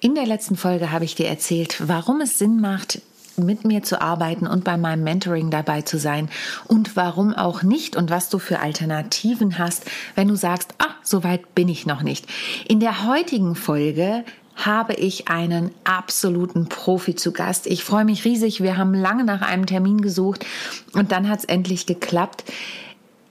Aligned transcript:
In 0.00 0.14
der 0.14 0.26
letzten 0.26 0.56
Folge 0.56 0.90
habe 0.92 1.04
ich 1.04 1.14
dir 1.14 1.28
erzählt, 1.28 1.76
warum 1.86 2.20
es 2.20 2.38
Sinn 2.38 2.60
macht, 2.60 3.00
mit 3.36 3.64
mir 3.64 3.82
zu 3.82 4.00
arbeiten 4.00 4.46
und 4.46 4.64
bei 4.64 4.76
meinem 4.76 5.02
Mentoring 5.02 5.50
dabei 5.50 5.82
zu 5.82 5.98
sein 5.98 6.28
und 6.68 6.94
warum 6.96 7.34
auch 7.34 7.62
nicht 7.62 7.96
und 7.96 8.10
was 8.10 8.28
du 8.28 8.38
für 8.38 8.60
Alternativen 8.60 9.58
hast, 9.58 9.84
wenn 10.14 10.28
du 10.28 10.36
sagst, 10.36 10.74
ah, 10.78 10.94
so 11.02 11.24
weit 11.24 11.54
bin 11.54 11.68
ich 11.68 11.84
noch 11.84 12.02
nicht. 12.02 12.26
In 12.68 12.78
der 12.78 13.06
heutigen 13.06 13.56
Folge 13.56 14.24
habe 14.54 14.94
ich 14.94 15.28
einen 15.28 15.72
absoluten 15.82 16.68
Profi 16.68 17.16
zu 17.16 17.32
Gast. 17.32 17.66
Ich 17.66 17.82
freue 17.82 18.04
mich 18.04 18.24
riesig. 18.24 18.62
Wir 18.62 18.76
haben 18.76 18.94
lange 18.94 19.24
nach 19.24 19.42
einem 19.42 19.66
Termin 19.66 20.00
gesucht 20.00 20.46
und 20.92 21.10
dann 21.10 21.28
hat 21.28 21.40
es 21.40 21.44
endlich 21.44 21.86
geklappt. 21.86 22.44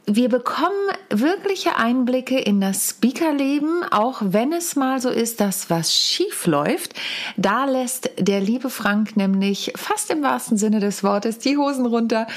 Wir 0.06 0.28
bekommen 0.28 0.90
wirkliche 1.10 1.78
Einblicke 1.78 2.38
in 2.38 2.60
das 2.60 2.90
Speakerleben, 2.90 3.86
auch 3.90 4.22
wenn 4.22 4.52
es 4.52 4.76
mal 4.76 5.00
so 5.00 5.10
ist, 5.10 5.40
dass 5.40 5.70
was 5.70 5.96
schief 5.96 6.46
läuft. 6.46 6.94
Da 7.38 7.64
lässt 7.64 8.12
der 8.20 8.42
liebe 8.42 8.70
Frank 8.70 9.16
nämlich 9.16 9.72
fast 9.78 10.12
im 10.12 10.22
wahrsten 10.22 10.58
Sinne 10.58 10.82
des 10.82 11.06
Wortes 11.06 11.40
die 11.40 11.56
Hosen 11.56 11.86
runter 11.86 12.28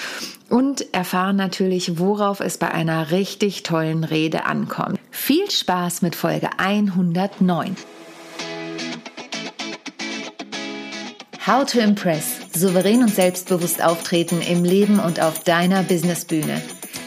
und 0.48 0.94
erfahren 0.94 1.34
natürlich, 1.34 1.98
worauf 1.98 2.38
es 2.38 2.56
bei 2.56 2.70
einer 2.70 3.10
richtig 3.10 3.64
tollen 3.64 4.04
Rede 4.04 4.44
ankommt. 4.44 5.00
Viel 5.10 5.50
Spaß 5.50 6.02
mit 6.02 6.14
Folge 6.14 6.50
109. 6.58 7.74
How 11.44 11.64
to 11.64 11.80
Impress. 11.80 12.38
Souverän 12.54 13.02
und 13.02 13.14
selbstbewusst 13.14 13.82
auftreten 13.82 14.40
im 14.40 14.62
Leben 14.62 15.00
und 15.00 15.20
auf 15.20 15.40
deiner 15.40 15.82
Businessbühne. 15.82 16.62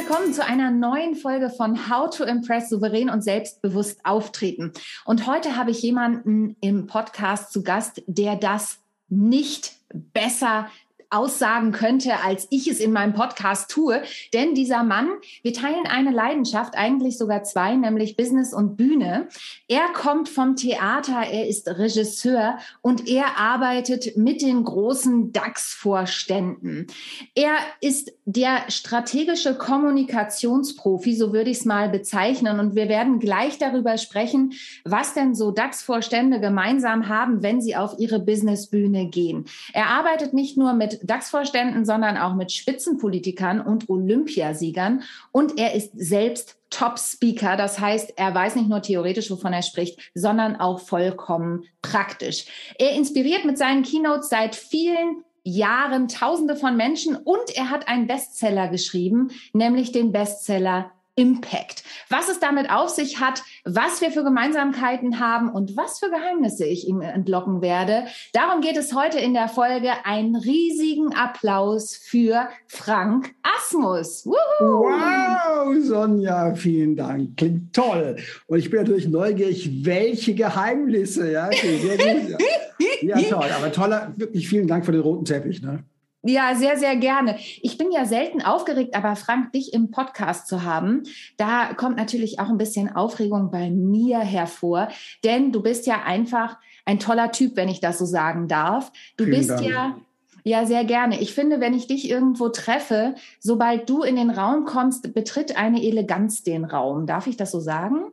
Willkommen 0.00 0.32
zu 0.32 0.42
einer 0.42 0.70
neuen 0.70 1.14
Folge 1.14 1.50
von 1.50 1.90
How 1.90 2.08
to 2.08 2.24
Impress 2.24 2.70
souverän 2.70 3.10
und 3.10 3.22
selbstbewusst 3.22 4.00
auftreten. 4.02 4.72
Und 5.04 5.26
heute 5.26 5.56
habe 5.56 5.72
ich 5.72 5.82
jemanden 5.82 6.56
im 6.62 6.86
Podcast 6.86 7.52
zu 7.52 7.62
Gast, 7.62 8.02
der 8.06 8.36
das 8.36 8.78
nicht 9.10 9.74
besser 9.92 10.70
aussagen 11.10 11.72
könnte, 11.72 12.22
als 12.24 12.46
ich 12.50 12.68
es 12.68 12.78
in 12.78 12.92
meinem 12.92 13.12
Podcast 13.12 13.70
tue. 13.70 14.02
Denn 14.32 14.54
dieser 14.54 14.84
Mann, 14.84 15.08
wir 15.42 15.52
teilen 15.52 15.86
eine 15.86 16.12
Leidenschaft, 16.12 16.76
eigentlich 16.76 17.18
sogar 17.18 17.42
zwei, 17.42 17.74
nämlich 17.74 18.16
Business 18.16 18.54
und 18.54 18.76
Bühne. 18.76 19.28
Er 19.66 19.88
kommt 19.92 20.28
vom 20.28 20.54
Theater, 20.54 21.22
er 21.30 21.48
ist 21.48 21.68
Regisseur 21.68 22.58
und 22.80 23.08
er 23.08 23.38
arbeitet 23.38 24.16
mit 24.16 24.40
den 24.40 24.62
großen 24.62 25.32
DAX-Vorständen. 25.32 26.86
Er 27.34 27.56
ist 27.80 28.12
der 28.32 28.70
strategische 28.70 29.56
Kommunikationsprofi, 29.56 31.14
so 31.14 31.32
würde 31.32 31.50
ich 31.50 31.58
es 31.58 31.64
mal 31.64 31.88
bezeichnen. 31.88 32.60
Und 32.60 32.76
wir 32.76 32.88
werden 32.88 33.18
gleich 33.18 33.58
darüber 33.58 33.98
sprechen, 33.98 34.52
was 34.84 35.14
denn 35.14 35.34
so 35.34 35.50
DAX-Vorstände 35.50 36.40
gemeinsam 36.40 37.08
haben, 37.08 37.42
wenn 37.42 37.60
sie 37.60 37.74
auf 37.74 37.98
ihre 37.98 38.20
Businessbühne 38.20 39.06
gehen. 39.06 39.46
Er 39.72 39.88
arbeitet 39.88 40.32
nicht 40.32 40.56
nur 40.56 40.74
mit 40.74 41.00
DAX-Vorständen, 41.02 41.84
sondern 41.84 42.16
auch 42.16 42.34
mit 42.34 42.52
Spitzenpolitikern 42.52 43.60
und 43.60 43.88
Olympiasiegern. 43.88 45.02
Und 45.32 45.58
er 45.58 45.74
ist 45.74 45.92
selbst 45.94 46.56
Top-Speaker. 46.70 47.56
Das 47.56 47.80
heißt, 47.80 48.14
er 48.16 48.32
weiß 48.32 48.54
nicht 48.54 48.68
nur 48.68 48.80
theoretisch, 48.80 49.30
wovon 49.30 49.52
er 49.52 49.62
spricht, 49.62 49.98
sondern 50.14 50.56
auch 50.56 50.78
vollkommen 50.78 51.64
praktisch. 51.82 52.46
Er 52.78 52.92
inspiriert 52.92 53.44
mit 53.44 53.58
seinen 53.58 53.82
Keynotes 53.82 54.28
seit 54.28 54.54
vielen 54.54 55.24
Jahren 55.44 56.08
Tausende 56.08 56.56
von 56.56 56.76
Menschen 56.76 57.16
und 57.16 57.54
er 57.54 57.70
hat 57.70 57.88
einen 57.88 58.06
Bestseller 58.06 58.68
geschrieben, 58.68 59.30
nämlich 59.52 59.92
den 59.92 60.12
Bestseller 60.12 60.92
Impact. 61.20 61.84
Was 62.08 62.28
es 62.28 62.40
damit 62.40 62.70
auf 62.70 62.88
sich 62.88 63.20
hat, 63.20 63.42
was 63.64 64.00
wir 64.00 64.10
für 64.10 64.24
Gemeinsamkeiten 64.24 65.20
haben 65.20 65.50
und 65.50 65.76
was 65.76 65.98
für 65.98 66.08
Geheimnisse 66.08 66.64
ich 66.64 66.88
ihm 66.88 67.02
entlocken 67.02 67.60
werde. 67.60 68.06
Darum 68.32 68.62
geht 68.62 68.76
es 68.76 68.94
heute 68.94 69.18
in 69.18 69.34
der 69.34 69.48
Folge. 69.48 69.92
Einen 70.04 70.34
riesigen 70.36 71.14
Applaus 71.14 71.94
für 71.94 72.48
Frank 72.68 73.34
Asmus. 73.42 74.24
Woohoo! 74.24 74.84
Wow, 74.84 75.09
Sonja, 75.82 76.54
vielen 76.54 76.96
Dank. 76.96 77.36
Klingt 77.36 77.72
toll. 77.72 78.16
Und 78.46 78.58
ich 78.58 78.70
bin 78.70 78.80
natürlich 78.80 79.08
neugierig, 79.08 79.84
welche 79.84 80.34
Geheimnisse. 80.34 81.32
Ja, 81.32 81.50
sehr 81.52 81.96
gut. 81.96 82.38
Ja. 83.02 83.18
ja, 83.18 83.28
toll. 83.30 83.48
Aber 83.56 83.72
toller, 83.72 84.12
wirklich 84.16 84.48
vielen 84.48 84.66
Dank 84.66 84.84
für 84.84 84.92
den 84.92 85.00
roten 85.00 85.24
Teppich. 85.24 85.62
Ne? 85.62 85.84
Ja, 86.22 86.54
sehr, 86.54 86.76
sehr 86.76 86.96
gerne. 86.96 87.36
Ich 87.62 87.78
bin 87.78 87.90
ja 87.90 88.04
selten 88.04 88.42
aufgeregt, 88.42 88.94
aber 88.94 89.16
Frank, 89.16 89.52
dich 89.52 89.72
im 89.72 89.90
Podcast 89.90 90.48
zu 90.48 90.64
haben, 90.64 91.04
da 91.38 91.72
kommt 91.72 91.96
natürlich 91.96 92.38
auch 92.38 92.50
ein 92.50 92.58
bisschen 92.58 92.94
Aufregung 92.94 93.50
bei 93.50 93.70
mir 93.70 94.18
hervor, 94.18 94.88
denn 95.24 95.50
du 95.50 95.62
bist 95.62 95.86
ja 95.86 96.02
einfach 96.04 96.58
ein 96.84 96.98
toller 96.98 97.32
Typ, 97.32 97.56
wenn 97.56 97.70
ich 97.70 97.80
das 97.80 97.98
so 97.98 98.04
sagen 98.04 98.48
darf. 98.48 98.92
Du 99.16 99.24
Vielen 99.24 99.36
bist 99.38 99.50
Dank. 99.50 99.62
ja 99.62 99.96
ja, 100.44 100.66
sehr 100.66 100.84
gerne. 100.84 101.20
Ich 101.20 101.34
finde, 101.34 101.60
wenn 101.60 101.74
ich 101.74 101.86
dich 101.86 102.08
irgendwo 102.08 102.48
treffe, 102.48 103.14
sobald 103.38 103.88
du 103.88 104.02
in 104.02 104.16
den 104.16 104.30
Raum 104.30 104.64
kommst, 104.64 105.12
betritt 105.14 105.56
eine 105.56 105.82
Eleganz 105.82 106.42
den 106.42 106.64
Raum. 106.64 107.06
Darf 107.06 107.26
ich 107.26 107.36
das 107.36 107.50
so 107.50 107.60
sagen? 107.60 108.12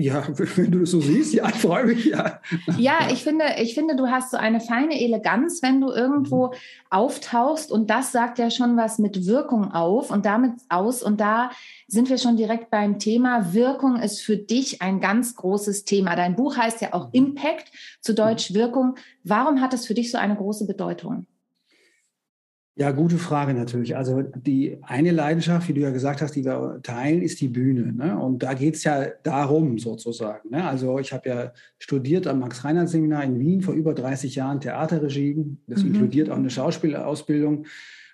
Ja, 0.00 0.26
wenn 0.56 0.70
du 0.70 0.80
das 0.80 0.92
so 0.92 1.00
siehst, 1.02 1.34
ja, 1.34 1.46
ich 1.50 1.56
freue 1.56 1.84
mich, 1.84 2.06
ja. 2.06 2.40
Ja, 2.78 3.08
ich 3.12 3.22
finde, 3.22 3.44
ich 3.60 3.74
finde, 3.74 3.96
du 3.96 4.06
hast 4.06 4.30
so 4.30 4.38
eine 4.38 4.58
feine 4.60 4.98
Eleganz, 4.98 5.62
wenn 5.62 5.78
du 5.82 5.90
irgendwo 5.90 6.46
mhm. 6.46 6.52
auftauchst 6.88 7.70
und 7.70 7.90
das 7.90 8.10
sagt 8.10 8.38
ja 8.38 8.50
schon 8.50 8.78
was 8.78 8.98
mit 8.98 9.26
Wirkung 9.26 9.72
auf 9.72 10.10
und 10.10 10.24
damit 10.24 10.52
aus 10.70 11.02
und 11.02 11.20
da 11.20 11.50
sind 11.86 12.08
wir 12.08 12.16
schon 12.16 12.38
direkt 12.38 12.70
beim 12.70 12.98
Thema. 12.98 13.52
Wirkung 13.52 13.96
ist 13.96 14.22
für 14.22 14.38
dich 14.38 14.80
ein 14.80 15.00
ganz 15.00 15.36
großes 15.36 15.84
Thema. 15.84 16.16
Dein 16.16 16.34
Buch 16.34 16.56
heißt 16.56 16.80
ja 16.80 16.94
auch 16.94 17.08
mhm. 17.08 17.12
Impact, 17.12 17.70
zu 18.00 18.14
Deutsch 18.14 18.50
mhm. 18.50 18.54
Wirkung. 18.54 18.94
Warum 19.22 19.60
hat 19.60 19.74
es 19.74 19.86
für 19.86 19.94
dich 19.94 20.10
so 20.10 20.16
eine 20.16 20.34
große 20.34 20.66
Bedeutung? 20.66 21.26
Ja, 22.80 22.92
gute 22.92 23.18
Frage 23.18 23.52
natürlich. 23.52 23.94
Also 23.94 24.22
die 24.22 24.78
eine 24.80 25.10
Leidenschaft, 25.10 25.68
wie 25.68 25.74
du 25.74 25.82
ja 25.82 25.90
gesagt 25.90 26.22
hast, 26.22 26.34
die 26.34 26.46
wir 26.46 26.80
teilen, 26.82 27.20
ist 27.20 27.38
die 27.42 27.48
Bühne. 27.48 27.92
Ne? 27.92 28.18
Und 28.18 28.42
da 28.42 28.54
geht 28.54 28.76
es 28.76 28.84
ja 28.84 29.04
darum 29.22 29.78
sozusagen. 29.78 30.48
Ne? 30.48 30.64
Also 30.66 30.98
ich 30.98 31.12
habe 31.12 31.28
ja 31.28 31.52
studiert 31.78 32.26
am 32.26 32.38
Max-Reinhardt-Seminar 32.40 33.22
in 33.24 33.38
Wien 33.38 33.60
vor 33.60 33.74
über 33.74 33.92
30 33.92 34.34
Jahren 34.34 34.62
Theaterregie. 34.62 35.58
Das 35.66 35.82
mhm. 35.82 35.88
inkludiert 35.88 36.30
auch 36.30 36.38
eine 36.38 36.48
Schauspielausbildung. 36.48 37.66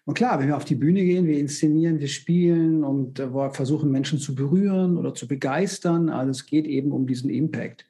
Und 0.05 0.15
klar, 0.15 0.41
wenn 0.41 0.49
wir 0.49 0.56
auf 0.56 0.65
die 0.65 0.75
Bühne 0.75 1.05
gehen, 1.05 1.28
wir 1.28 1.38
inszenieren, 1.38 2.00
wir 2.00 2.09
spielen 2.09 2.82
und 2.82 3.21
äh, 3.21 3.28
versuchen 3.50 3.93
Menschen 3.93 4.19
zu 4.19 4.34
berühren 4.34 4.97
oder 4.97 5.15
zu 5.15 5.28
begeistern. 5.28 6.09
Also 6.09 6.32
es 6.32 6.44
geht 6.44 6.66
eben 6.66 6.91
um 6.91 7.06
diesen 7.06 7.31
Impact. 7.31 7.87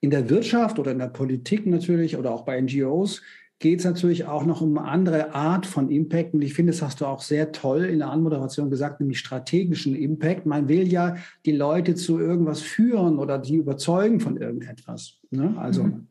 In 0.00 0.10
der 0.10 0.28
Wirtschaft 0.28 0.78
oder 0.78 0.92
in 0.92 0.98
der 0.98 1.08
Politik 1.08 1.64
natürlich 1.64 2.18
oder 2.18 2.30
auch 2.30 2.44
bei 2.44 2.60
NGOs 2.60 3.22
geht 3.58 3.78
es 3.78 3.84
natürlich 3.84 4.26
auch 4.26 4.44
noch 4.44 4.60
um 4.60 4.76
eine 4.76 4.88
andere 4.88 5.34
Art 5.34 5.66
von 5.66 5.90
Impact. 5.90 6.34
Und 6.34 6.42
ich 6.42 6.54
finde, 6.54 6.72
das 6.72 6.82
hast 6.82 7.00
du 7.00 7.06
auch 7.06 7.22
sehr 7.22 7.52
toll 7.52 7.84
in 7.84 8.00
der 8.00 8.10
Anmoderation 8.10 8.70
gesagt, 8.70 9.00
nämlich 9.00 9.18
strategischen 9.18 9.94
Impact. 9.94 10.44
Man 10.44 10.68
will 10.68 10.86
ja 10.86 11.16
die 11.46 11.52
Leute 11.52 11.94
zu 11.94 12.18
irgendwas 12.18 12.60
führen 12.60 13.18
oder 13.18 13.38
die 13.38 13.56
überzeugen 13.56 14.20
von 14.20 14.36
irgendetwas. 14.36 15.18
Ne? 15.30 15.54
Also 15.56 15.84
mhm. 15.84 16.08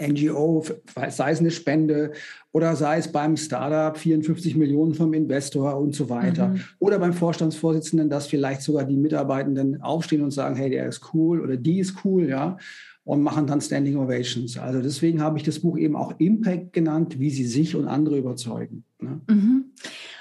NGO, 0.00 0.64
sei 1.08 1.30
es 1.30 1.40
eine 1.40 1.50
Spende 1.50 2.12
oder 2.50 2.74
sei 2.76 2.98
es 2.98 3.08
beim 3.08 3.36
Startup 3.36 3.96
54 3.96 4.56
Millionen 4.56 4.94
vom 4.94 5.12
Investor 5.12 5.76
und 5.76 5.94
so 5.94 6.08
weiter. 6.08 6.48
Mhm. 6.48 6.60
Oder 6.78 6.98
beim 6.98 7.12
Vorstandsvorsitzenden, 7.12 8.10
dass 8.10 8.26
vielleicht 8.26 8.62
sogar 8.62 8.84
die 8.84 8.96
Mitarbeitenden 8.96 9.82
aufstehen 9.82 10.22
und 10.22 10.30
sagen, 10.30 10.56
hey, 10.56 10.70
der 10.70 10.88
ist 10.88 11.14
cool 11.14 11.40
oder 11.40 11.56
die 11.56 11.78
ist 11.78 12.04
cool, 12.04 12.28
ja 12.28 12.56
und 13.04 13.22
machen 13.22 13.46
dann 13.46 13.60
Standing 13.60 13.96
Ovations. 13.96 14.56
Also 14.58 14.80
deswegen 14.80 15.20
habe 15.20 15.36
ich 15.36 15.44
das 15.44 15.60
Buch 15.60 15.76
eben 15.76 15.96
auch 15.96 16.14
Impact 16.18 16.72
genannt, 16.72 17.18
wie 17.18 17.30
sie 17.30 17.46
sich 17.46 17.74
und 17.74 17.88
andere 17.88 18.16
überzeugen. 18.16 18.84
Ne? 19.00 19.20
Mhm. 19.28 19.64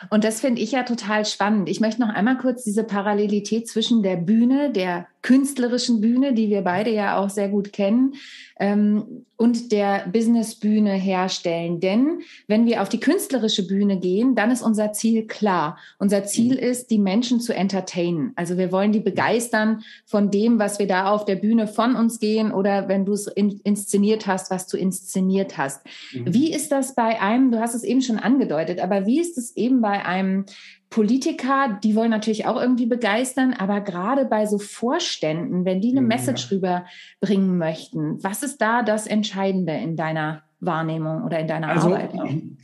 Und 0.10 0.24
das 0.24 0.40
finde 0.40 0.62
ich 0.62 0.72
ja 0.72 0.82
total 0.84 1.26
spannend. 1.26 1.70
Ich 1.70 1.80
möchte 1.80 2.02
noch 2.02 2.10
einmal 2.10 2.38
kurz 2.38 2.64
diese 2.64 2.84
Parallelität 2.84 3.68
zwischen 3.68 4.02
der 4.02 4.16
Bühne, 4.16 4.72
der 4.72 5.08
künstlerischen 5.22 6.02
Bühne, 6.02 6.34
die 6.34 6.50
wir 6.50 6.64
beide 6.64 6.92
ja 6.92 7.18
auch 7.18 7.30
sehr 7.30 7.50
gut 7.50 7.72
kennen, 7.72 8.16
ähm, 8.62 9.26
und 9.38 9.72
der 9.72 10.08
Businessbühne 10.14 10.94
herstellen. 10.94 11.80
Denn 11.80 12.22
wenn 12.48 12.68
wir 12.68 12.84
auf 12.84 12.90
die 12.90 13.00
künstlerische 13.00 13.66
Bühne 13.66 14.00
gehen, 14.00 14.36
dann 14.36 14.52
ist 14.52 14.62
unser 14.62 14.94
Ziel 14.94 15.26
klar. 15.26 15.80
Unser 15.98 16.26
Ziel 16.26 16.54
mhm. 16.54 16.60
ist, 16.60 16.92
die 16.92 17.00
Menschen 17.00 17.40
zu 17.40 17.56
entertainen. 17.56 18.34
Also 18.36 18.60
wir 18.60 18.72
wollen 18.72 18.92
die 18.92 19.00
begeistern 19.00 19.82
von 20.06 20.30
dem, 20.30 20.60
was 20.60 20.78
wir 20.78 20.86
da 20.86 21.10
auf 21.10 21.26
der 21.26 21.38
Bühne 21.38 21.68
von 21.68 21.96
uns 21.96 22.20
gehen 22.20 22.52
oder 22.52 22.88
wenn 22.88 23.04
du 23.04 23.14
es 23.14 23.26
in, 23.26 23.60
inszeniert 23.64 24.28
hast, 24.28 24.52
was 24.52 24.68
du 24.68 24.78
inszeniert 24.78 25.58
hast. 25.58 25.82
Mhm. 26.14 26.32
Wie 26.32 26.54
ist 26.54 26.72
das 26.72 26.94
bei 26.94 27.20
einem, 27.20 27.52
du 27.52 27.60
hast 27.60 27.74
es 27.74 27.84
eben 27.84 28.04
schon 28.04 28.20
angedeutet, 28.20 28.80
aber 28.80 29.08
wie 29.08 29.20
ist 29.20 29.40
es 29.40 29.58
eben 29.58 29.82
bei 29.82 30.06
einem 30.06 30.46
Politiker, 30.92 31.80
die 31.82 31.96
wollen 31.96 32.12
natürlich 32.12 32.46
auch 32.46 32.62
irgendwie 32.62 32.86
begeistern, 32.86 33.54
aber 33.54 33.80
gerade 33.80 34.26
bei 34.26 34.46
so 34.46 34.60
Vorständen, 34.60 35.64
wenn 35.64 35.80
die 35.80 35.92
eine 35.92 36.02
Message 36.02 36.52
ja. 36.52 36.58
rüberbringen 36.58 37.58
möchten, 37.58 38.22
was 38.22 38.44
ist 38.44 38.62
da 38.62 38.84
das 38.84 39.08
Entscheidende 39.08 39.72
in 39.72 39.96
deiner 39.96 40.44
Wahrnehmung 40.60 41.24
oder 41.24 41.40
in 41.40 41.48
deiner 41.48 41.70
also, 41.70 41.96
Arbeit? 41.96 42.12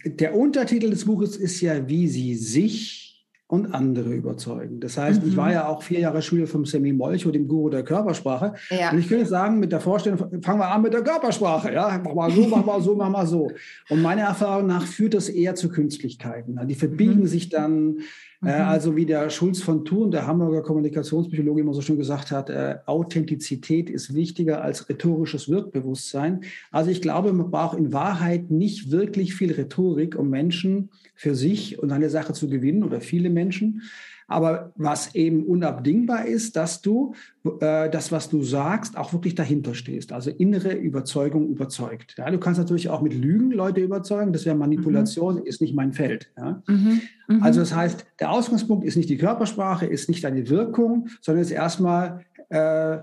Der 0.03 0.35
Untertitel 0.35 0.89
des 0.89 1.05
Buches 1.05 1.37
ist 1.37 1.61
ja, 1.61 1.87
wie 1.87 2.09
sie 2.09 2.35
sich 2.35 3.06
und 3.49 3.73
andere 3.73 4.13
überzeugen. 4.13 4.81
Das 4.81 4.97
heißt, 4.97 5.23
mhm. 5.23 5.29
ich 5.29 5.37
war 5.37 5.47
mhm. 5.47 5.53
ja 5.53 5.67
auch 5.67 5.81
vier 5.81 6.01
Jahre 6.01 6.21
Schüler 6.21 6.47
vom 6.47 6.65
Semi 6.65 6.91
Molcho, 6.91 7.31
dem 7.31 7.47
Guru 7.47 7.69
der 7.69 7.83
Körpersprache. 7.83 8.53
Ja. 8.69 8.91
Und 8.91 8.99
ich 8.99 9.07
könnte 9.07 9.25
sagen, 9.25 9.59
mit 9.59 9.71
der 9.71 9.79
Vorstellung, 9.79 10.19
fangen 10.41 10.59
wir 10.59 10.69
an 10.69 10.81
mit 10.81 10.93
der 10.93 11.01
Körpersprache. 11.01 11.73
Ja, 11.73 11.99
mach 12.03 12.13
mal 12.13 12.29
so, 12.29 12.47
mach 12.47 12.65
mal 12.65 12.81
so, 12.81 12.95
mach 12.95 13.09
mal 13.09 13.25
so. 13.25 13.51
Und 13.89 14.01
meiner 14.01 14.23
Erfahrung 14.23 14.67
nach 14.67 14.85
führt 14.85 15.13
das 15.13 15.29
eher 15.29 15.55
zu 15.55 15.69
Künstlichkeiten. 15.69 16.59
Die 16.67 16.75
verbiegen 16.75 17.21
mhm. 17.21 17.27
sich 17.27 17.47
dann, 17.47 17.99
mhm. 18.41 18.49
also 18.49 18.95
wie 18.95 19.05
der 19.05 19.29
Schulz 19.29 19.61
von 19.61 19.85
Thun, 19.85 20.11
der 20.11 20.27
Hamburger 20.27 20.61
Kommunikationspsychologe, 20.61 21.61
immer 21.61 21.73
so 21.73 21.81
schön 21.81 21.97
gesagt 21.97 22.31
hat, 22.31 22.49
äh, 22.49 22.75
Authentizität 22.85 23.89
ist 23.89 24.13
wichtiger 24.13 24.61
als 24.61 24.89
rhetorisches 24.89 25.49
Wirkbewusstsein. 25.49 26.41
Also 26.71 26.91
ich 26.91 27.01
glaube, 27.01 27.33
man 27.33 27.51
braucht 27.51 27.77
in 27.77 27.93
Wahrheit 27.93 28.51
nicht 28.51 28.91
wirklich 28.91 29.33
viel 29.33 29.53
Rhetorik, 29.53 30.17
um 30.17 30.29
Menschen 30.29 30.89
für 31.15 31.35
sich 31.35 31.79
und 31.79 31.91
eine 31.91 32.09
Sache 32.09 32.33
zu 32.33 32.47
gewinnen 32.47 32.83
oder 32.83 33.01
viele 33.01 33.29
Menschen. 33.29 33.81
Aber 34.27 34.73
was 34.75 35.15
eben 35.15 35.45
unabdingbar 35.45 36.25
ist, 36.25 36.55
dass 36.57 36.81
du 36.81 37.13
äh, 37.59 37.89
das, 37.89 38.11
was 38.11 38.29
du 38.29 38.43
sagst, 38.43 38.97
auch 38.97 39.13
wirklich 39.13 39.35
dahinter 39.35 39.73
stehst. 39.73 40.11
Also 40.11 40.31
innere 40.31 40.73
Überzeugung 40.73 41.47
überzeugt. 41.47 42.15
Ja, 42.17 42.29
du 42.29 42.37
kannst 42.37 42.59
natürlich 42.59 42.89
auch 42.89 43.01
mit 43.01 43.13
Lügen 43.13 43.51
Leute 43.51 43.81
überzeugen. 43.81 44.33
Das 44.33 44.45
wäre 44.45 44.55
Manipulation, 44.55 45.35
mhm. 45.35 45.45
ist 45.45 45.61
nicht 45.61 45.75
mein 45.75 45.93
Feld. 45.93 46.29
Ja? 46.37 46.61
Mhm. 46.67 47.01
Mhm. 47.29 47.43
Also 47.43 47.61
das 47.61 47.73
heißt, 47.73 48.05
der 48.19 48.31
Ausgangspunkt 48.31 48.85
ist 48.85 48.97
nicht 48.97 49.09
die 49.09 49.17
Körpersprache, 49.17 49.85
ist 49.85 50.09
nicht 50.09 50.23
deine 50.23 50.49
Wirkung, 50.49 51.07
sondern 51.21 51.41
ist 51.41 51.51
erstmal 51.51 52.25
äh, 52.49 52.97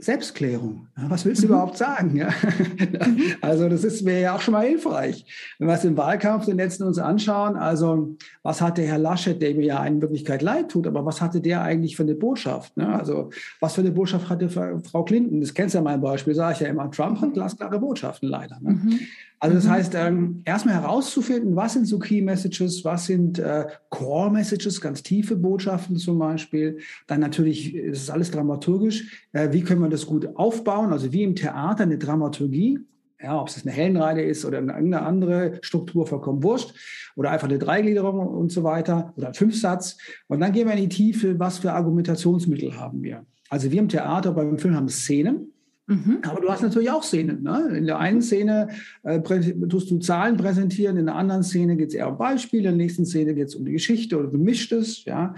Selbstklärung. 0.00 0.86
Was 0.96 1.24
willst 1.24 1.42
du 1.42 1.46
mhm. 1.46 1.52
überhaupt 1.52 1.76
sagen? 1.76 2.16
Ja? 2.16 2.28
Also 3.40 3.68
das 3.68 3.84
ist 3.84 4.02
mir 4.02 4.20
ja 4.20 4.34
auch 4.34 4.40
schon 4.40 4.52
mal 4.52 4.66
hilfreich. 4.66 5.24
Wenn 5.58 5.68
wir 5.68 5.74
es 5.74 5.84
im 5.84 5.96
Wahlkampf 5.96 6.46
den 6.46 6.56
letzten 6.56 6.84
uns 6.84 6.98
anschauen, 6.98 7.56
also 7.56 8.16
was 8.42 8.60
hat 8.60 8.78
der 8.78 8.86
Herr 8.86 8.98
Laschet, 8.98 9.40
der 9.40 9.54
mir 9.54 9.66
ja 9.66 9.84
in 9.84 10.00
Wirklichkeit 10.00 10.42
leid 10.42 10.70
tut, 10.70 10.86
aber 10.86 11.04
was 11.04 11.20
hatte 11.20 11.40
der 11.40 11.62
eigentlich 11.62 11.96
für 11.96 12.02
eine 12.02 12.14
Botschaft? 12.14 12.76
Ne? 12.76 12.88
Also 12.88 13.30
was 13.60 13.74
für 13.74 13.80
eine 13.80 13.90
Botschaft 13.90 14.28
hatte 14.28 14.48
Frau 14.48 15.04
Clinton? 15.04 15.40
Das 15.40 15.54
kennst 15.54 15.74
du 15.74 15.78
ja 15.78 15.84
mein 15.84 16.00
Beispiel, 16.00 16.34
sage 16.34 16.54
ich 16.54 16.60
ja 16.60 16.68
immer. 16.68 16.90
Trump 16.90 17.20
hat 17.20 17.34
glasklare 17.34 17.78
Botschaften 17.78 18.28
leider. 18.28 18.58
Ne? 18.60 18.70
Mhm. 18.72 19.00
Also 19.42 19.56
das 19.56 19.64
mhm. 19.64 19.70
heißt, 19.70 19.94
ähm, 19.94 20.42
erstmal 20.44 20.74
herauszufinden, 20.74 21.56
was 21.56 21.72
sind 21.72 21.86
so 21.86 21.98
Key 21.98 22.20
Messages, 22.20 22.84
was 22.84 23.06
sind 23.06 23.38
äh, 23.38 23.66
Core 23.88 24.30
Messages, 24.30 24.82
ganz 24.82 25.02
tiefe 25.02 25.34
Botschaften 25.34 25.96
zum 25.96 26.18
Beispiel. 26.18 26.78
Dann 27.06 27.20
natürlich 27.20 27.74
ist 27.74 28.02
es 28.02 28.10
alles 28.10 28.30
dramaturgisch. 28.30 29.26
Äh, 29.32 29.50
wie 29.52 29.62
können 29.62 29.80
wir 29.80 29.88
das 29.88 30.04
gut 30.04 30.36
aufbauen? 30.36 30.92
Also 30.92 31.10
wie 31.12 31.22
im 31.22 31.34
Theater 31.34 31.84
eine 31.84 31.96
Dramaturgie. 31.96 32.80
Ja, 33.22 33.38
ob 33.38 33.48
es 33.48 33.62
eine 33.66 33.72
Hellenreide 33.72 34.22
ist 34.22 34.46
oder 34.46 34.58
irgendeine 34.60 35.02
andere 35.02 35.58
Struktur, 35.60 36.06
vollkommen 36.06 36.42
wurscht. 36.42 36.74
Oder 37.16 37.30
einfach 37.30 37.48
eine 37.48 37.58
Dreigliederung 37.58 38.18
und 38.18 38.52
so 38.52 38.62
weiter 38.62 39.12
oder 39.16 39.28
ein 39.28 39.34
Fünfsatz. 39.34 39.98
Und 40.28 40.40
dann 40.40 40.52
gehen 40.52 40.66
wir 40.66 40.74
in 40.74 40.88
die 40.88 40.88
Tiefe, 40.88 41.38
was 41.38 41.58
für 41.58 41.72
Argumentationsmittel 41.72 42.78
haben 42.78 43.02
wir. 43.02 43.24
Also 43.50 43.70
wir 43.70 43.78
im 43.78 43.88
Theater 43.88 44.32
beim 44.32 44.58
Film 44.58 44.74
haben 44.74 44.88
Szenen. 44.88 45.52
Mhm. 45.90 46.18
Aber 46.22 46.40
du 46.40 46.48
hast 46.48 46.62
natürlich 46.62 46.90
auch 46.90 47.02
Szenen. 47.02 47.42
Ne? 47.42 47.76
In 47.76 47.84
der 47.84 47.98
einen 47.98 48.22
Szene 48.22 48.68
äh, 49.02 49.20
tust 49.20 49.90
du 49.90 49.98
Zahlen 49.98 50.36
präsentieren, 50.36 50.96
in 50.96 51.06
der 51.06 51.16
anderen 51.16 51.42
Szene 51.42 51.76
geht 51.76 51.88
es 51.88 51.94
eher 51.94 52.08
um 52.08 52.16
Beispiele, 52.16 52.68
in 52.68 52.78
der 52.78 52.84
nächsten 52.84 53.04
Szene 53.04 53.34
geht 53.34 53.48
es 53.48 53.56
um 53.56 53.64
die 53.64 53.72
Geschichte 53.72 54.16
oder 54.16 54.28
gemischtes. 54.28 55.04
Ja? 55.04 55.34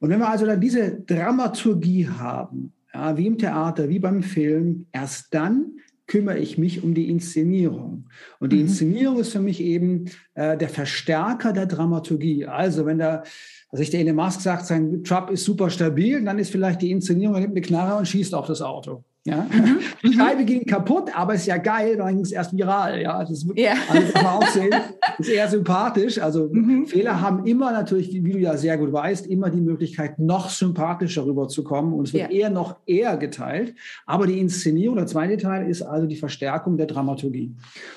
Und 0.00 0.10
wenn 0.10 0.18
wir 0.18 0.28
also 0.28 0.44
dann 0.44 0.60
diese 0.60 1.00
Dramaturgie 1.06 2.08
haben, 2.08 2.72
ja, 2.92 3.16
wie 3.16 3.28
im 3.28 3.38
Theater, 3.38 3.88
wie 3.88 4.00
beim 4.00 4.24
Film, 4.24 4.86
erst 4.90 5.32
dann 5.32 5.76
kümmere 6.08 6.38
ich 6.38 6.58
mich 6.58 6.82
um 6.82 6.94
die 6.94 7.08
Inszenierung. 7.08 8.08
Und 8.40 8.52
die 8.52 8.56
mhm. 8.56 8.62
Inszenierung 8.62 9.20
ist 9.20 9.30
für 9.30 9.40
mich 9.40 9.60
eben 9.60 10.06
äh, 10.34 10.58
der 10.58 10.68
Verstärker 10.68 11.52
der 11.52 11.66
Dramaturgie. 11.66 12.44
Also 12.46 12.86
wenn 12.86 12.98
der, 12.98 13.22
also 13.70 13.82
ich 13.84 13.90
der 13.90 14.00
Elon 14.00 14.16
Musk 14.16 14.40
sagt, 14.40 14.66
sein 14.66 15.04
Truck 15.04 15.30
ist 15.30 15.44
super 15.44 15.70
stabil, 15.70 16.22
dann 16.24 16.40
ist 16.40 16.50
vielleicht 16.50 16.82
die 16.82 16.90
Inszenierung, 16.90 17.36
er 17.36 17.42
nimmt 17.42 17.52
eine 17.52 17.62
Knarre 17.62 17.96
und 17.96 18.08
schießt 18.08 18.34
auf 18.34 18.48
das 18.48 18.60
Auto. 18.60 19.04
Ja? 19.24 19.46
Mhm. 19.50 19.78
Die 20.02 20.08
mhm. 20.08 20.12
Scheibe 20.12 20.44
ging 20.44 20.64
kaputt, 20.66 21.10
aber 21.14 21.34
ist 21.34 21.46
ja 21.46 21.56
geil, 21.56 21.96
dann 21.96 22.14
ging 22.14 22.24
es 22.24 22.32
erst 22.32 22.56
viral. 22.56 23.00
Ja, 23.00 23.20
das 23.20 23.30
ist, 23.30 23.46
ja. 23.54 23.74
Also 23.88 24.12
das 24.12 24.24
auch 24.24 24.46
sehen, 24.48 24.74
ist 25.18 25.28
eher 25.28 25.48
sympathisch. 25.48 26.20
Also 26.20 26.48
mhm. 26.52 26.86
Fehler 26.86 27.20
haben 27.20 27.46
immer 27.46 27.72
natürlich, 27.72 28.12
wie 28.12 28.32
du 28.32 28.38
ja 28.38 28.56
sehr 28.56 28.76
gut 28.78 28.92
weißt, 28.92 29.26
immer 29.26 29.50
die 29.50 29.60
Möglichkeit, 29.60 30.18
noch 30.18 30.50
sympathischer 30.50 31.24
rüberzukommen. 31.24 31.92
Und 31.92 32.08
es 32.08 32.12
wird 32.14 32.32
ja. 32.32 32.36
eher 32.36 32.50
noch 32.50 32.76
eher 32.86 33.16
geteilt. 33.16 33.74
Aber 34.06 34.26
die 34.26 34.40
Inszenierung, 34.40 34.96
der 34.96 35.06
zweite 35.06 35.36
Teil, 35.36 35.68
ist 35.68 35.82
also 35.82 36.06
die 36.06 36.16
Verstärkung 36.16 36.76
der 36.76 36.86
Dramaturgie. 36.86 37.54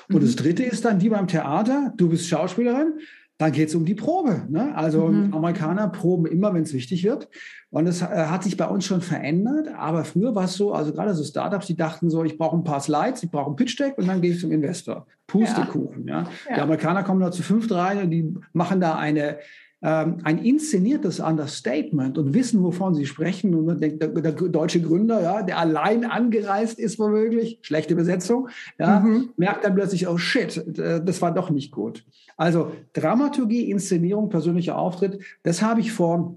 Und 0.08 0.16
mhm. 0.16 0.20
das 0.20 0.36
dritte 0.36 0.62
ist 0.62 0.84
dann 0.84 1.00
wie 1.00 1.08
beim 1.08 1.26
Theater, 1.26 1.92
du 1.96 2.08
bist 2.08 2.28
Schauspielerin, 2.28 2.94
dann 3.38 3.52
geht 3.52 3.68
es 3.68 3.74
um 3.74 3.84
die 3.84 3.94
Probe. 3.94 4.46
Ne? 4.48 4.74
Also 4.74 5.08
mhm. 5.08 5.34
Amerikaner 5.34 5.88
proben 5.88 6.26
immer, 6.26 6.54
wenn 6.54 6.62
es 6.62 6.72
wichtig 6.72 7.04
wird. 7.04 7.28
Und 7.70 7.86
es 7.86 8.00
äh, 8.00 8.06
hat 8.06 8.44
sich 8.44 8.56
bei 8.56 8.66
uns 8.66 8.86
schon 8.86 9.02
verändert. 9.02 9.68
Aber 9.76 10.04
früher 10.04 10.34
war 10.34 10.44
es 10.44 10.54
so, 10.54 10.72
also 10.72 10.92
gerade 10.92 11.14
so 11.14 11.22
Startups, 11.22 11.66
die 11.66 11.76
dachten 11.76 12.08
so, 12.08 12.24
ich 12.24 12.38
brauche 12.38 12.56
ein 12.56 12.64
paar 12.64 12.80
Slides, 12.80 13.22
ich 13.22 13.30
brauche 13.30 13.50
ein 13.50 13.56
Pitch 13.56 13.78
Deck 13.78 13.98
und 13.98 14.08
dann 14.08 14.22
gehe 14.22 14.32
ich 14.32 14.40
zum 14.40 14.52
Investor. 14.52 15.06
Pustekuchen. 15.26 16.06
Ja. 16.06 16.22
ja. 16.48 16.54
Die 16.54 16.60
Amerikaner 16.60 17.02
kommen 17.02 17.20
da 17.20 17.30
zu 17.30 17.42
fünft 17.42 17.72
rein 17.72 18.02
und 18.02 18.10
die 18.10 18.32
machen 18.52 18.80
da 18.80 18.96
eine 18.96 19.38
ein 19.82 20.38
inszeniertes 20.38 21.20
Understatement 21.20 22.16
und 22.16 22.32
wissen, 22.32 22.62
wovon 22.62 22.94
sie 22.94 23.06
sprechen. 23.06 23.54
Und 23.54 23.66
man 23.66 23.78
denkt, 23.78 24.02
der, 24.02 24.08
der 24.08 24.32
deutsche 24.32 24.80
Gründer, 24.80 25.22
ja, 25.22 25.42
der 25.42 25.58
allein 25.58 26.04
angereist 26.04 26.78
ist 26.78 26.98
womöglich, 26.98 27.58
schlechte 27.62 27.94
Besetzung, 27.94 28.48
ja, 28.78 29.00
mhm. 29.00 29.30
merkt 29.36 29.64
dann 29.64 29.74
plötzlich, 29.74 30.08
oh 30.08 30.16
shit, 30.16 30.64
das 30.66 31.20
war 31.20 31.32
doch 31.32 31.50
nicht 31.50 31.72
gut. 31.72 32.04
Also 32.38 32.72
Dramaturgie, 32.94 33.70
Inszenierung, 33.70 34.30
persönlicher 34.30 34.78
Auftritt, 34.78 35.22
das 35.42 35.62
habe 35.62 35.80
ich 35.80 35.92
vor 35.92 36.36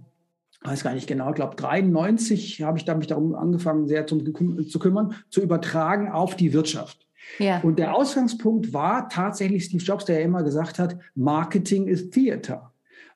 weiß 0.61 0.83
gar 0.83 0.93
nicht 0.93 1.07
genau, 1.07 1.29
ich 1.29 1.35
glaube 1.35 1.55
93 1.55 2.61
habe 2.63 2.77
ich 2.77 2.85
da 2.85 2.93
mich 2.93 3.07
darum 3.07 3.33
angefangen, 3.33 3.87
sehr 3.87 4.05
zum, 4.07 4.25
zu 4.67 4.79
kümmern, 4.79 5.15
zu 5.29 5.41
übertragen 5.41 6.11
auf 6.11 6.35
die 6.35 6.51
Wirtschaft. 6.51 7.07
Ja. 7.37 7.61
Und 7.61 7.79
der 7.79 7.95
Ausgangspunkt 7.95 8.73
war 8.73 9.07
tatsächlich 9.07 9.65
Steve 9.65 9.83
Jobs, 9.83 10.05
der 10.05 10.19
ja 10.19 10.25
immer 10.25 10.43
gesagt 10.43 10.79
hat, 10.79 10.97
Marketing 11.15 11.87
ist 11.87 12.11
Theater. 12.11 12.68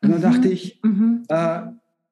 Und 0.04 0.12
dann 0.12 0.20
mhm. 0.20 0.36
dachte 0.36 0.50
ich, 0.50 0.80
mhm. 0.84 1.24
äh, 1.30 1.62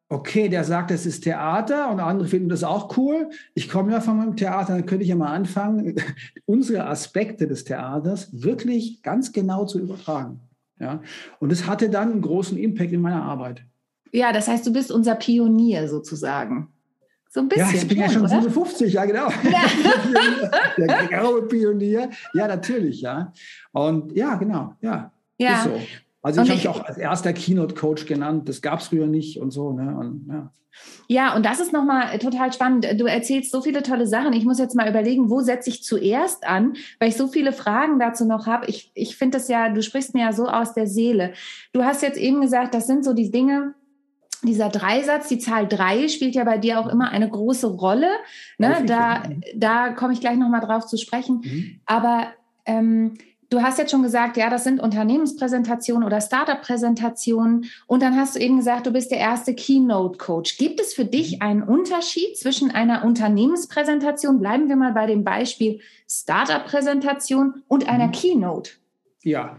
okay, 0.09 0.49
der 0.49 0.63
sagt, 0.63 0.91
es 0.91 1.05
ist 1.05 1.23
Theater 1.23 1.89
und 1.91 1.99
andere 1.99 2.27
finden 2.27 2.49
das 2.49 2.63
auch 2.63 2.97
cool. 2.97 3.29
Ich 3.53 3.69
komme 3.69 3.91
ja 3.91 4.01
von 4.01 4.17
meinem 4.17 4.35
Theater, 4.35 4.73
dann 4.73 4.85
könnte 4.85 5.03
ich 5.03 5.09
ja 5.09 5.15
mal 5.15 5.33
anfangen, 5.33 5.95
unsere 6.45 6.85
Aspekte 6.87 7.47
des 7.47 7.63
Theaters 7.63 8.29
wirklich 8.31 9.01
ganz 9.03 9.31
genau 9.31 9.65
zu 9.65 9.79
übertragen. 9.79 10.39
Ja? 10.79 11.01
Und 11.39 11.51
es 11.51 11.67
hatte 11.67 11.89
dann 11.89 12.11
einen 12.11 12.21
großen 12.21 12.57
Impact 12.57 12.91
in 12.91 13.01
meiner 13.01 13.23
Arbeit. 13.23 13.63
Ja, 14.11 14.33
das 14.33 14.47
heißt, 14.47 14.65
du 14.67 14.73
bist 14.73 14.91
unser 14.91 15.15
Pionier 15.15 15.87
sozusagen. 15.87 16.67
So 17.29 17.39
ein 17.39 17.47
bisschen. 17.47 17.69
Ja, 17.69 17.73
ich 17.73 17.87
bin 17.87 17.97
ja 17.97 18.09
schon 18.09 18.23
oder? 18.23 18.41
57, 18.41 18.91
ja 18.91 19.05
genau. 19.05 19.29
Ja. 19.43 20.49
Der 20.77 21.07
graue 21.07 21.43
Pionier. 21.43 22.09
Ja, 22.33 22.47
natürlich, 22.47 22.99
ja. 22.99 23.31
Und 23.71 24.11
ja, 24.11 24.35
genau, 24.35 24.75
ja. 24.81 25.13
Ja. 25.37 25.55
Ist 25.55 25.63
so. 25.63 25.79
Also 26.21 26.41
ich 26.41 26.49
habe 26.49 26.57
mich 26.57 26.67
auch 26.67 26.83
als 26.83 26.97
erster 26.97 27.33
Keynote-Coach 27.33 28.05
genannt. 28.05 28.47
Das 28.47 28.61
gab 28.61 28.79
es 28.79 28.87
früher 28.87 29.07
nicht 29.07 29.39
und 29.39 29.51
so. 29.51 29.71
Ne? 29.71 29.95
Und, 29.97 30.27
ja. 30.29 30.51
ja, 31.07 31.35
und 31.35 31.45
das 31.45 31.59
ist 31.59 31.73
nochmal 31.73 32.17
total 32.19 32.53
spannend. 32.53 32.87
Du 32.99 33.05
erzählst 33.05 33.51
so 33.51 33.61
viele 33.61 33.81
tolle 33.81 34.05
Sachen. 34.05 34.33
Ich 34.33 34.45
muss 34.45 34.59
jetzt 34.59 34.75
mal 34.75 34.87
überlegen, 34.87 35.29
wo 35.29 35.41
setze 35.41 35.69
ich 35.69 35.83
zuerst 35.83 36.45
an, 36.45 36.73
weil 36.99 37.09
ich 37.09 37.17
so 37.17 37.27
viele 37.27 37.53
Fragen 37.53 37.99
dazu 37.99 38.25
noch 38.25 38.45
habe. 38.45 38.67
Ich, 38.67 38.91
ich 38.93 39.17
finde 39.17 39.39
das 39.39 39.47
ja, 39.47 39.69
du 39.69 39.81
sprichst 39.81 40.13
mir 40.13 40.25
ja 40.25 40.33
so 40.33 40.47
aus 40.47 40.73
der 40.73 40.85
Seele. 40.85 41.33
Du 41.73 41.83
hast 41.83 42.03
jetzt 42.03 42.19
eben 42.19 42.41
gesagt, 42.41 42.75
das 42.75 42.85
sind 42.85 43.03
so 43.03 43.13
die 43.13 43.31
Dinge, 43.31 43.73
dieser 44.43 44.69
Dreisatz, 44.69 45.27
die 45.27 45.37
Zahl 45.37 45.67
drei 45.67 46.07
spielt 46.07 46.33
ja 46.33 46.43
bei 46.43 46.57
dir 46.57 46.79
auch 46.79 46.87
immer 46.87 47.09
eine 47.09 47.29
große 47.29 47.67
Rolle. 47.67 48.09
Ne? 48.57 48.83
Da, 48.87 49.23
da 49.55 49.89
komme 49.89 50.13
ich 50.13 50.19
gleich 50.19 50.37
nochmal 50.37 50.61
drauf 50.61 50.87
zu 50.87 50.97
sprechen. 50.97 51.41
Mhm. 51.43 51.79
Aber 51.85 52.27
ähm, 52.65 53.13
Du 53.51 53.61
hast 53.61 53.77
jetzt 53.77 53.91
schon 53.91 54.01
gesagt, 54.01 54.37
ja, 54.37 54.49
das 54.49 54.63
sind 54.63 54.79
Unternehmenspräsentationen 54.79 56.05
oder 56.05 56.21
Startup-Präsentationen. 56.21 57.65
Und 57.85 58.01
dann 58.01 58.15
hast 58.15 58.37
du 58.37 58.39
eben 58.39 58.55
gesagt, 58.55 58.87
du 58.87 58.91
bist 58.91 59.11
der 59.11 59.17
erste 59.17 59.53
Keynote-Coach. 59.53 60.57
Gibt 60.57 60.79
es 60.79 60.93
für 60.93 61.03
dich 61.03 61.33
mhm. 61.33 61.41
einen 61.41 61.63
Unterschied 61.63 62.37
zwischen 62.37 62.71
einer 62.71 63.03
Unternehmenspräsentation, 63.03 64.39
bleiben 64.39 64.69
wir 64.69 64.77
mal 64.77 64.93
bei 64.93 65.05
dem 65.05 65.25
Beispiel 65.25 65.81
Startup-Präsentation 66.09 67.61
und 67.67 67.89
einer 67.89 68.07
mhm. 68.07 68.11
Keynote? 68.13 68.71
Ja, 69.21 69.57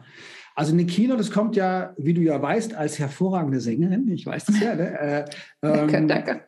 also 0.55 0.73
eine 0.73 0.87
Keynote, 0.87 1.19
das 1.19 1.31
kommt 1.31 1.55
ja, 1.55 1.93
wie 1.99 2.15
du 2.15 2.23
ja 2.23 2.41
weißt, 2.41 2.75
als 2.75 2.99
hervorragende 2.99 3.61
Sängerin, 3.61 4.09
ich 4.09 4.25
weiß 4.25 4.47
das 4.47 4.59
ja. 4.59 4.75
Ne? 4.75 5.27
Äh, 5.63 5.69
ähm, 5.69 6.09
danke, 6.09 6.43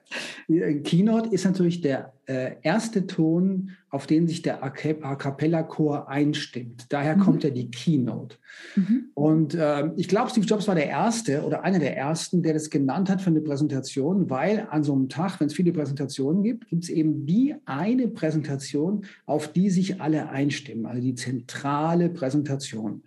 danke. 0.48 0.82
Keynote 0.82 1.30
ist 1.30 1.44
natürlich 1.44 1.80
der 1.80 2.12
äh, 2.26 2.52
erste 2.62 3.06
Ton, 3.06 3.70
auf 3.90 4.06
den 4.06 4.26
sich 4.26 4.42
der 4.42 4.62
A 4.64 4.70
Cappella 4.70 5.62
Chor 5.62 6.08
einstimmt. 6.08 6.86
Daher 6.88 7.16
mhm. 7.16 7.20
kommt 7.20 7.44
ja 7.44 7.50
die 7.50 7.70
Keynote. 7.70 8.36
Mhm. 8.74 9.10
Und 9.14 9.54
äh, 9.54 9.90
ich 9.96 10.08
glaube, 10.08 10.30
Steve 10.30 10.46
Jobs 10.46 10.66
war 10.66 10.74
der 10.74 10.88
Erste 10.88 11.42
oder 11.42 11.62
einer 11.62 11.78
der 11.78 11.96
Ersten, 11.96 12.42
der 12.42 12.54
das 12.54 12.70
genannt 12.70 13.08
hat 13.08 13.20
für 13.20 13.30
eine 13.30 13.40
Präsentation, 13.40 14.30
weil 14.30 14.66
an 14.70 14.82
so 14.82 14.92
einem 14.94 15.08
Tag, 15.08 15.38
wenn 15.38 15.46
es 15.46 15.54
viele 15.54 15.72
Präsentationen 15.72 16.42
gibt, 16.42 16.68
gibt 16.68 16.84
es 16.84 16.90
eben 16.90 17.24
die 17.24 17.54
eine 17.66 18.08
Präsentation, 18.08 19.04
auf 19.26 19.52
die 19.52 19.70
sich 19.70 20.00
alle 20.00 20.28
einstimmen, 20.28 20.86
also 20.86 21.00
die 21.00 21.14
zentrale 21.14 22.08
Präsentation. 22.08 23.02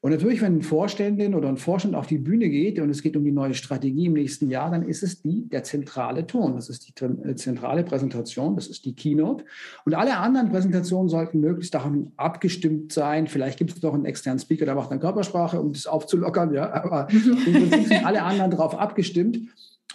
Und 0.00 0.10
natürlich, 0.10 0.42
wenn 0.42 0.56
ein 0.56 0.62
Vorständin 0.62 1.34
oder 1.34 1.48
ein 1.48 1.56
Vorstand 1.56 1.94
auf 1.94 2.06
die 2.06 2.18
Bühne 2.18 2.48
geht 2.48 2.78
und 2.78 2.90
es 2.90 3.02
geht 3.02 3.16
um 3.16 3.24
die 3.24 3.32
neue 3.32 3.54
Strategie 3.54 4.06
im 4.06 4.12
nächsten 4.12 4.50
Jahr, 4.50 4.70
dann 4.70 4.86
ist 4.86 5.02
es 5.02 5.22
die, 5.22 5.45
der 5.48 5.64
zentrale 5.64 6.26
Ton. 6.26 6.56
Das 6.56 6.68
ist 6.68 6.88
die 6.88 7.04
äh, 7.04 7.34
zentrale 7.34 7.84
Präsentation 7.84 8.56
das 8.56 8.66
ist 8.66 8.84
die 8.84 8.94
Keynote. 8.94 9.44
Und 9.84 9.94
alle 9.94 10.16
anderen 10.18 10.50
Präsentationen 10.50 11.08
sollten 11.08 11.40
möglichst 11.40 11.74
davon 11.74 12.12
abgestimmt 12.16 12.92
sein. 12.92 13.26
Vielleicht 13.26 13.58
gibt 13.58 13.72
es 13.72 13.82
noch 13.82 13.94
einen 13.94 14.04
externen 14.04 14.38
Speaker, 14.38 14.64
der 14.64 14.74
macht 14.74 14.90
dann 14.90 15.00
Körpersprache, 15.00 15.60
um 15.60 15.72
das 15.72 15.86
aufzulockern. 15.86 16.52
Ja, 16.52 16.72
aber 16.72 17.08
im 17.10 17.52
Prinzip 17.52 17.88
sind 17.88 18.06
alle 18.06 18.22
anderen 18.22 18.50
darauf 18.50 18.78
abgestimmt. 18.78 19.38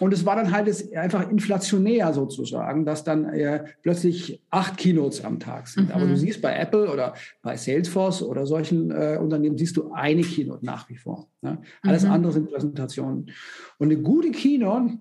Und 0.00 0.12
es 0.14 0.24
war 0.24 0.36
dann 0.36 0.52
halt 0.52 0.96
einfach 0.96 1.30
inflationär 1.30 2.14
sozusagen, 2.14 2.86
dass 2.86 3.04
dann 3.04 3.26
äh, 3.26 3.64
plötzlich 3.82 4.42
acht 4.50 4.78
Keynotes 4.78 5.22
am 5.22 5.38
Tag 5.38 5.68
sind. 5.68 5.88
Mhm. 5.88 5.92
Aber 5.92 6.06
du 6.06 6.16
siehst 6.16 6.40
bei 6.40 6.56
Apple 6.56 6.90
oder 6.90 7.14
bei 7.42 7.56
Salesforce 7.56 8.22
oder 8.22 8.46
solchen 8.46 8.90
äh, 8.90 9.18
Unternehmen, 9.20 9.58
siehst 9.58 9.76
du 9.76 9.92
eine 9.92 10.22
Keynote 10.22 10.64
nach 10.64 10.88
wie 10.88 10.96
vor. 10.96 11.28
Ne? 11.42 11.58
Alles 11.82 12.04
mhm. 12.04 12.10
andere 12.10 12.32
sind 12.32 12.50
Präsentationen. 12.50 13.30
Und 13.78 13.92
eine 13.92 14.00
gute 14.00 14.30
Keynote 14.30 14.94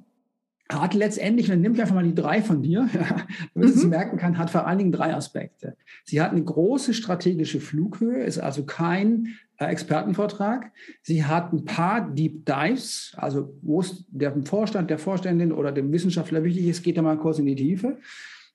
hat 0.73 0.93
letztendlich, 0.93 1.47
dann 1.47 1.61
nehme 1.61 1.75
ich 1.75 1.81
einfach 1.81 1.95
mal 1.95 2.03
die 2.03 2.15
drei 2.15 2.41
von 2.41 2.61
dir, 2.61 2.89
damit 3.53 3.75
mhm. 3.75 3.79
sie 3.79 3.87
merken 3.87 4.17
kann, 4.17 4.37
hat 4.37 4.49
vor 4.49 4.67
allen 4.67 4.77
Dingen 4.77 4.91
drei 4.91 5.13
Aspekte. 5.13 5.75
Sie 6.03 6.21
hat 6.21 6.31
eine 6.31 6.43
große 6.43 6.93
strategische 6.93 7.59
Flughöhe, 7.59 8.23
ist 8.23 8.39
also 8.39 8.65
kein 8.65 9.29
äh, 9.57 9.65
Expertenvortrag. 9.65 10.71
Sie 11.01 11.25
hat 11.25 11.53
ein 11.53 11.65
paar 11.65 12.09
Deep 12.09 12.45
Dives, 12.45 13.13
also 13.17 13.53
wo 13.61 13.81
es 13.81 14.05
dem 14.09 14.45
Vorstand, 14.45 14.89
der 14.89 14.99
Vorständin 14.99 15.51
oder 15.51 15.71
dem 15.71 15.91
Wissenschaftler 15.91 16.43
wichtig 16.43 16.67
ist, 16.67 16.83
geht 16.83 16.97
er 16.97 17.03
mal 17.03 17.17
kurz 17.17 17.39
in 17.39 17.45
die 17.45 17.55
Tiefe. 17.55 17.97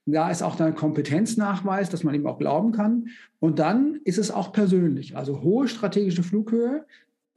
Da 0.09 0.31
ist 0.31 0.43
auch 0.43 0.55
dann 0.55 0.77
Kompetenznachweis, 0.77 1.91
dass 1.91 2.05
man 2.05 2.15
ihm 2.15 2.29
auch 2.29 2.39
glauben 2.39 2.71
kann. 2.71 3.09
Und 3.41 3.59
dann 3.59 4.01
ist 4.05 4.19
es 4.19 4.31
auch 4.31 4.53
persönlich, 4.53 5.17
also 5.17 5.43
hohe 5.43 5.67
strategische 5.67 6.23
Flughöhe, 6.23 6.87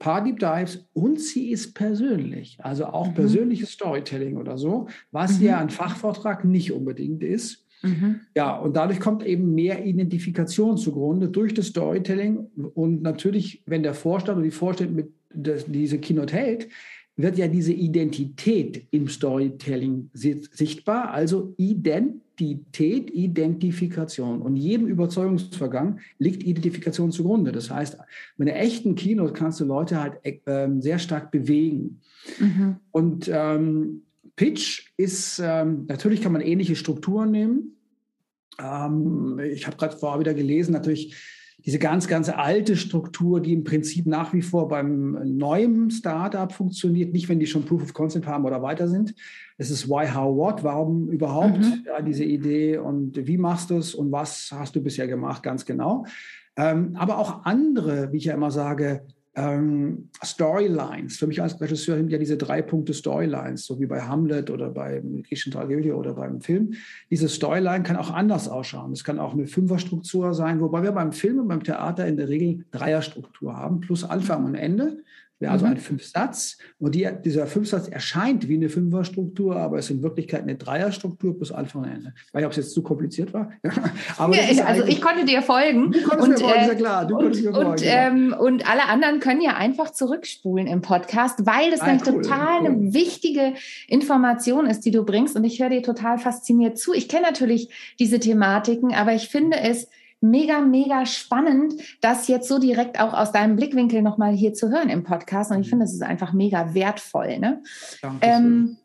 paar 0.00 0.24
Deep 0.24 0.40
Dives 0.40 0.88
und 0.92 1.20
sie 1.20 1.50
ist 1.50 1.74
persönlich, 1.74 2.58
also 2.60 2.86
auch 2.86 3.10
mhm. 3.10 3.14
persönliches 3.14 3.70
Storytelling 3.70 4.38
oder 4.38 4.58
so, 4.58 4.88
was 5.12 5.38
mhm. 5.38 5.46
ja 5.46 5.58
ein 5.58 5.70
Fachvortrag 5.70 6.44
nicht 6.44 6.72
unbedingt 6.72 7.22
ist. 7.22 7.66
Mhm. 7.82 8.20
Ja, 8.34 8.56
und 8.56 8.76
dadurch 8.76 8.98
kommt 8.98 9.24
eben 9.24 9.54
mehr 9.54 9.84
Identifikation 9.84 10.76
zugrunde 10.76 11.28
durch 11.28 11.54
das 11.54 11.68
Storytelling. 11.68 12.38
Und 12.74 13.02
natürlich, 13.02 13.62
wenn 13.66 13.82
der 13.82 13.94
Vorstand 13.94 14.38
oder 14.38 14.44
die 14.44 14.50
Vorstände 14.50 14.94
mit 14.94 15.12
das, 15.32 15.64
diese 15.66 15.98
Keynote 15.98 16.34
hält, 16.34 16.68
wird 17.22 17.38
ja 17.38 17.48
diese 17.48 17.72
Identität 17.72 18.86
im 18.90 19.08
Storytelling 19.08 20.10
sichtbar, 20.12 21.10
also 21.10 21.54
Identität, 21.56 23.10
Identifikation. 23.10 24.42
Und 24.42 24.56
jedem 24.56 24.86
Überzeugungsvergang 24.86 26.00
liegt 26.18 26.42
Identifikation 26.42 27.12
zugrunde. 27.12 27.52
Das 27.52 27.70
heißt, 27.70 27.98
mit 28.36 28.48
einer 28.48 28.58
echten 28.58 28.94
Keynote 28.94 29.32
kannst 29.32 29.60
du 29.60 29.64
Leute 29.64 30.00
halt 30.00 30.18
äh, 30.24 30.68
sehr 30.78 30.98
stark 30.98 31.30
bewegen. 31.30 32.00
Mhm. 32.38 32.76
Und 32.92 33.30
ähm, 33.32 34.02
Pitch 34.36 34.92
ist, 34.96 35.40
ähm, 35.44 35.86
natürlich 35.88 36.22
kann 36.22 36.32
man 36.32 36.40
ähnliche 36.40 36.76
Strukturen 36.76 37.30
nehmen. 37.30 37.76
Ähm, 38.58 39.38
ich 39.52 39.66
habe 39.66 39.76
gerade 39.76 39.96
vorher 39.96 40.20
wieder 40.20 40.34
gelesen, 40.34 40.72
natürlich 40.72 41.14
diese 41.64 41.78
ganz, 41.78 42.08
ganz 42.08 42.28
alte 42.28 42.76
Struktur, 42.76 43.40
die 43.40 43.52
im 43.52 43.64
Prinzip 43.64 44.06
nach 44.06 44.32
wie 44.32 44.42
vor 44.42 44.68
beim 44.68 45.36
neuen 45.36 45.90
Startup 45.90 46.50
funktioniert, 46.50 47.12
nicht 47.12 47.28
wenn 47.28 47.40
die 47.40 47.46
schon 47.46 47.64
Proof 47.64 47.82
of 47.82 47.94
Concept 47.94 48.26
haben 48.26 48.44
oder 48.44 48.62
weiter 48.62 48.88
sind. 48.88 49.14
Es 49.58 49.70
ist 49.70 49.88
why, 49.88 50.08
how, 50.08 50.36
what, 50.36 50.64
warum 50.64 51.10
überhaupt 51.10 51.58
mhm. 51.58 51.84
ja, 51.86 52.00
diese 52.00 52.24
Idee 52.24 52.78
und 52.78 53.26
wie 53.26 53.38
machst 53.38 53.70
du 53.70 53.76
es 53.76 53.94
und 53.94 54.10
was 54.10 54.50
hast 54.52 54.74
du 54.74 54.82
bisher 54.82 55.06
gemacht, 55.06 55.42
ganz 55.42 55.64
genau. 55.66 56.06
Ähm, 56.56 56.96
aber 56.96 57.18
auch 57.18 57.44
andere, 57.44 58.12
wie 58.12 58.16
ich 58.16 58.24
ja 58.24 58.34
immer 58.34 58.50
sage, 58.50 59.06
ähm, 59.34 60.08
Storylines. 60.24 61.16
Für 61.16 61.26
mich 61.26 61.40
als 61.40 61.60
Regisseur 61.60 61.96
sind 61.96 62.10
ja 62.10 62.18
diese 62.18 62.36
drei 62.36 62.62
Punkte 62.62 62.94
Storylines, 62.94 63.64
so 63.64 63.78
wie 63.78 63.86
bei 63.86 64.00
Hamlet 64.00 64.50
oder 64.50 64.70
bei 64.70 65.00
griechischen 65.00 65.52
Tragödie 65.52 65.92
oder 65.92 66.14
beim 66.14 66.40
Film. 66.40 66.74
Diese 67.10 67.28
Storyline 67.28 67.82
kann 67.82 67.96
auch 67.96 68.10
anders 68.10 68.48
ausschauen. 68.48 68.92
Es 68.92 69.04
kann 69.04 69.18
auch 69.18 69.32
eine 69.32 69.46
Fünferstruktur 69.46 70.34
sein, 70.34 70.60
wobei 70.60 70.82
wir 70.82 70.92
beim 70.92 71.12
Film 71.12 71.38
und 71.38 71.48
beim 71.48 71.62
Theater 71.62 72.06
in 72.06 72.16
der 72.16 72.28
Regel 72.28 72.64
Dreierstruktur 72.72 73.56
haben, 73.56 73.80
plus 73.80 74.04
Anfang 74.04 74.44
und 74.44 74.54
Ende 74.54 75.02
wäre 75.40 75.52
also 75.52 75.64
mhm. 75.64 75.72
ein 75.72 75.76
Fünfsatz. 75.78 76.58
Und 76.78 76.94
die, 76.94 77.08
dieser 77.24 77.46
Fünfsatz 77.46 77.88
erscheint 77.88 78.46
wie 78.48 78.54
eine 78.54 78.68
Fünferstruktur, 78.68 79.56
aber 79.56 79.78
es 79.78 79.86
ist 79.86 79.90
in 79.96 80.02
Wirklichkeit 80.02 80.42
eine 80.42 80.56
Dreierstruktur 80.56 81.36
plus 81.36 81.50
Anfang 81.50 81.82
und 81.82 81.88
Ende. 81.88 82.12
Ich 82.14 82.34
weiß 82.34 82.40
nicht, 82.40 82.46
ob 82.46 82.50
es 82.52 82.56
jetzt 82.58 82.72
zu 82.72 82.82
kompliziert 82.82 83.32
war. 83.32 83.50
aber 84.18 84.36
ja, 84.36 84.64
also 84.64 84.84
ich 84.84 85.00
konnte 85.00 85.24
dir 85.24 85.42
folgen. 85.42 85.92
Du 85.92 86.02
konntest 86.02 86.28
und, 86.28 86.46
mir 86.46 86.54
folgen, 86.54 86.70
äh, 86.70 86.74
klar. 86.76 87.06
Du 87.06 87.16
und, 87.16 87.42
mir 87.42 87.52
folgen, 87.52 87.70
und, 87.70 87.80
ja. 87.80 88.08
ähm, 88.08 88.34
und 88.38 88.70
alle 88.70 88.84
anderen 88.84 89.20
können 89.20 89.40
ja 89.40 89.56
einfach 89.56 89.90
zurückspulen 89.90 90.66
im 90.66 90.82
Podcast, 90.82 91.46
weil 91.46 91.70
das 91.70 91.80
ah, 91.80 91.86
nämlich 91.86 92.06
cool, 92.06 92.22
total 92.22 92.60
cool. 92.60 92.66
eine 92.66 92.92
wichtige 92.92 93.54
Information 93.88 94.66
ist, 94.66 94.84
die 94.84 94.90
du 94.90 95.04
bringst. 95.04 95.36
Und 95.36 95.44
ich 95.44 95.60
höre 95.60 95.70
dir 95.70 95.82
total 95.82 96.18
fasziniert 96.18 96.78
zu. 96.78 96.92
Ich 96.92 97.08
kenne 97.08 97.22
natürlich 97.22 97.70
diese 97.98 98.20
Thematiken, 98.20 98.94
aber 98.94 99.14
ich 99.14 99.28
finde 99.28 99.58
es 99.58 99.88
mega, 100.20 100.60
mega 100.60 101.06
spannend, 101.06 101.74
das 102.00 102.28
jetzt 102.28 102.48
so 102.48 102.58
direkt 102.58 103.00
auch 103.00 103.14
aus 103.14 103.32
deinem 103.32 103.56
Blickwinkel 103.56 104.02
nochmal 104.02 104.32
hier 104.32 104.54
zu 104.54 104.70
hören 104.70 104.88
im 104.88 105.04
Podcast. 105.04 105.50
Und 105.50 105.60
ich 105.60 105.70
finde, 105.70 105.84
es 105.84 105.94
ist 105.94 106.02
einfach 106.02 106.32
mega 106.32 106.74
wertvoll. 106.74 107.38
Ne? 107.38 107.62
Ähm, 108.20 108.76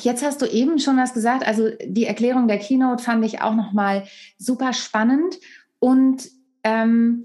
jetzt 0.00 0.24
hast 0.24 0.40
du 0.42 0.46
eben 0.46 0.78
schon 0.78 0.96
was 0.96 1.14
gesagt. 1.14 1.46
Also 1.46 1.68
die 1.84 2.04
Erklärung 2.04 2.48
der 2.48 2.58
Keynote 2.58 3.02
fand 3.02 3.24
ich 3.24 3.42
auch 3.42 3.54
nochmal 3.54 4.04
super 4.38 4.72
spannend. 4.72 5.38
Und 5.80 6.28
ähm, 6.64 7.24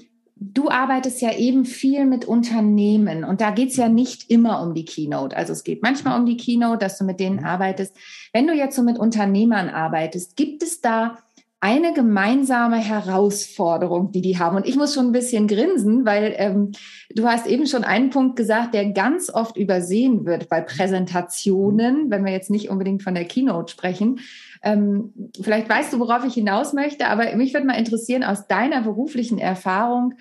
du 0.52 0.70
arbeitest 0.70 1.22
ja 1.22 1.36
eben 1.36 1.66
viel 1.66 2.06
mit 2.06 2.26
Unternehmen 2.26 3.24
und 3.24 3.40
da 3.40 3.52
geht 3.52 3.70
es 3.70 3.78
ja 3.78 3.88
nicht 3.88 4.30
immer 4.30 4.62
um 4.62 4.74
die 4.74 4.86
Keynote. 4.86 5.36
Also 5.36 5.54
es 5.54 5.64
geht 5.64 5.82
manchmal 5.82 6.20
um 6.20 6.26
die 6.26 6.38
Keynote, 6.38 6.80
dass 6.80 6.98
du 6.98 7.06
mit 7.06 7.20
denen 7.20 7.38
mhm. 7.38 7.46
arbeitest. 7.46 7.96
Wenn 8.34 8.48
du 8.48 8.54
jetzt 8.54 8.76
so 8.76 8.84
mit 8.84 9.00
Unternehmern 9.00 9.70
arbeitest, 9.70 10.36
gibt 10.36 10.64
es 10.64 10.82
da 10.82 11.18
eine 11.64 11.94
gemeinsame 11.94 12.76
Herausforderung, 12.76 14.12
die 14.12 14.20
die 14.20 14.38
haben. 14.38 14.58
Und 14.58 14.68
ich 14.68 14.76
muss 14.76 14.94
schon 14.94 15.06
ein 15.06 15.12
bisschen 15.14 15.48
grinsen, 15.48 16.06
weil 16.06 16.36
ähm, 16.36 16.74
du 17.16 17.26
hast 17.26 17.48
eben 17.48 17.68
schon 17.68 17.86
einen 17.86 18.10
Punkt 18.10 18.36
gesagt, 18.36 18.74
der 18.74 18.92
ganz 18.92 19.30
oft 19.34 19.56
übersehen 19.56 20.26
wird 20.26 20.50
bei 20.50 20.60
Präsentationen, 20.60 22.12
wenn 22.12 22.26
wir 22.26 22.34
jetzt 22.34 22.52
nicht 22.52 22.70
unbedingt 22.70 23.02
von 23.02 23.16
der 23.16 23.24
Keynote 23.24 23.72
sprechen. 23.72 24.20
Ähm, 24.62 25.14
vielleicht 25.42 25.70
weißt 25.70 25.94
du, 25.94 26.00
worauf 26.02 26.26
ich 26.26 26.34
hinaus 26.34 26.74
möchte, 26.74 27.08
aber 27.08 27.34
mich 27.38 27.54
würde 27.54 27.66
mal 27.66 27.80
interessieren, 27.80 28.26
aus 28.26 28.46
deiner 28.48 28.82
beruflichen 28.82 29.38
Erfahrung, 29.38 30.16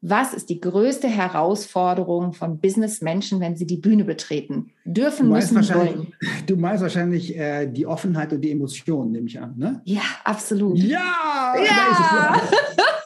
was 0.00 0.32
ist 0.32 0.48
die 0.48 0.60
größte 0.60 1.08
Herausforderung 1.08 2.32
von 2.32 2.60
Businessmenschen, 2.60 3.40
wenn 3.40 3.56
sie 3.56 3.66
die 3.66 3.78
Bühne 3.78 4.04
betreten? 4.04 4.70
Dürfen, 4.84 5.28
müssen, 5.28 5.56
wollen. 5.74 6.12
Du 6.46 6.56
meinst 6.56 6.82
wahrscheinlich 6.82 7.36
äh, 7.36 7.66
die 7.66 7.86
Offenheit 7.86 8.32
und 8.32 8.40
die 8.40 8.52
Emotionen, 8.52 9.12
nehme 9.12 9.26
ich 9.26 9.40
an, 9.40 9.54
ne? 9.56 9.82
Ja, 9.84 10.02
absolut. 10.24 10.78
Ja! 10.78 11.54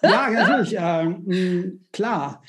Ja, 0.02 0.08
ja 0.08 0.30
natürlich. 0.30 0.78
Äh, 0.78 1.72
klar. 1.92 2.42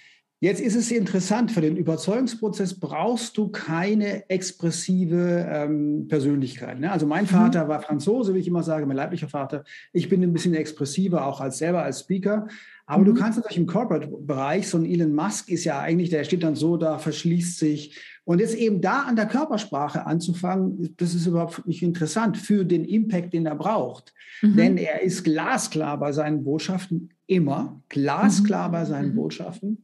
Jetzt 0.44 0.60
ist 0.60 0.76
es 0.76 0.92
interessant, 0.92 1.52
für 1.52 1.62
den 1.62 1.78
Überzeugungsprozess 1.78 2.78
brauchst 2.78 3.38
du 3.38 3.48
keine 3.48 4.30
expressive 4.30 5.48
ähm, 5.50 6.10
Persönlichkeit. 6.10 6.82
Ne? 6.82 6.92
Also 6.92 7.08
mein 7.08 7.24
mhm. 7.24 7.30
Vater 7.30 7.64
mhm. 7.64 7.70
war 7.70 7.82
Franzose, 7.82 8.36
wie 8.36 8.40
ich 8.40 8.48
immer 8.50 8.62
sage, 8.62 8.86
mein 8.86 8.98
leiblicher 8.98 9.30
Vater. 9.30 9.64
Ich 9.94 10.10
bin 10.10 10.22
ein 10.22 10.34
bisschen 10.34 10.54
expressiver, 10.54 11.26
auch 11.28 11.40
als 11.40 11.60
selber 11.60 11.84
als 11.84 12.02
Speaker. 12.02 12.48
Aber 12.86 13.02
mhm. 13.02 13.06
du 13.06 13.14
kannst 13.14 13.38
natürlich 13.38 13.58
im 13.58 13.68
Corporate-Bereich, 13.68 14.68
so 14.68 14.78
ein 14.78 14.86
Elon 14.86 15.14
Musk 15.14 15.50
ist 15.50 15.64
ja 15.64 15.80
eigentlich, 15.80 16.10
der 16.10 16.24
steht 16.24 16.44
dann 16.44 16.56
so 16.56 16.78
da, 16.78 16.98
verschließt 16.98 17.58
sich. 17.58 18.00
Und 18.26 18.40
jetzt 18.40 18.56
eben 18.56 18.82
da 18.82 19.02
an 19.02 19.16
der 19.16 19.26
Körpersprache 19.26 20.06
anzufangen, 20.06 20.94
das 20.98 21.14
ist 21.14 21.26
überhaupt 21.26 21.66
nicht 21.68 21.84
interessant 21.84 22.38
für 22.38 22.64
den 22.64 22.86
Impact, 22.86 23.34
den 23.34 23.46
er 23.46 23.56
braucht. 23.56 24.14
Mhm. 24.42 24.56
Denn 24.56 24.78
er 24.78 25.02
ist 25.02 25.24
glasklar 25.24 25.98
bei 25.98 26.12
seinen 26.12 26.44
Botschaften, 26.44 27.10
immer 27.28 27.82
glasklar 27.90 28.68
mhm. 28.68 28.72
bei 28.72 28.86
seinen 28.86 29.12
mhm. 29.12 29.16
Botschaften. 29.16 29.84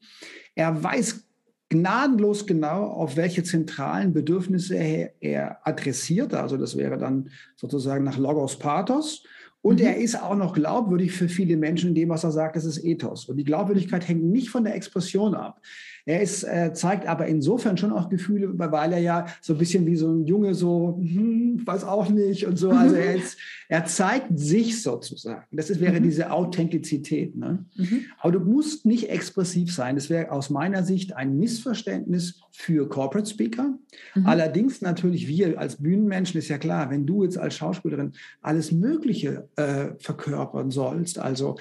Er 0.56 0.82
weiß 0.82 1.26
gnadenlos 1.70 2.48
genau, 2.48 2.86
auf 2.86 3.16
welche 3.16 3.44
zentralen 3.44 4.14
Bedürfnisse 4.14 4.76
er, 4.76 5.14
er 5.20 5.68
adressiert. 5.68 6.34
Also 6.34 6.58
das 6.58 6.76
wäre 6.76 6.98
dann 6.98 7.30
sozusagen 7.56 8.04
nach 8.04 8.18
Logos 8.18 8.58
Pathos. 8.58 9.24
Und 9.62 9.80
mhm. 9.80 9.88
er 9.88 9.98
ist 9.98 10.22
auch 10.22 10.36
noch 10.36 10.54
glaubwürdig 10.54 11.12
für 11.12 11.30
viele 11.30 11.58
Menschen 11.58 11.90
in 11.90 11.96
dem, 11.96 12.10
was 12.10 12.24
er 12.24 12.32
sagt, 12.32 12.56
das 12.56 12.66
ist 12.66 12.84
Ethos. 12.84 13.26
Und 13.26 13.38
die 13.38 13.44
Glaubwürdigkeit 13.44 14.08
hängt 14.08 14.24
nicht 14.24 14.50
von 14.50 14.64
der 14.64 14.76
Expression 14.76 15.36
ab. 15.36 15.62
Er 16.10 16.22
ist, 16.22 16.42
äh, 16.42 16.74
zeigt 16.74 17.08
aber 17.08 17.28
insofern 17.28 17.78
schon 17.78 17.94
auch 17.94 18.10
Gefühle, 18.10 18.50
weil 18.58 18.94
er 18.94 18.98
ja 18.98 19.28
so 19.42 19.54
ein 19.54 19.60
bisschen 19.60 19.86
wie 19.86 19.96
so 19.96 20.12
ein 20.12 20.26
Junge 20.26 20.56
so, 20.56 20.98
hm, 21.00 21.62
weiß 21.64 21.84
auch 21.84 22.10
nicht 22.10 22.48
und 22.48 22.58
so. 22.58 22.72
Also 22.72 22.96
er, 22.96 23.14
ist, 23.14 23.38
er 23.68 23.86
zeigt 23.86 24.28
sich 24.32 24.82
sozusagen. 24.82 25.46
Das 25.52 25.70
ist, 25.70 25.80
wäre 25.80 26.00
mhm. 26.00 26.04
diese 26.06 26.32
Authentizität. 26.32 27.36
Ne? 27.36 27.64
Mhm. 27.76 28.06
Aber 28.18 28.32
du 28.32 28.40
musst 28.40 28.88
nicht 28.88 29.12
expressiv 29.12 29.72
sein. 29.72 29.94
Das 29.94 30.10
wäre 30.10 30.32
aus 30.32 30.50
meiner 30.50 30.84
Sicht 30.84 31.16
ein 31.16 31.38
Missverständnis 31.38 32.42
für 32.54 32.90
Corporate 32.90 33.30
Speaker. 33.30 33.78
Mhm. 34.16 34.26
Allerdings 34.26 34.82
natürlich 34.82 35.28
wir 35.28 35.60
als 35.60 35.76
Bühnenmenschen 35.76 36.40
ist 36.40 36.48
ja 36.48 36.58
klar, 36.58 36.90
wenn 36.90 37.06
du 37.06 37.24
jetzt 37.24 37.38
als 37.38 37.54
Schauspielerin 37.54 38.14
alles 38.42 38.72
Mögliche 38.72 39.48
äh, 39.58 39.90
verkörpern 40.00 40.72
sollst, 40.72 41.20
also 41.20 41.58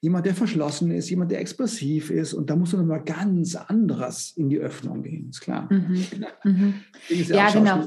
jemand, 0.00 0.26
der 0.26 0.34
verschlossen 0.34 0.90
ist, 0.90 1.10
jemand, 1.10 1.30
der 1.30 1.40
expressiv 1.40 2.10
ist. 2.10 2.34
Und 2.34 2.50
da 2.50 2.56
muss 2.56 2.72
man 2.72 2.86
mal 2.86 3.02
ganz 3.02 3.56
anderes 3.56 4.32
in 4.36 4.48
die 4.48 4.58
Öffnung 4.58 5.02
gehen, 5.02 5.30
ist 5.30 5.40
klar. 5.40 5.72
Mhm. 5.72 6.04
Mhm. 6.44 6.74
Ja, 7.08 7.36
ja 7.36 7.50
genau. 7.50 7.86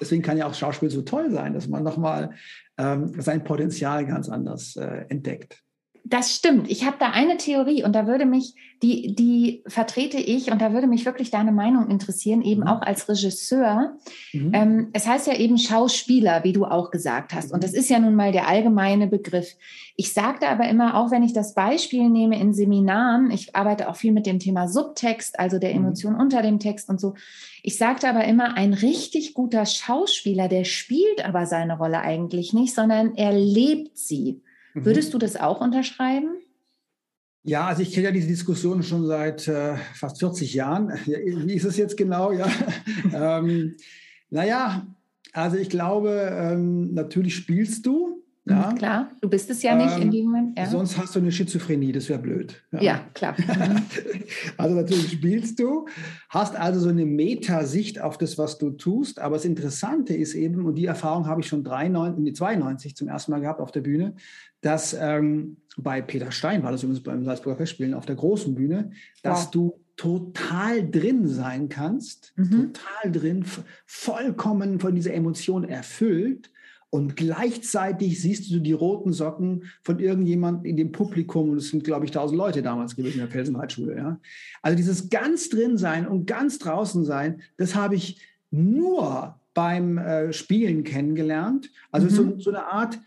Deswegen 0.00 0.22
kann 0.22 0.38
ja 0.38 0.46
auch 0.46 0.54
Schauspiel 0.54 0.90
so 0.90 1.02
toll 1.02 1.30
sein, 1.30 1.52
dass 1.52 1.68
man 1.68 1.82
nochmal 1.82 2.30
ähm, 2.78 3.20
sein 3.20 3.44
Potenzial 3.44 4.06
ganz 4.06 4.28
anders 4.30 4.76
äh, 4.76 5.04
entdeckt. 5.08 5.62
Das 6.04 6.34
stimmt. 6.34 6.70
Ich 6.70 6.84
habe 6.84 6.96
da 6.98 7.10
eine 7.10 7.36
Theorie 7.36 7.84
und 7.84 7.94
da 7.94 8.06
würde 8.06 8.24
mich, 8.24 8.54
die, 8.82 9.14
die 9.14 9.62
vertrete 9.66 10.16
ich 10.16 10.50
und 10.50 10.60
da 10.60 10.72
würde 10.72 10.86
mich 10.86 11.04
wirklich 11.04 11.30
deine 11.30 11.52
Meinung 11.52 11.88
interessieren, 11.88 12.42
eben 12.42 12.62
mhm. 12.62 12.66
auch 12.68 12.82
als 12.82 13.08
Regisseur. 13.08 13.96
Mhm. 14.32 14.50
Ähm, 14.54 14.88
es 14.92 15.06
heißt 15.06 15.26
ja 15.26 15.34
eben 15.34 15.58
Schauspieler, 15.58 16.42
wie 16.42 16.52
du 16.52 16.64
auch 16.64 16.90
gesagt 16.90 17.34
hast. 17.34 17.52
Und 17.52 17.62
das 17.62 17.74
ist 17.74 17.90
ja 17.90 17.98
nun 17.98 18.14
mal 18.14 18.32
der 18.32 18.48
allgemeine 18.48 19.06
Begriff. 19.06 19.56
Ich 19.96 20.12
sagte 20.12 20.48
aber 20.48 20.68
immer, 20.68 20.96
auch 20.96 21.10
wenn 21.10 21.22
ich 21.22 21.32
das 21.32 21.54
Beispiel 21.54 22.08
nehme 22.08 22.40
in 22.40 22.54
Seminaren, 22.54 23.30
ich 23.30 23.54
arbeite 23.54 23.88
auch 23.88 23.96
viel 23.96 24.12
mit 24.12 24.26
dem 24.26 24.38
Thema 24.38 24.68
Subtext, 24.68 25.38
also 25.38 25.58
der 25.58 25.70
mhm. 25.70 25.84
Emotion 25.84 26.14
mhm. 26.14 26.20
unter 26.20 26.42
dem 26.42 26.58
Text 26.58 26.88
und 26.88 27.00
so. 27.00 27.14
Ich 27.62 27.76
sagte 27.76 28.08
aber 28.08 28.24
immer, 28.24 28.56
ein 28.56 28.72
richtig 28.72 29.34
guter 29.34 29.66
Schauspieler, 29.66 30.48
der 30.48 30.64
spielt 30.64 31.24
aber 31.24 31.46
seine 31.46 31.76
Rolle 31.76 32.00
eigentlich 32.00 32.52
nicht, 32.52 32.74
sondern 32.74 33.14
er 33.16 33.32
lebt 33.32 33.98
sie. 33.98 34.40
Mhm. 34.74 34.84
Würdest 34.84 35.14
du 35.14 35.18
das 35.18 35.36
auch 35.36 35.60
unterschreiben? 35.60 36.40
Ja, 37.42 37.66
also 37.66 37.82
ich 37.82 37.92
kenne 37.92 38.06
ja 38.06 38.12
diese 38.12 38.28
Diskussion 38.28 38.82
schon 38.82 39.06
seit 39.06 39.48
äh, 39.48 39.76
fast 39.94 40.18
40 40.18 40.52
Jahren. 40.52 40.88
Wie 41.06 41.54
ist 41.54 41.64
es 41.64 41.76
jetzt 41.76 41.96
genau? 41.96 42.32
Ja. 42.32 42.46
ähm, 43.12 43.76
naja, 44.28 44.86
also 45.32 45.56
ich 45.56 45.70
glaube, 45.70 46.30
ähm, 46.32 46.92
natürlich 46.92 47.34
spielst 47.36 47.86
du, 47.86 48.09
ja. 48.50 48.72
Klar, 48.74 49.10
du 49.20 49.28
bist 49.28 49.50
es 49.50 49.62
ja 49.62 49.74
nicht 49.74 49.96
ähm, 49.96 50.02
in 50.02 50.10
dem 50.10 50.24
Moment. 50.26 50.58
Ja. 50.58 50.66
Sonst 50.66 50.98
hast 50.98 51.14
du 51.14 51.20
eine 51.20 51.32
Schizophrenie, 51.32 51.92
das 51.92 52.08
wäre 52.08 52.18
blöd. 52.18 52.62
Ja, 52.72 52.80
ja 52.80 53.00
klar. 53.14 53.34
Mhm. 53.38 53.82
also 54.56 54.76
natürlich 54.76 55.12
spielst 55.12 55.58
du, 55.58 55.86
hast 56.28 56.56
also 56.56 56.80
so 56.80 56.88
eine 56.88 57.06
Metasicht 57.06 58.00
auf 58.00 58.18
das, 58.18 58.38
was 58.38 58.58
du 58.58 58.70
tust. 58.70 59.18
Aber 59.18 59.36
das 59.36 59.44
Interessante 59.44 60.14
ist 60.14 60.34
eben, 60.34 60.66
und 60.66 60.74
die 60.74 60.86
Erfahrung 60.86 61.26
habe 61.26 61.40
ich 61.40 61.46
schon 61.46 61.64
93, 61.64 62.36
92 62.36 62.96
zum 62.96 63.08
ersten 63.08 63.32
Mal 63.32 63.40
gehabt 63.40 63.60
auf 63.60 63.72
der 63.72 63.80
Bühne, 63.80 64.14
dass 64.60 64.94
ähm, 64.98 65.56
bei 65.76 66.02
Peter 66.02 66.32
Stein 66.32 66.62
war 66.62 66.72
das 66.72 66.82
übrigens 66.82 67.02
beim 67.02 67.24
Salzburger 67.24 67.58
Festspielen 67.58 67.94
auf 67.94 68.06
der 68.06 68.16
großen 68.16 68.54
Bühne, 68.54 68.90
dass 69.22 69.46
wow. 69.46 69.50
du 69.50 69.80
total 69.96 70.90
drin 70.90 71.28
sein 71.28 71.68
kannst, 71.68 72.32
mhm. 72.36 72.72
total 72.72 73.12
drin, 73.12 73.44
vollkommen 73.86 74.80
von 74.80 74.94
dieser 74.94 75.12
Emotion 75.12 75.64
erfüllt 75.64 76.50
und 76.90 77.14
gleichzeitig 77.16 78.20
siehst 78.20 78.50
du 78.50 78.58
die 78.58 78.72
roten 78.72 79.12
Socken 79.12 79.64
von 79.82 80.00
irgendjemandem 80.00 80.64
in 80.64 80.76
dem 80.76 80.90
Publikum. 80.90 81.50
Und 81.50 81.58
es 81.58 81.68
sind, 81.68 81.84
glaube 81.84 82.04
ich, 82.04 82.10
tausend 82.10 82.36
Leute 82.36 82.62
damals 82.62 82.96
gewesen 82.96 83.14
in 83.14 83.20
der 83.20 83.28
Felsenreitschule. 83.28 83.96
Ja? 83.96 84.20
Also 84.60 84.76
dieses 84.76 85.08
ganz 85.08 85.48
drin 85.48 85.78
sein 85.78 86.08
und 86.08 86.26
ganz 86.26 86.58
draußen 86.58 87.04
sein, 87.04 87.42
das 87.56 87.76
habe 87.76 87.94
ich 87.94 88.20
nur 88.50 89.36
beim 89.54 89.98
äh, 89.98 90.32
Spielen 90.32 90.82
kennengelernt. 90.82 91.70
Also 91.92 92.06
mhm. 92.06 92.10
so, 92.10 92.38
so, 92.40 92.50
eine 92.50 92.66
Art 92.66 92.98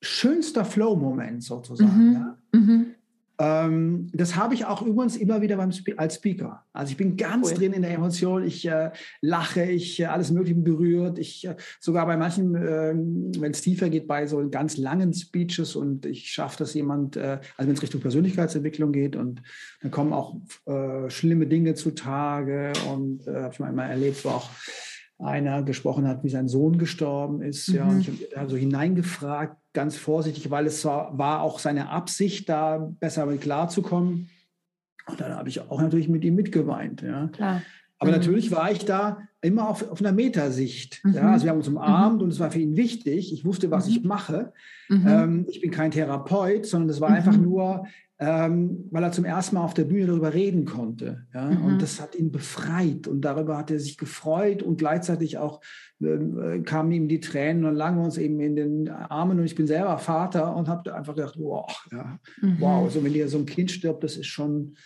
schönster 0.00 0.64
Flow-Moment 0.64 1.44
sozusagen. 1.44 2.08
Mhm. 2.08 2.12
Ja? 2.14 2.38
Mhm. 2.52 2.86
Ähm, 3.40 4.08
das 4.12 4.36
habe 4.36 4.52
ich 4.52 4.66
auch 4.66 4.82
übrigens 4.82 5.16
immer 5.16 5.40
wieder 5.40 5.56
beim 5.56 5.70
als 5.96 6.16
Speaker. 6.16 6.66
Also 6.74 6.90
ich 6.90 6.98
bin 6.98 7.16
ganz 7.16 7.48
cool. 7.48 7.56
drin 7.56 7.72
in 7.72 7.80
der 7.80 7.92
Emotion. 7.92 8.44
Ich 8.44 8.68
äh, 8.68 8.90
lache, 9.22 9.64
ich 9.64 9.98
äh, 9.98 10.04
alles 10.04 10.30
Mögliche 10.30 10.60
berührt. 10.60 11.18
Ich 11.18 11.46
äh, 11.46 11.56
sogar 11.80 12.04
bei 12.04 12.18
manchen, 12.18 12.54
ähm, 12.54 13.32
wenn 13.38 13.52
es 13.52 13.62
tiefer 13.62 13.88
geht, 13.88 14.06
bei 14.06 14.26
so 14.26 14.46
ganz 14.50 14.76
langen 14.76 15.14
Speeches 15.14 15.74
und 15.74 16.04
ich 16.04 16.30
schaffe 16.30 16.58
das 16.58 16.74
jemand, 16.74 17.16
äh, 17.16 17.38
also 17.56 17.68
wenn 17.68 17.76
es 17.76 17.82
Richtung 17.82 18.02
Persönlichkeitsentwicklung 18.02 18.92
geht 18.92 19.16
und 19.16 19.40
dann 19.80 19.90
kommen 19.90 20.12
auch 20.12 20.36
äh, 20.66 21.08
schlimme 21.08 21.46
Dinge 21.46 21.74
zutage 21.74 22.74
und 22.92 23.26
äh, 23.26 23.34
habe 23.44 23.54
ich 23.54 23.58
mal 23.58 23.88
erlebt, 23.88 24.22
wo 24.22 24.28
auch 24.28 24.50
einer 25.18 25.62
gesprochen 25.62 26.06
hat, 26.06 26.24
wie 26.24 26.30
sein 26.30 26.48
Sohn 26.48 26.78
gestorben 26.78 27.42
ist. 27.42 27.68
Mhm. 27.68 27.74
Ja, 27.74 27.88
und 27.88 28.00
ich 28.00 28.08
habe 28.08 28.36
also 28.36 28.56
hineingefragt, 28.56 29.56
ganz 29.72 29.96
vorsichtig, 29.96 30.50
weil 30.50 30.66
es 30.66 30.84
war, 30.84 31.16
war 31.16 31.42
auch 31.42 31.58
seine 31.58 31.90
Absicht, 31.90 32.48
da 32.48 32.78
besser 32.78 33.26
mit 33.26 33.40
klarzukommen. 33.40 34.30
Und 35.06 35.20
dann 35.20 35.34
habe 35.34 35.48
ich 35.48 35.60
auch 35.60 35.80
natürlich 35.80 36.08
mit 36.08 36.24
ihm 36.24 36.34
mitgeweint. 36.34 37.02
Ja. 37.02 37.28
Klar. 37.28 37.62
Aber 37.98 38.10
mhm. 38.10 38.16
natürlich 38.16 38.50
war 38.50 38.70
ich 38.70 38.84
da 38.84 39.18
immer 39.42 39.68
auf, 39.68 39.88
auf 39.90 40.00
einer 40.00 40.12
Metasicht. 40.12 41.00
Mhm. 41.04 41.14
Ja, 41.14 41.32
also 41.32 41.44
wir 41.44 41.50
haben 41.50 41.58
uns 41.58 41.68
umarmt 41.68 42.18
mhm. 42.18 42.24
und 42.24 42.30
es 42.30 42.40
war 42.40 42.50
für 42.50 42.60
ihn 42.60 42.76
wichtig. 42.76 43.32
Ich 43.32 43.44
wusste, 43.44 43.70
was 43.70 43.88
ich 43.88 44.02
mhm. 44.02 44.08
mache. 44.08 44.52
Mhm. 44.88 45.06
Ähm, 45.08 45.46
ich 45.48 45.60
bin 45.60 45.70
kein 45.70 45.90
Therapeut, 45.90 46.66
sondern 46.66 46.90
es 46.90 47.00
war 47.00 47.08
einfach 47.08 47.36
nur, 47.36 47.86
ähm, 48.18 48.84
weil 48.90 49.02
er 49.02 49.12
zum 49.12 49.24
ersten 49.24 49.56
Mal 49.56 49.64
auf 49.64 49.72
der 49.72 49.84
Bühne 49.84 50.08
darüber 50.08 50.34
reden 50.34 50.66
konnte. 50.66 51.26
Ja? 51.32 51.50
Mhm. 51.50 51.64
Und 51.64 51.82
das 51.82 52.02
hat 52.02 52.14
ihn 52.14 52.30
befreit 52.30 53.08
und 53.08 53.22
darüber 53.22 53.56
hat 53.56 53.70
er 53.70 53.80
sich 53.80 53.96
gefreut 53.96 54.62
und 54.62 54.76
gleichzeitig 54.76 55.38
auch 55.38 55.62
äh, 56.00 56.60
kamen 56.60 56.92
ihm 56.92 57.08
die 57.08 57.20
Tränen 57.20 57.64
und 57.64 57.76
lagen 57.76 57.96
wir 57.96 58.04
uns 58.04 58.18
eben 58.18 58.40
in 58.40 58.56
den 58.56 58.88
Armen 58.90 59.38
und 59.38 59.46
ich 59.46 59.54
bin 59.54 59.66
selber 59.66 59.96
Vater 59.96 60.54
und 60.54 60.68
habe 60.68 60.94
einfach 60.94 61.14
gedacht, 61.14 61.36
wow, 61.38 61.86
ja, 61.90 62.18
mhm. 62.42 62.56
wow, 62.58 62.84
also 62.84 63.02
wenn 63.02 63.14
dir 63.14 63.26
so 63.28 63.38
ein 63.38 63.46
Kind 63.46 63.70
stirbt, 63.70 64.04
das 64.04 64.18
ist 64.18 64.26
schon, 64.26 64.76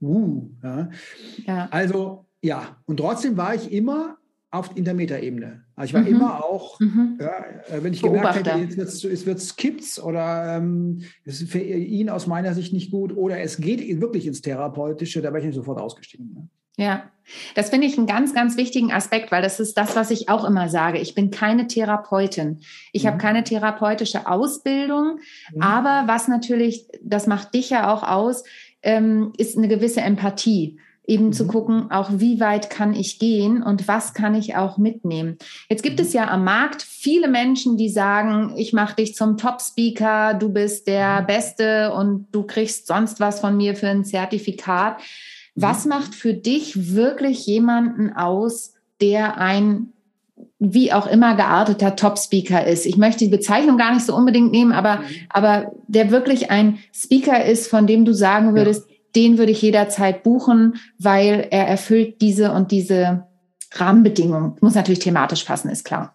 uh, 0.00 0.48
ja. 0.62 1.68
Also 1.70 2.27
ja, 2.42 2.76
und 2.86 2.98
trotzdem 2.98 3.36
war 3.36 3.54
ich 3.54 3.72
immer 3.72 4.18
auf 4.50 4.70
in 4.76 4.84
der 4.84 4.94
Metaebene. 4.94 5.64
Also 5.76 5.88
ich 5.88 5.94
war 5.94 6.00
mhm. 6.00 6.16
immer 6.16 6.44
auch, 6.44 6.80
mhm. 6.80 7.18
ja, 7.20 7.44
äh, 7.70 7.82
wenn 7.82 7.92
ich 7.92 8.02
gemerkt 8.02 8.36
hätte, 8.36 8.58
jetzt 8.58 8.76
wird's, 8.76 9.04
es 9.04 9.26
wird 9.26 9.40
skipps 9.40 10.00
oder 10.00 10.56
ähm, 10.56 11.02
es 11.24 11.42
ist 11.42 11.50
für 11.50 11.58
ihn 11.58 12.08
aus 12.08 12.26
meiner 12.26 12.54
Sicht 12.54 12.72
nicht 12.72 12.90
gut 12.90 13.14
oder 13.14 13.40
es 13.40 13.58
geht 13.58 13.80
wirklich 14.00 14.26
ins 14.26 14.40
Therapeutische, 14.40 15.20
da 15.20 15.28
wäre 15.28 15.40
ich 15.40 15.46
nicht 15.46 15.54
sofort 15.54 15.78
ausgestiegen. 15.78 16.32
Ne? 16.32 16.48
Ja, 16.78 17.10
das 17.56 17.70
finde 17.70 17.88
ich 17.88 17.98
einen 17.98 18.06
ganz, 18.06 18.32
ganz 18.32 18.56
wichtigen 18.56 18.92
Aspekt, 18.92 19.32
weil 19.32 19.42
das 19.42 19.60
ist 19.60 19.76
das, 19.76 19.96
was 19.96 20.10
ich 20.10 20.30
auch 20.30 20.44
immer 20.44 20.68
sage. 20.68 20.98
Ich 20.98 21.14
bin 21.14 21.30
keine 21.30 21.66
Therapeutin. 21.66 22.60
Ich 22.92 23.02
mhm. 23.02 23.08
habe 23.08 23.18
keine 23.18 23.44
therapeutische 23.44 24.28
Ausbildung, 24.28 25.18
mhm. 25.52 25.62
aber 25.62 26.04
was 26.06 26.28
natürlich, 26.28 26.86
das 27.02 27.26
macht 27.26 27.52
dich 27.52 27.68
ja 27.68 27.92
auch 27.92 28.02
aus, 28.02 28.44
ähm, 28.82 29.32
ist 29.36 29.58
eine 29.58 29.68
gewisse 29.68 30.00
Empathie 30.00 30.78
eben 31.08 31.26
mhm. 31.26 31.32
zu 31.32 31.46
gucken, 31.46 31.90
auch 31.90 32.10
wie 32.12 32.38
weit 32.38 32.70
kann 32.70 32.94
ich 32.94 33.18
gehen 33.18 33.62
und 33.62 33.88
was 33.88 34.12
kann 34.12 34.34
ich 34.34 34.54
auch 34.56 34.76
mitnehmen. 34.76 35.38
Jetzt 35.68 35.82
gibt 35.82 35.98
mhm. 35.98 36.04
es 36.04 36.12
ja 36.12 36.28
am 36.28 36.44
Markt 36.44 36.82
viele 36.82 37.28
Menschen, 37.28 37.76
die 37.76 37.88
sagen, 37.88 38.54
ich 38.56 38.72
mache 38.72 38.96
dich 38.96 39.14
zum 39.14 39.38
Top-Speaker, 39.38 40.34
du 40.34 40.50
bist 40.50 40.86
der 40.86 41.22
mhm. 41.22 41.26
Beste 41.26 41.92
und 41.94 42.26
du 42.30 42.44
kriegst 42.44 42.86
sonst 42.86 43.18
was 43.18 43.40
von 43.40 43.56
mir 43.56 43.74
für 43.74 43.88
ein 43.88 44.04
Zertifikat. 44.04 44.98
Mhm. 44.98 45.62
Was 45.62 45.86
macht 45.86 46.14
für 46.14 46.34
dich 46.34 46.94
wirklich 46.94 47.46
jemanden 47.46 48.12
aus, 48.12 48.74
der 49.00 49.38
ein 49.38 49.92
wie 50.60 50.92
auch 50.92 51.06
immer 51.06 51.34
gearteter 51.34 51.96
Top-Speaker 51.96 52.64
ist. 52.64 52.86
Ich 52.86 52.96
möchte 52.96 53.24
die 53.24 53.30
Bezeichnung 53.30 53.76
gar 53.76 53.92
nicht 53.92 54.06
so 54.06 54.14
unbedingt 54.14 54.52
nehmen, 54.52 54.72
aber, 54.72 54.96
mhm. 54.96 55.04
aber 55.30 55.72
der 55.88 56.12
wirklich 56.12 56.50
ein 56.50 56.78
Speaker 56.92 57.44
ist, 57.44 57.68
von 57.68 57.88
dem 57.88 58.04
du 58.04 58.12
sagen 58.12 58.54
würdest, 58.54 58.88
ja 58.88 58.97
den 59.14 59.38
würde 59.38 59.52
ich 59.52 59.62
jederzeit 59.62 60.22
buchen, 60.22 60.76
weil 60.98 61.48
er 61.50 61.66
erfüllt 61.66 62.20
diese 62.20 62.52
und 62.52 62.70
diese 62.70 63.26
Rahmenbedingungen. 63.72 64.56
Muss 64.60 64.74
natürlich 64.74 65.00
thematisch 65.00 65.44
passen, 65.44 65.68
ist 65.70 65.84
klar. 65.84 66.14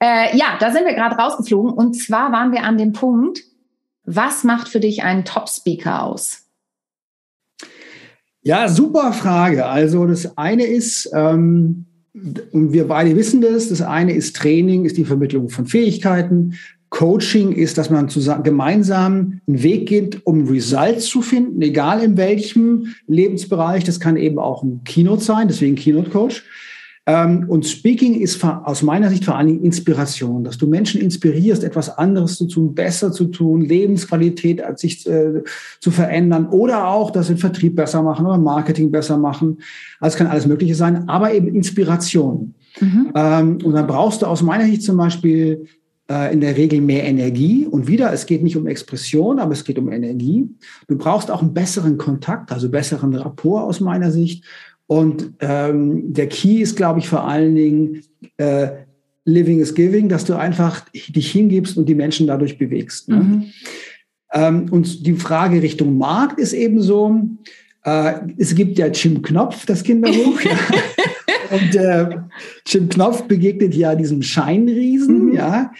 Äh, 0.00 0.36
ja, 0.36 0.56
da 0.58 0.72
sind 0.72 0.84
wir 0.84 0.94
gerade 0.94 1.16
rausgeflogen. 1.16 1.72
Und 1.72 1.94
zwar 1.94 2.32
waren 2.32 2.52
wir 2.52 2.64
an 2.64 2.76
dem 2.76 2.92
Punkt, 2.92 3.40
was 4.04 4.42
macht 4.44 4.68
für 4.68 4.80
dich 4.80 5.04
einen 5.04 5.24
Top-Speaker 5.24 6.02
aus? 6.02 6.42
Ja, 8.42 8.68
super 8.68 9.12
Frage. 9.12 9.66
Also 9.66 10.06
das 10.06 10.36
eine 10.36 10.64
ist, 10.64 11.08
ähm, 11.14 11.86
wir 12.12 12.88
beide 12.88 13.14
wissen 13.14 13.40
das, 13.40 13.68
das 13.68 13.80
eine 13.80 14.12
ist 14.12 14.34
Training, 14.34 14.84
ist 14.84 14.96
die 14.96 15.04
Vermittlung 15.04 15.48
von 15.48 15.66
Fähigkeiten. 15.66 16.58
Coaching 16.92 17.52
ist, 17.52 17.78
dass 17.78 17.88
man 17.88 18.10
zusammen, 18.10 18.42
gemeinsam 18.42 19.40
einen 19.48 19.62
Weg 19.62 19.88
geht, 19.88 20.26
um 20.26 20.46
Results 20.46 21.06
zu 21.06 21.22
finden, 21.22 21.62
egal 21.62 22.02
in 22.02 22.18
welchem 22.18 22.94
Lebensbereich. 23.06 23.82
Das 23.82 23.98
kann 23.98 24.18
eben 24.18 24.38
auch 24.38 24.62
ein 24.62 24.82
Keynote 24.84 25.24
sein, 25.24 25.48
deswegen 25.48 25.74
Keynote 25.74 26.10
Coach. 26.10 26.44
Ähm, 27.06 27.46
und 27.48 27.66
Speaking 27.66 28.20
ist 28.20 28.44
aus 28.44 28.82
meiner 28.82 29.08
Sicht 29.08 29.24
vor 29.24 29.36
allen 29.36 29.46
Dingen 29.46 29.64
Inspiration, 29.64 30.44
dass 30.44 30.58
du 30.58 30.66
Menschen 30.66 31.00
inspirierst, 31.00 31.64
etwas 31.64 31.96
anderes 31.96 32.36
zu 32.36 32.46
tun, 32.46 32.74
besser 32.74 33.10
zu 33.10 33.24
tun, 33.24 33.62
Lebensqualität 33.62 34.62
als 34.62 34.82
sich 34.82 35.06
äh, 35.08 35.42
zu 35.80 35.90
verändern 35.90 36.46
oder 36.50 36.88
auch, 36.88 37.10
dass 37.10 37.28
sie 37.28 37.34
den 37.34 37.40
Vertrieb 37.40 37.74
besser 37.74 38.02
machen 38.02 38.26
oder 38.26 38.36
Marketing 38.36 38.90
besser 38.90 39.16
machen. 39.16 39.62
Also 39.98 40.18
kann 40.18 40.26
alles 40.26 40.46
Mögliche 40.46 40.74
sein, 40.74 41.08
aber 41.08 41.32
eben 41.32 41.48
Inspiration. 41.48 42.54
Mhm. 42.78 43.12
Ähm, 43.14 43.58
und 43.64 43.72
dann 43.72 43.86
brauchst 43.86 44.20
du 44.20 44.26
aus 44.26 44.42
meiner 44.42 44.66
Sicht 44.66 44.82
zum 44.82 44.98
Beispiel 44.98 45.66
in 46.32 46.40
der 46.40 46.56
Regel 46.56 46.80
mehr 46.80 47.04
Energie. 47.04 47.66
Und 47.66 47.86
wieder, 47.86 48.12
es 48.12 48.26
geht 48.26 48.42
nicht 48.42 48.56
um 48.56 48.66
Expression, 48.66 49.38
aber 49.38 49.52
es 49.52 49.64
geht 49.64 49.78
um 49.78 49.90
Energie. 49.90 50.48
Du 50.88 50.96
brauchst 50.96 51.30
auch 51.30 51.42
einen 51.42 51.54
besseren 51.54 51.98
Kontakt, 51.98 52.52
also 52.52 52.68
besseren 52.68 53.14
Rapport 53.14 53.64
aus 53.64 53.80
meiner 53.80 54.10
Sicht. 54.10 54.44
Und 54.86 55.32
ähm, 55.40 56.12
der 56.12 56.28
Key 56.28 56.60
ist, 56.60 56.76
glaube 56.76 56.98
ich, 56.98 57.08
vor 57.08 57.26
allen 57.26 57.54
Dingen 57.54 58.02
äh, 58.36 58.68
Living 59.24 59.60
is 59.60 59.74
Giving, 59.74 60.08
dass 60.08 60.24
du 60.24 60.34
einfach 60.34 60.84
dich 60.92 61.30
hingibst 61.30 61.76
und 61.76 61.88
die 61.88 61.94
Menschen 61.94 62.26
dadurch 62.26 62.58
bewegst. 62.58 63.08
Ne? 63.08 63.16
Mhm. 63.16 63.44
Ähm, 64.32 64.66
und 64.70 65.06
die 65.06 65.14
Frage 65.14 65.62
Richtung 65.62 65.96
Markt 65.96 66.40
ist 66.40 66.52
ebenso, 66.52 67.20
äh, 67.84 68.14
es 68.36 68.54
gibt 68.54 68.78
ja 68.78 68.86
Jim 68.88 69.22
Knopf, 69.22 69.66
das 69.66 69.82
Kinderbuch. 69.82 70.40
und 71.50 71.74
äh, 71.74 72.18
Jim 72.66 72.88
Knopf 72.88 73.22
begegnet 73.24 73.74
ja 73.74 73.94
diesem 73.94 74.22
Scheinriesen, 74.22 75.26
mhm. 75.26 75.34
ja, 75.34 75.72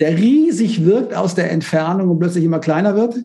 der 0.00 0.16
riesig 0.16 0.84
wirkt 0.84 1.14
aus 1.14 1.34
der 1.34 1.50
Entfernung 1.50 2.08
und 2.10 2.18
plötzlich 2.18 2.44
immer 2.44 2.58
kleiner 2.58 2.96
wird. 2.96 3.24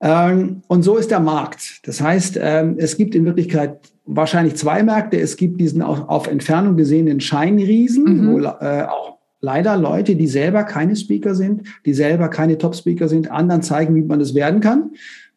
Ähm, 0.00 0.62
und 0.68 0.82
so 0.82 0.96
ist 0.96 1.10
der 1.10 1.20
Markt. 1.20 1.80
Das 1.84 2.00
heißt, 2.00 2.38
ähm, 2.40 2.76
es 2.78 2.96
gibt 2.96 3.14
in 3.14 3.24
Wirklichkeit 3.24 3.78
wahrscheinlich 4.04 4.56
zwei 4.56 4.82
Märkte. 4.82 5.18
Es 5.18 5.36
gibt 5.36 5.60
diesen 5.60 5.82
auf, 5.82 6.08
auf 6.08 6.26
Entfernung 6.26 6.76
gesehenen 6.76 7.20
Scheinriesen, 7.20 8.04
mhm. 8.04 8.32
wo 8.32 8.38
äh, 8.40 8.82
auch 8.84 9.18
leider 9.40 9.76
Leute, 9.76 10.16
die 10.16 10.26
selber 10.26 10.64
keine 10.64 10.96
Speaker 10.96 11.34
sind, 11.34 11.62
die 11.84 11.94
selber 11.94 12.28
keine 12.28 12.58
Top-Speaker 12.58 13.08
sind, 13.08 13.30
anderen 13.30 13.62
zeigen, 13.62 13.94
wie 13.94 14.02
man 14.02 14.18
das 14.18 14.34
werden 14.34 14.60
kann. 14.60 14.90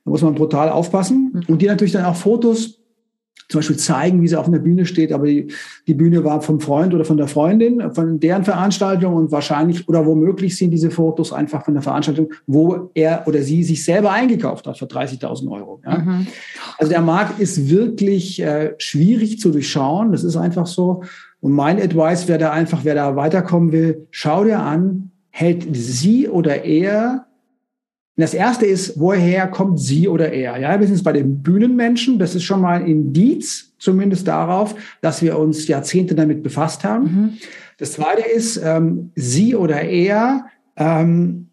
Da 0.06 0.12
muss 0.12 0.22
man 0.22 0.36
brutal 0.36 0.70
aufpassen. 0.70 1.32
Mhm. 1.34 1.44
Und 1.48 1.62
die 1.62 1.68
natürlich 1.68 1.94
dann 1.94 2.06
auch 2.06 2.16
Fotos 2.16 2.80
zum 3.50 3.60
Beispiel 3.60 3.78
zeigen, 3.78 4.22
wie 4.22 4.28
sie 4.28 4.36
auf 4.36 4.48
einer 4.48 4.60
Bühne 4.60 4.86
steht, 4.86 5.14
aber 5.14 5.26
die, 5.26 5.48
die 5.88 5.94
Bühne 5.94 6.24
war 6.24 6.42
vom 6.42 6.60
Freund 6.60 6.94
oder 6.94 7.06
von 7.06 7.18
der 7.18 7.28
Freundin, 7.28 7.94
von 7.94 8.20
deren 8.20 8.44
Veranstaltung 8.44 9.14
und 9.16 9.32
wahrscheinlich 9.32 9.88
oder 9.88 10.06
womöglich 10.06 10.58
sind 10.58 10.72
diese 10.72 10.92
Fotos 10.92 11.32
einfach 11.32 11.64
von 11.64 11.74
der 11.74 11.84
Veranstaltung, 11.84 12.34
wo 12.46 12.90
er 12.94 13.24
oder 13.26 13.42
sie 13.42 13.64
sich 13.64 13.86
selber 13.86 14.12
eingekauft 14.12 14.68
hat 14.68 14.78
für 14.78 14.86
30.000 14.86 15.50
Euro. 15.50 15.82
Ja. 15.86 16.00
Mhm. 16.00 16.28
Also 16.78 16.92
der 16.92 17.02
Markt 17.02 17.40
ist 17.40 17.70
wirklich 17.70 18.42
äh, 18.42 18.76
schwierig 18.80 19.40
zu 19.40 19.52
durchschauen, 19.52 20.12
das 20.12 20.24
ist 20.24 20.36
einfach 20.36 20.68
so. 20.68 21.04
Und 21.40 21.54
mein 21.54 21.82
Advice 21.82 22.28
wäre 22.28 22.40
da 22.40 22.52
einfach, 22.52 22.82
wer 22.84 22.96
da 22.96 23.16
weiterkommen 23.16 23.72
will, 23.72 24.08
schau 24.12 24.44
dir 24.44 24.60
an, 24.60 25.12
hält 25.30 25.68
sie 25.72 26.28
oder 26.28 26.66
er 26.66 27.27
das 28.18 28.34
erste 28.34 28.66
ist, 28.66 29.00
woher 29.00 29.48
kommt 29.48 29.80
sie 29.80 30.08
oder 30.08 30.32
er? 30.32 30.58
Ja, 30.58 30.80
wir 30.80 30.88
sind 30.88 30.96
jetzt 30.96 31.04
bei 31.04 31.14
den 31.14 31.44
Bühnenmenschen. 31.44 32.18
Das 32.18 32.34
ist 32.34 32.44
schon 32.44 32.62
mal 32.62 32.82
ein 32.82 32.88
Indiz, 32.88 33.74
zumindest 33.78 34.28
darauf, 34.28 34.76
dass 35.02 35.22
wir 35.22 35.38
uns 35.38 35.68
Jahrzehnte 35.68 36.16
damit 36.16 36.42
befasst 36.42 36.84
haben. 36.84 37.04
Mhm. 37.04 37.34
Das 37.78 37.94
zweite 37.94 38.28
ist, 38.28 38.60
ähm, 38.64 39.12
sie 39.16 39.56
oder 39.56 39.82
er, 39.82 40.48
ähm, 40.76 41.50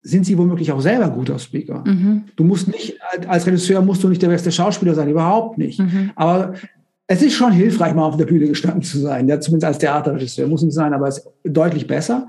sind 0.00 0.24
sie 0.26 0.36
womöglich 0.36 0.72
auch 0.72 0.80
selber 0.80 1.10
guter 1.10 1.38
Speaker. 1.38 1.82
Mhm. 1.86 2.24
Du 2.36 2.44
musst 2.44 2.68
nicht, 2.68 2.98
als 3.26 3.46
Regisseur 3.46 3.82
musst 3.82 4.02
du 4.02 4.08
nicht 4.08 4.22
der 4.22 4.28
beste 4.28 4.52
Schauspieler 4.52 4.94
sein, 4.94 5.08
überhaupt 5.08 5.58
nicht. 5.58 5.80
Mhm. 5.80 6.12
Aber 6.14 6.54
es 7.06 7.22
ist 7.22 7.34
schon 7.34 7.52
hilfreich, 7.52 7.94
mal 7.94 8.04
auf 8.04 8.16
der 8.16 8.26
Bühne 8.26 8.46
gestanden 8.46 8.82
zu 8.82 8.98
sein, 8.98 9.28
ja, 9.28 9.40
zumindest 9.40 9.66
als 9.66 9.78
Theaterregisseur. 9.78 10.46
Muss 10.46 10.62
nicht 10.62 10.74
sein, 10.74 10.94
aber 10.94 11.08
es 11.08 11.18
ist 11.18 11.28
deutlich 11.44 11.86
besser. 11.86 12.28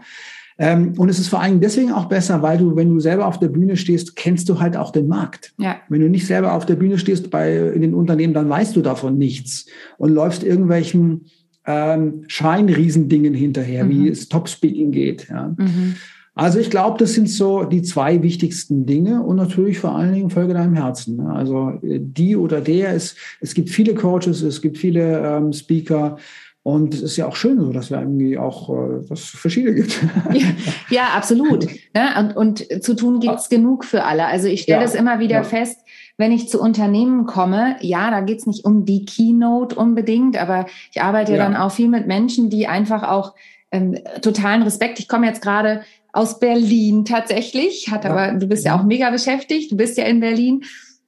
Ähm, 0.58 0.94
und 0.98 1.10
es 1.10 1.20
ist 1.20 1.28
vor 1.28 1.42
allem 1.42 1.60
deswegen 1.60 1.92
auch 1.92 2.06
besser, 2.06 2.42
weil 2.42 2.58
du, 2.58 2.76
wenn 2.76 2.90
du 2.90 3.00
selber 3.00 3.28
auf 3.28 3.40
der 3.40 3.50
Bühne 3.50 3.76
stehst, 3.76 4.16
kennst 4.16 4.48
du 4.48 4.60
halt 4.60 4.78
auch 4.78 4.92
den 4.92 5.08
Markt. 5.08 5.54
Ja. 5.58 5.78
Wenn 5.90 6.02
du 6.02 6.10
nicht 6.10 6.28
selber 6.28 6.54
auf 6.54 6.66
der 6.66 6.76
Bühne 6.76 6.98
stehst 6.98 7.30
bei, 7.30 7.58
in 7.58 7.82
den 7.82 7.94
Unternehmen, 7.94 8.34
dann 8.34 8.50
weißt 8.50 8.76
du 8.76 8.82
davon 8.82 9.18
nichts 9.18 9.66
und 9.98 10.14
läufst 10.14 10.44
irgendwelchen 10.44 11.26
ähm, 11.66 12.24
Scheinriesendingen 12.28 13.34
hinterher, 13.34 13.84
mhm. 13.84 13.90
wie 13.90 14.10
es 14.10 14.30
Top-Speaking 14.30 14.92
geht. 14.92 15.28
Ja. 15.30 15.54
Mhm. 15.58 15.96
Also 16.36 16.60
ich 16.60 16.70
glaube, 16.70 16.98
das 17.00 17.14
sind 17.14 17.30
so 17.30 17.64
die 17.64 17.82
zwei 17.82 18.22
wichtigsten 18.22 18.86
Dinge 18.86 19.24
und 19.24 19.38
natürlich 19.38 19.80
vor 19.80 19.96
allen 19.96 20.14
Dingen 20.14 20.30
Folge 20.30 20.54
deinem 20.54 20.74
Herzen. 20.74 21.16
Ne? 21.16 21.30
Also 21.30 21.80
äh, 21.82 22.00
die 22.02 22.36
oder 22.36 22.60
der 22.60 22.94
ist, 22.94 23.18
es 23.40 23.54
gibt 23.54 23.70
viele 23.70 23.96
Coaches, 23.96 24.42
es 24.42 24.62
gibt 24.62 24.78
viele 24.78 25.20
ähm, 25.26 25.54
Speaker. 25.54 26.18
Und 26.68 26.96
es 26.96 27.04
ist 27.04 27.16
ja 27.16 27.28
auch 27.28 27.36
schön 27.36 27.60
so, 27.60 27.72
dass 27.72 27.92
wir 27.92 28.00
irgendwie 28.00 28.40
auch 28.40 28.72
äh, 28.72 29.08
was 29.08 29.22
verschiedene 29.22 29.76
gibt. 29.76 30.02
ja, 30.34 30.48
ja, 30.90 31.04
absolut. 31.16 31.68
Ja, 31.96 32.20
und, 32.20 32.36
und 32.36 32.84
zu 32.84 32.96
tun 32.96 33.20
gibt 33.20 33.36
es 33.36 33.50
genug 33.50 33.86
für 33.86 34.04
alle. 34.04 34.26
Also 34.26 34.48
ich 34.48 34.64
stelle 34.64 34.84
es 34.84 34.96
immer 34.96 35.20
wieder 35.20 35.36
ja. 35.36 35.44
fest, 35.44 35.82
wenn 36.18 36.32
ich 36.32 36.50
zu 36.50 36.60
Unternehmen 36.60 37.28
komme, 37.28 37.76
ja, 37.82 38.10
da 38.10 38.22
geht 38.22 38.40
es 38.40 38.48
nicht 38.48 38.66
um 38.66 38.84
die 38.84 39.06
Keynote 39.06 39.76
unbedingt, 39.76 40.42
aber 40.42 40.66
ich 40.92 41.04
arbeite 41.04 41.34
ja. 41.34 41.38
dann 41.38 41.56
auch 41.56 41.72
viel 41.72 41.88
mit 41.88 42.08
Menschen, 42.08 42.50
die 42.50 42.66
einfach 42.66 43.04
auch 43.04 43.36
ähm, 43.72 44.00
totalen 44.24 44.64
Respekt. 44.64 44.98
Ich 44.98 45.08
komme 45.08 45.28
jetzt 45.28 45.44
gerade 45.44 45.84
aus 46.14 46.40
Berlin 46.40 47.06
tatsächlich, 47.06 47.92
hat 47.92 48.08
aber, 48.08 48.40
du 48.40 48.48
bist 48.48 48.66
ja 48.66 48.76
auch 48.76 48.84
mega 48.84 49.12
beschäftigt, 49.12 49.72
du 49.72 49.78
bist 49.78 50.00
ja 50.00 50.06
in 50.06 50.20
Berlin 50.20 50.64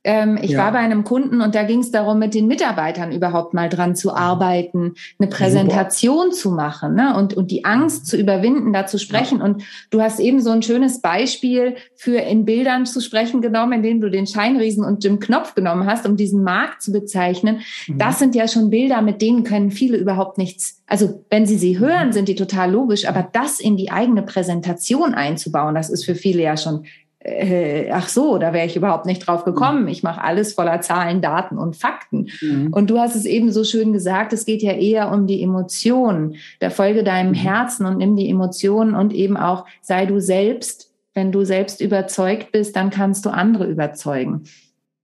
ähm, 0.08 0.40
ich 0.42 0.52
ja. 0.52 0.60
war 0.60 0.72
bei 0.72 0.80
einem 0.80 1.04
Kunden 1.04 1.42
und 1.42 1.54
da 1.54 1.64
ging 1.64 1.82
es 1.82 1.92
darum, 1.92 2.18
mit 2.18 2.34
den 2.34 2.48
Mitarbeitern 2.48 3.12
überhaupt 3.12 3.54
mal 3.54 3.68
dran 3.68 3.94
zu 3.94 4.16
arbeiten, 4.16 4.94
eine 5.20 5.30
Präsentation 5.30 6.32
Super. 6.32 6.36
zu 6.38 6.52
machen 6.52 6.96
ne? 6.96 7.14
und, 7.18 7.34
und 7.34 7.52
die 7.52 7.66
Angst 7.66 8.08
zu 8.08 8.16
überwinden, 8.16 8.72
da 8.72 8.88
zu 8.88 9.00
sprechen. 9.00 9.40
Ja. 9.40 9.44
Und 9.44 9.64
du 9.90 10.02
hast 10.02 10.22
eben 10.22 10.40
so 10.40 10.52
ein 10.52 10.64
schönes 10.64 11.02
Beispiel 11.02 11.76
für 11.98 12.20
in 12.20 12.46
Bildern 12.46 12.86
zu 12.86 13.02
sprechen 13.02 13.42
genommen, 13.42 13.74
in 13.74 13.84
denen 13.84 14.00
du 14.00 14.10
den 14.10 14.28
Scheinriesen 14.28 14.86
und 14.86 15.04
Jim 15.04 15.20
Knopf 15.20 15.56
genommen 15.56 15.86
hast, 15.86 16.08
um 16.08 16.16
diesen 16.16 16.42
Markt 16.42 16.82
zu 16.82 16.94
bezeichnen. 16.94 17.60
Mhm. 17.88 17.98
Das 17.98 18.18
sind 18.18 18.34
ja 18.34 18.48
schon 18.48 18.70
Bilder, 18.70 19.02
mit 19.02 19.22
denen 19.22 19.44
können 19.44 19.72
viele 19.72 19.98
überhaupt 19.98 20.38
nichts. 20.38 20.82
Also 20.88 21.26
wenn 21.30 21.46
sie 21.46 21.58
sie 21.58 21.80
hören, 21.80 22.14
sind 22.14 22.30
die 22.30 22.36
total 22.36 22.72
logisch, 22.72 23.10
aber 23.10 23.28
das 23.34 23.60
in 23.60 23.76
die 23.76 23.92
eigene 23.92 24.22
Präsentation 24.22 25.14
einzubauen, 25.14 25.76
das 25.76 25.90
ist 25.90 26.06
für 26.06 26.16
viele 26.16 26.44
ja 26.44 26.56
schon 26.56 26.86
äh, 27.20 27.90
ach 27.92 28.08
so, 28.08 28.38
da 28.38 28.54
wäre 28.54 28.66
ich 28.66 28.76
überhaupt 28.76 29.06
nicht 29.06 29.26
drauf 29.26 29.44
gekommen. 29.44 29.84
Mhm. 29.84 29.88
Ich 29.88 30.04
mache 30.04 30.24
alles 30.24 30.54
voller 30.54 30.82
Zahlen, 30.82 31.22
Daten 31.22 31.58
und 31.58 31.76
Fakten. 31.76 32.28
Mhm. 32.42 32.72
Und 32.72 32.90
du 32.90 33.00
hast 33.00 33.16
es 33.16 33.26
eben 33.26 33.52
so 33.52 33.64
schön 33.64 33.94
gesagt, 33.94 34.34
es 34.34 34.46
geht 34.46 34.62
ja 34.62 34.74
eher 34.74 35.12
um 35.12 35.28
die 35.28 35.42
Emotionen. 35.42 36.36
Da 36.60 36.70
folge 36.70 37.04
deinem 37.04 37.30
mhm. 37.30 37.36
Herzen 37.36 37.86
und 37.86 37.98
nimm 37.98 38.16
die 38.16 38.30
Emotionen 38.30 38.96
und 38.96 39.14
eben 39.14 39.38
auch 39.38 39.66
sei 39.82 40.06
du 40.06 40.20
selbst. 40.20 40.92
Wenn 41.14 41.32
du 41.32 41.44
selbst 41.44 41.82
überzeugt 41.82 42.52
bist, 42.52 42.76
dann 42.76 42.92
kannst 42.92 43.26
du 43.26 43.32
andere 43.32 43.66
überzeugen. 43.66 44.44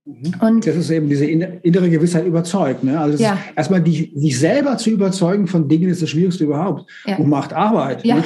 Mhm. 0.05 0.35
Und 0.41 0.67
das 0.67 0.75
ist 0.75 0.91
eben 0.91 1.09
diese 1.09 1.25
innere 1.25 1.89
Gewissheit 1.89 2.25
überzeugt. 2.25 2.83
Ne? 2.83 2.99
Also 2.99 3.23
ja. 3.23 3.37
erstmal 3.55 3.81
die, 3.81 4.11
sich 4.15 4.37
selber 4.37 4.77
zu 4.77 4.91
überzeugen 4.91 5.47
von 5.47 5.67
Dingen 5.67 5.89
ist 5.89 6.03
das 6.03 6.11
Schwierigste 6.11 6.43
überhaupt 6.43 6.89
ja. 7.05 7.17
und 7.17 7.29
macht 7.29 7.53
Arbeit. 7.53 8.05
Ja, 8.05 8.17
ne? 8.17 8.23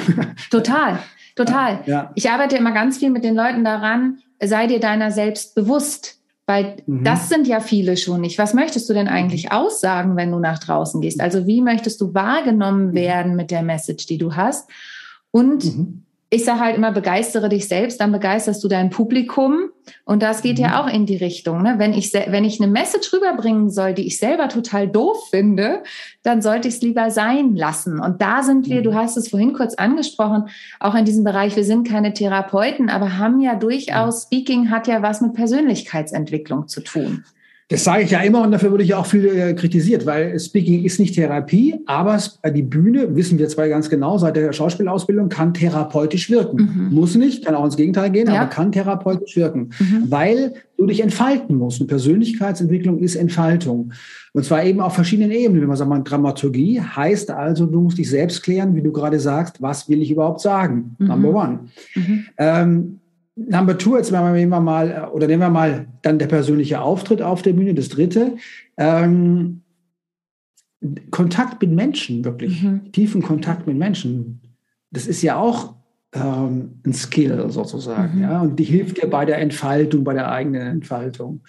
total. 0.50 0.98
Total. 1.38 1.80
Ja. 1.86 2.10
Ich 2.14 2.30
arbeite 2.30 2.56
immer 2.56 2.72
ganz 2.72 2.98
viel 2.98 3.10
mit 3.10 3.24
den 3.24 3.34
Leuten 3.34 3.64
daran, 3.64 4.18
sei 4.42 4.66
dir 4.66 4.80
deiner 4.80 5.10
selbst 5.10 5.54
bewusst. 5.54 6.16
Weil 6.46 6.78
mhm. 6.86 7.04
das 7.04 7.28
sind 7.28 7.46
ja 7.46 7.60
viele 7.60 7.96
schon 7.96 8.22
nicht. 8.22 8.38
Was 8.38 8.54
möchtest 8.54 8.88
du 8.88 8.94
denn 8.94 9.06
eigentlich 9.06 9.52
aussagen, 9.52 10.16
wenn 10.16 10.32
du 10.32 10.38
nach 10.38 10.58
draußen 10.58 11.00
gehst? 11.00 11.20
Also 11.20 11.46
wie 11.46 11.60
möchtest 11.60 12.00
du 12.00 12.14
wahrgenommen 12.14 12.88
mhm. 12.88 12.94
werden 12.94 13.36
mit 13.36 13.50
der 13.50 13.62
Message, 13.62 14.06
die 14.06 14.18
du 14.18 14.34
hast? 14.34 14.68
Und 15.30 15.64
mhm 15.64 16.04
ich 16.30 16.44
sage 16.44 16.60
halt 16.60 16.76
immer, 16.76 16.92
begeistere 16.92 17.48
dich 17.48 17.68
selbst, 17.68 18.00
dann 18.00 18.12
begeisterst 18.12 18.62
du 18.62 18.68
dein 18.68 18.90
Publikum. 18.90 19.70
Und 20.04 20.22
das 20.22 20.42
geht 20.42 20.58
mhm. 20.58 20.64
ja 20.64 20.82
auch 20.82 20.86
in 20.86 21.06
die 21.06 21.16
Richtung. 21.16 21.62
Ne? 21.62 21.76
Wenn, 21.78 21.94
ich, 21.94 22.12
wenn 22.12 22.44
ich 22.44 22.60
eine 22.60 22.70
Message 22.70 23.10
rüberbringen 23.14 23.70
soll, 23.70 23.94
die 23.94 24.06
ich 24.06 24.18
selber 24.18 24.50
total 24.50 24.88
doof 24.88 25.16
finde, 25.30 25.82
dann 26.22 26.42
sollte 26.42 26.68
ich 26.68 26.74
es 26.74 26.82
lieber 26.82 27.10
sein 27.10 27.56
lassen. 27.56 27.98
Und 27.98 28.20
da 28.20 28.42
sind 28.42 28.68
wir, 28.68 28.80
mhm. 28.80 28.84
du 28.84 28.94
hast 28.94 29.16
es 29.16 29.28
vorhin 29.28 29.54
kurz 29.54 29.74
angesprochen, 29.74 30.50
auch 30.80 30.94
in 30.94 31.06
diesem 31.06 31.24
Bereich, 31.24 31.56
wir 31.56 31.64
sind 31.64 31.88
keine 31.88 32.12
Therapeuten, 32.12 32.90
aber 32.90 33.16
haben 33.16 33.40
ja 33.40 33.54
durchaus, 33.54 34.24
Speaking 34.24 34.70
hat 34.70 34.86
ja 34.86 35.00
was 35.00 35.22
mit 35.22 35.32
Persönlichkeitsentwicklung 35.32 36.68
zu 36.68 36.82
tun. 36.82 37.24
Das 37.70 37.84
sage 37.84 38.02
ich 38.02 38.10
ja 38.10 38.20
immer 38.20 38.42
und 38.42 38.50
dafür 38.50 38.70
würde 38.70 38.82
ich 38.82 38.94
auch 38.94 39.04
viel 39.04 39.26
äh, 39.26 39.52
kritisiert, 39.52 40.06
weil 40.06 40.40
Speaking 40.40 40.84
ist 40.84 40.98
nicht 40.98 41.14
Therapie, 41.14 41.76
aber 41.84 42.18
äh, 42.40 42.50
die 42.50 42.62
Bühne, 42.62 43.14
wissen 43.14 43.38
wir 43.38 43.46
zwei 43.48 43.68
ganz 43.68 43.90
genau, 43.90 44.16
seit 44.16 44.36
der 44.36 44.54
Schauspielausbildung 44.54 45.28
kann 45.28 45.52
therapeutisch 45.52 46.30
wirken. 46.30 46.88
Mhm. 46.88 46.94
Muss 46.94 47.14
nicht, 47.14 47.44
kann 47.44 47.54
auch 47.54 47.66
ins 47.66 47.76
Gegenteil 47.76 48.10
gehen, 48.10 48.26
ja. 48.26 48.40
aber 48.40 48.50
kann 48.50 48.72
therapeutisch 48.72 49.36
wirken, 49.36 49.70
mhm. 49.78 50.04
weil 50.10 50.54
du 50.78 50.86
dich 50.86 51.02
entfalten 51.02 51.56
musst. 51.56 51.82
Und 51.82 51.88
Persönlichkeitsentwicklung 51.88 53.00
ist 53.00 53.16
Entfaltung. 53.16 53.92
Und 54.32 54.44
zwar 54.44 54.64
eben 54.64 54.80
auf 54.80 54.94
verschiedenen 54.94 55.30
Ebenen. 55.32 55.60
Wenn 55.60 55.68
man 55.68 55.76
sagt, 55.76 55.90
man 55.90 56.04
Dramaturgie 56.04 56.80
heißt 56.80 57.30
also, 57.30 57.66
du 57.66 57.82
musst 57.82 57.98
dich 57.98 58.08
selbst 58.08 58.42
klären, 58.42 58.74
wie 58.76 58.82
du 58.82 58.92
gerade 58.92 59.20
sagst, 59.20 59.60
was 59.60 59.90
will 59.90 60.00
ich 60.00 60.10
überhaupt 60.10 60.40
sagen? 60.40 60.96
Mhm. 60.98 61.06
Number 61.06 61.34
one. 61.34 61.58
Mhm. 61.94 62.24
Ähm, 62.38 63.00
Number 63.46 63.78
two, 63.78 63.96
jetzt 63.96 64.10
nehmen 64.10 64.50
wir 64.50 64.60
mal, 64.60 65.10
oder 65.12 65.26
nehmen 65.26 65.42
wir 65.42 65.50
mal 65.50 65.86
dann 66.02 66.18
der 66.18 66.26
persönliche 66.26 66.80
Auftritt 66.80 67.22
auf 67.22 67.42
der 67.42 67.52
Bühne, 67.52 67.74
das 67.74 67.88
dritte. 67.88 68.36
Ähm, 68.76 69.62
Kontakt 71.10 71.60
mit 71.62 71.72
Menschen, 71.72 72.24
wirklich, 72.24 72.62
mhm. 72.62 72.92
tiefen 72.92 73.22
Kontakt 73.22 73.66
mit 73.66 73.76
Menschen, 73.76 74.40
das 74.90 75.06
ist 75.06 75.22
ja 75.22 75.36
auch 75.36 75.74
ähm, 76.12 76.80
ein 76.84 76.92
Skill 76.92 77.50
sozusagen. 77.50 78.18
Mhm. 78.18 78.22
Ja? 78.22 78.40
Und 78.42 78.58
die 78.58 78.64
hilft 78.64 79.02
dir 79.02 79.08
bei 79.08 79.24
der 79.24 79.38
Entfaltung, 79.38 80.04
bei 80.04 80.14
der 80.14 80.30
eigenen 80.30 80.66
Entfaltung. 80.66 81.40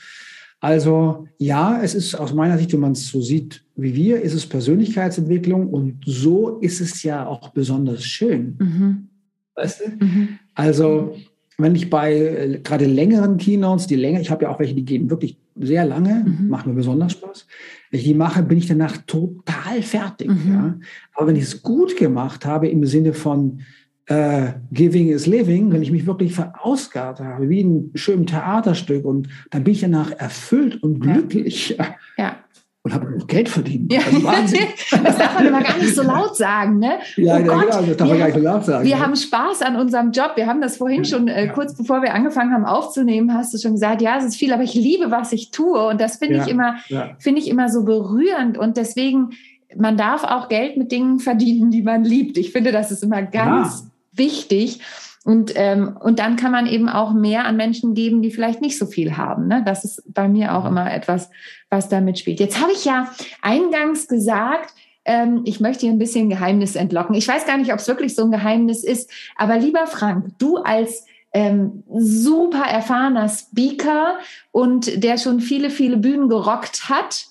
Also 0.60 1.28
ja, 1.38 1.82
es 1.82 1.96
ist 1.96 2.16
aus 2.16 2.34
meiner 2.34 2.58
Sicht, 2.58 2.74
wenn 2.74 2.82
man 2.82 2.92
es 2.92 3.08
so 3.08 3.22
sieht 3.22 3.64
wie 3.76 3.96
wir, 3.96 4.22
ist 4.22 4.34
es 4.34 4.46
Persönlichkeitsentwicklung 4.46 5.70
und 5.70 6.02
so 6.06 6.60
ist 6.60 6.82
es 6.82 7.02
ja 7.04 7.26
auch 7.26 7.50
besonders 7.50 8.04
schön. 8.04 8.58
Mhm. 8.60 9.08
Weißt 9.56 9.82
du? 9.82 10.06
Mhm. 10.06 10.40
Also 10.56 11.16
wenn 11.60 11.76
ich 11.76 11.90
bei 11.90 12.14
äh, 12.14 12.60
gerade 12.64 12.86
längeren 12.86 13.38
Keynotes, 13.38 13.88
die 13.88 13.96
länger, 13.96 14.22
ich 14.22 14.32
habe 14.32 14.44
ja 14.44 14.50
auch 14.50 14.60
welche, 14.60 14.74
die 14.74 14.86
gehen 14.86 15.10
wirklich 15.10 15.38
sehr 15.56 15.86
lange, 15.86 16.26
mhm. 16.26 16.50
macht 16.50 16.66
mir 16.66 16.74
besonders 16.74 17.12
Spaß. 17.12 17.46
Wenn 17.92 18.00
ich 18.00 18.06
die 18.06 18.14
mache, 18.14 18.44
bin 18.44 18.58
ich 18.58 18.68
danach 18.68 18.98
total 19.06 19.82
fertig. 19.82 20.30
Mhm. 20.30 20.52
Ja? 20.52 20.80
Aber 21.14 21.28
wenn 21.28 21.36
ich 21.36 21.44
es 21.44 21.62
gut 21.62 21.98
gemacht 21.98 22.46
habe 22.46 22.70
im 22.70 22.86
Sinne 22.86 23.14
von 23.14 23.62
äh, 24.06 24.54
Giving 24.72 25.10
is 25.10 25.28
Living, 25.28 25.72
wenn 25.72 25.84
ich 25.84 25.92
mich 25.92 26.08
wirklich 26.08 26.34
verausgabt 26.34 27.20
habe, 27.20 27.50
wie 27.50 27.62
ein 27.64 27.92
schönes 27.94 28.32
Theaterstück 28.32 29.06
und 29.06 29.28
dann 29.52 29.64
bin 29.64 29.74
ich 29.74 29.82
danach 29.82 30.12
erfüllt 30.12 30.82
und 30.82 31.00
glücklich. 31.00 31.76
Ja. 31.78 31.96
ja. 32.18 32.36
Und 32.82 32.94
habe 32.94 33.18
Geld 33.28 33.50
verdient. 33.50 33.92
Ja. 33.92 34.00
Also 34.26 34.56
das 35.04 35.18
darf 35.18 35.36
man 35.36 35.48
immer 35.48 35.62
gar 35.62 35.78
nicht 35.78 35.94
so 35.94 36.02
laut 36.02 36.38
sagen, 36.38 36.80
ne? 36.80 37.00
Ja, 37.18 37.36
oh 37.36 37.40
ja 37.40 37.46
Gott, 37.46 37.62
genau, 37.62 37.82
das 37.82 37.98
darf 37.98 38.08
man 38.08 38.18
gar 38.18 38.26
nicht 38.28 38.36
so 38.36 38.42
laut 38.42 38.66
sagen. 38.66 38.86
Wir 38.86 38.92
ja. 38.92 39.00
haben 39.00 39.16
Spaß 39.18 39.62
an 39.64 39.76
unserem 39.76 40.12
Job. 40.12 40.32
Wir 40.36 40.48
haben 40.48 40.62
das 40.62 40.78
vorhin 40.78 41.04
schon, 41.04 41.28
äh, 41.28 41.50
kurz 41.50 41.76
bevor 41.76 42.02
wir 42.02 42.14
angefangen 42.14 42.54
haben 42.54 42.66
aufzunehmen, 42.66 43.34
hast 43.34 43.54
du 43.54 43.58
schon 43.58 43.74
gesagt, 43.74 44.02
ja, 44.02 44.18
es 44.18 44.24
ist 44.24 44.38
viel, 44.38 44.54
aber 44.54 44.64
ich 44.64 44.76
liebe, 44.76 45.12
was 45.12 45.34
ich 45.34 45.52
tue. 45.52 45.88
Und 45.88 46.00
das 46.00 46.18
finde 46.18 46.38
ich 46.38 46.48
immer, 46.48 46.76
finde 47.18 47.42
ich 47.42 47.50
immer 47.50 47.68
so 47.68 47.84
berührend. 47.84 48.58
Und 48.58 48.78
deswegen, 48.78 49.32
man 49.76 49.98
darf 49.98 50.24
auch 50.24 50.48
Geld 50.48 50.78
mit 50.78 50.92
Dingen 50.92 51.20
verdienen, 51.20 51.72
die 51.72 51.82
man 51.82 52.06
liebt. 52.06 52.38
Ich 52.38 52.54
finde, 52.54 52.72
das 52.72 52.92
ist 52.92 53.04
immer 53.04 53.24
ganz 53.24 53.90
wichtig. 54.14 54.80
Und, 55.26 55.52
ähm, 55.56 55.98
und 56.00 56.20
dann 56.20 56.38
kann 56.38 56.52
man 56.52 56.66
eben 56.66 56.88
auch 56.88 57.14
mehr 57.14 57.46
an 57.46 57.58
Menschen 57.58 57.94
geben, 57.94 58.22
die 58.22 58.32
vielleicht 58.32 58.62
nicht 58.62 58.78
so 58.78 58.86
viel 58.86 59.18
haben. 59.18 59.48
Ne? 59.48 59.64
Das 59.66 59.84
ist 59.84 60.02
bei 60.08 60.28
mir 60.28 60.56
auch 60.56 60.66
immer 60.66 60.92
etwas, 60.92 61.30
was 61.70 61.90
da 61.90 62.00
mitspielt. 62.00 62.40
Jetzt 62.40 62.62
habe 62.62 62.72
ich 62.72 62.86
ja 62.86 63.12
eingangs 63.42 64.08
gesagt, 64.08 64.74
ähm, 65.06 65.42
ich 65.46 65.60
möchte 65.60 65.82
hier 65.82 65.92
ein 65.92 66.00
bisschen 66.00 66.30
Geheimnis 66.30 66.76
entlocken. 66.76 67.16
Ich 67.16 67.28
weiß 67.28 67.46
gar 67.46 67.58
nicht, 67.58 67.74
ob 67.74 67.80
es 67.80 67.88
wirklich 67.88 68.16
so 68.16 68.24
ein 68.24 68.32
Geheimnis 68.32 68.84
ist, 68.84 69.12
aber 69.36 69.58
lieber 69.58 69.88
Frank, 69.88 70.38
du 70.40 70.58
als 70.58 71.06
ähm, 71.34 71.84
super 71.94 72.64
erfahrener 72.64 73.30
Speaker 73.30 74.20
und 74.52 75.04
der 75.04 75.18
schon 75.18 75.42
viele, 75.42 75.70
viele 75.70 75.98
Bühnen 75.98 76.30
gerockt 76.30 76.90
hat, 76.90 77.26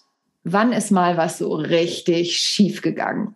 wann 0.44 0.72
ist 0.72 0.90
mal 0.90 1.16
was 1.16 1.38
so 1.38 1.54
richtig 1.54 2.38
schief 2.38 2.82
gegangen? 2.82 3.34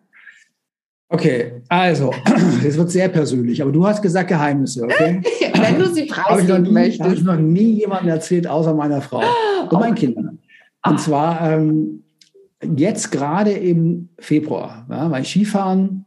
Okay, 1.13 1.61
also, 1.69 2.11
es 2.67 2.79
wird 2.79 2.91
sehr 2.91 3.09
persönlich, 3.09 3.61
aber 3.61 3.71
du 3.71 3.87
hast 3.87 4.01
gesagt 4.01 4.29
Geheimnisse, 4.29 4.83
okay? 4.85 5.21
Wenn 5.61 5.79
du 5.79 5.87
sie 5.93 6.07
preisgeben 6.07 6.73
möchtest. 6.73 7.03
Habe 7.03 7.15
ich 7.15 7.23
noch 7.23 7.37
nie 7.37 7.81
jemandem 7.81 8.09
erzählt, 8.09 8.47
außer 8.47 8.75
meiner 8.75 9.03
Frau 9.03 9.23
und 9.71 9.73
meinen 9.79 9.95
Kindern. 9.95 10.39
Und 10.85 10.99
zwar 10.99 11.53
ähm, 11.53 12.03
jetzt 12.77 13.13
gerade 13.13 13.53
im 13.53 14.09
Februar, 14.19 14.87
ja, 14.89 15.11
weil 15.11 15.25
Skifahren, 15.25 16.07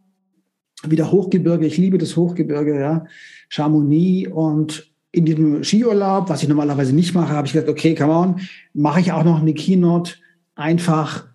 wieder 0.88 1.12
Hochgebirge, 1.12 1.68
ich 1.68 1.78
liebe 1.78 2.00
das 2.00 2.18
Hochgebirge, 2.18 2.80
ja, 2.80 3.06
Chamonix 3.48 4.32
und 4.32 4.92
in 5.12 5.26
diesem 5.26 5.64
Skiurlaub, 5.64 6.30
was 6.30 6.42
ich 6.42 6.50
normalerweise 6.50 6.96
nicht 6.96 7.14
mache, 7.14 7.32
habe 7.32 7.46
ich 7.46 7.54
gesagt, 7.54 7.70
okay, 7.70 7.94
come 7.94 8.12
on, 8.12 8.40
mache 8.74 9.02
ich 9.02 9.12
auch 9.12 9.24
noch 9.24 9.40
eine 9.40 9.54
Keynote 9.54 10.16
einfach 10.56 11.28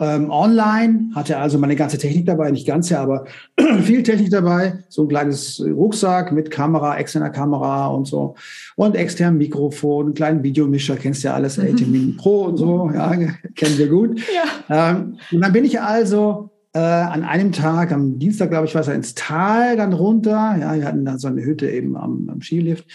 ähm, 0.00 0.30
online, 0.30 1.10
hatte 1.14 1.38
also 1.38 1.58
meine 1.58 1.76
ganze 1.76 1.96
Technik 1.96 2.26
dabei, 2.26 2.50
nicht 2.50 2.66
ganze, 2.66 2.98
aber 2.98 3.24
viel 3.82 4.02
Technik 4.02 4.30
dabei, 4.30 4.78
so 4.88 5.02
ein 5.02 5.08
kleines 5.08 5.62
Rucksack 5.64 6.32
mit 6.32 6.50
Kamera, 6.50 6.96
externer 6.96 7.30
Kamera 7.30 7.86
und 7.86 8.06
so 8.06 8.34
und 8.74 8.96
externem 8.96 9.38
Mikrofon, 9.38 10.06
einen 10.06 10.14
kleinen 10.14 10.42
Videomischer, 10.42 10.96
kennst 10.96 11.22
ja 11.22 11.34
alles, 11.34 11.56
mhm. 11.56 11.68
18 11.72 11.90
Mini 11.90 12.12
Pro 12.12 12.46
und 12.46 12.56
so, 12.56 12.90
ja, 12.92 13.10
kennen 13.54 13.78
wir 13.78 13.88
gut. 13.88 14.20
Ja. 14.68 14.90
Ähm, 14.90 15.18
und 15.30 15.40
dann 15.40 15.52
bin 15.52 15.64
ich 15.64 15.80
also 15.80 16.50
äh, 16.74 16.78
an 16.78 17.22
einem 17.22 17.52
Tag, 17.52 17.92
am 17.92 18.18
Dienstag, 18.18 18.50
glaube 18.50 18.66
ich, 18.66 18.74
war 18.74 18.82
es 18.82 18.88
ins 18.88 19.14
Tal 19.14 19.76
dann 19.76 19.92
runter, 19.92 20.56
ja, 20.60 20.74
wir 20.74 20.84
hatten 20.84 21.04
dann 21.04 21.18
so 21.18 21.28
eine 21.28 21.44
Hütte 21.44 21.70
eben 21.70 21.96
am, 21.96 22.28
am 22.28 22.42
Skilift 22.42 22.86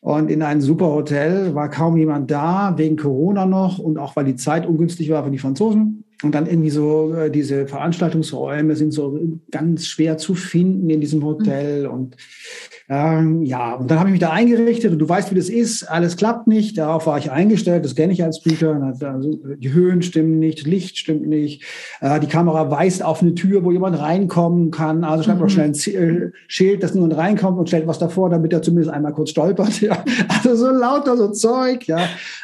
und 0.00 0.30
in 0.30 0.42
ein 0.42 0.60
super 0.60 0.86
Hotel 0.86 1.54
war 1.54 1.68
kaum 1.68 1.96
jemand 1.96 2.28
da, 2.28 2.74
wegen 2.76 2.96
Corona 2.96 3.46
noch 3.46 3.78
und 3.78 3.98
auch 3.98 4.16
weil 4.16 4.24
die 4.24 4.34
Zeit 4.34 4.66
ungünstig 4.66 5.10
war 5.10 5.22
für 5.22 5.30
die 5.30 5.38
Franzosen. 5.38 6.01
Und 6.22 6.34
dann 6.34 6.46
irgendwie 6.46 6.70
so, 6.70 7.14
äh, 7.14 7.30
diese 7.30 7.66
Veranstaltungsräume 7.66 8.76
sind 8.76 8.92
so 8.92 9.18
ganz 9.50 9.86
schwer 9.86 10.18
zu 10.18 10.34
finden 10.34 10.88
in 10.88 11.00
diesem 11.00 11.24
Hotel. 11.24 11.84
Mhm. 11.84 11.94
Und 11.94 12.16
ähm, 12.92 13.42
ja, 13.44 13.74
und 13.74 13.90
dann 13.90 13.98
habe 13.98 14.10
ich 14.10 14.12
mich 14.12 14.20
da 14.20 14.30
eingerichtet 14.30 14.92
und 14.92 14.98
du 14.98 15.08
weißt, 15.08 15.30
wie 15.30 15.34
das 15.34 15.48
ist. 15.48 15.84
Alles 15.84 16.16
klappt 16.16 16.46
nicht. 16.46 16.76
Darauf 16.76 17.06
war 17.06 17.16
ich 17.16 17.30
eingestellt. 17.30 17.84
Das 17.84 17.94
kenne 17.94 18.12
ich 18.12 18.22
als 18.22 18.36
Speaker. 18.38 18.94
Also, 19.00 19.38
die 19.56 19.72
Höhen 19.72 20.02
stimmen 20.02 20.38
nicht, 20.38 20.60
das 20.60 20.66
Licht 20.66 20.98
stimmt 20.98 21.26
nicht. 21.26 21.64
Äh, 22.00 22.20
die 22.20 22.26
Kamera 22.26 22.70
weist 22.70 23.02
auf 23.02 23.22
eine 23.22 23.34
Tür, 23.34 23.64
wo 23.64 23.72
jemand 23.72 23.98
reinkommen 23.98 24.70
kann. 24.70 25.04
Also 25.04 25.24
schreibt 25.24 25.38
mhm. 25.38 25.44
noch 25.44 25.50
schnell 25.50 25.68
ein 25.68 25.74
äh, 25.74 26.30
Schild, 26.48 26.82
dass 26.82 26.94
niemand 26.94 27.16
reinkommt 27.16 27.58
und 27.58 27.68
stellt 27.68 27.86
was 27.86 27.98
davor, 27.98 28.30
damit 28.30 28.52
er 28.52 28.62
zumindest 28.62 28.92
einmal 28.92 29.12
kurz 29.12 29.30
stolpert. 29.30 29.72
Ja. 29.82 30.04
Also 30.28 30.54
so 30.54 30.70
lauter 30.70 31.16
so 31.16 31.28
Zeug. 31.32 31.88
Ja. 31.88 31.98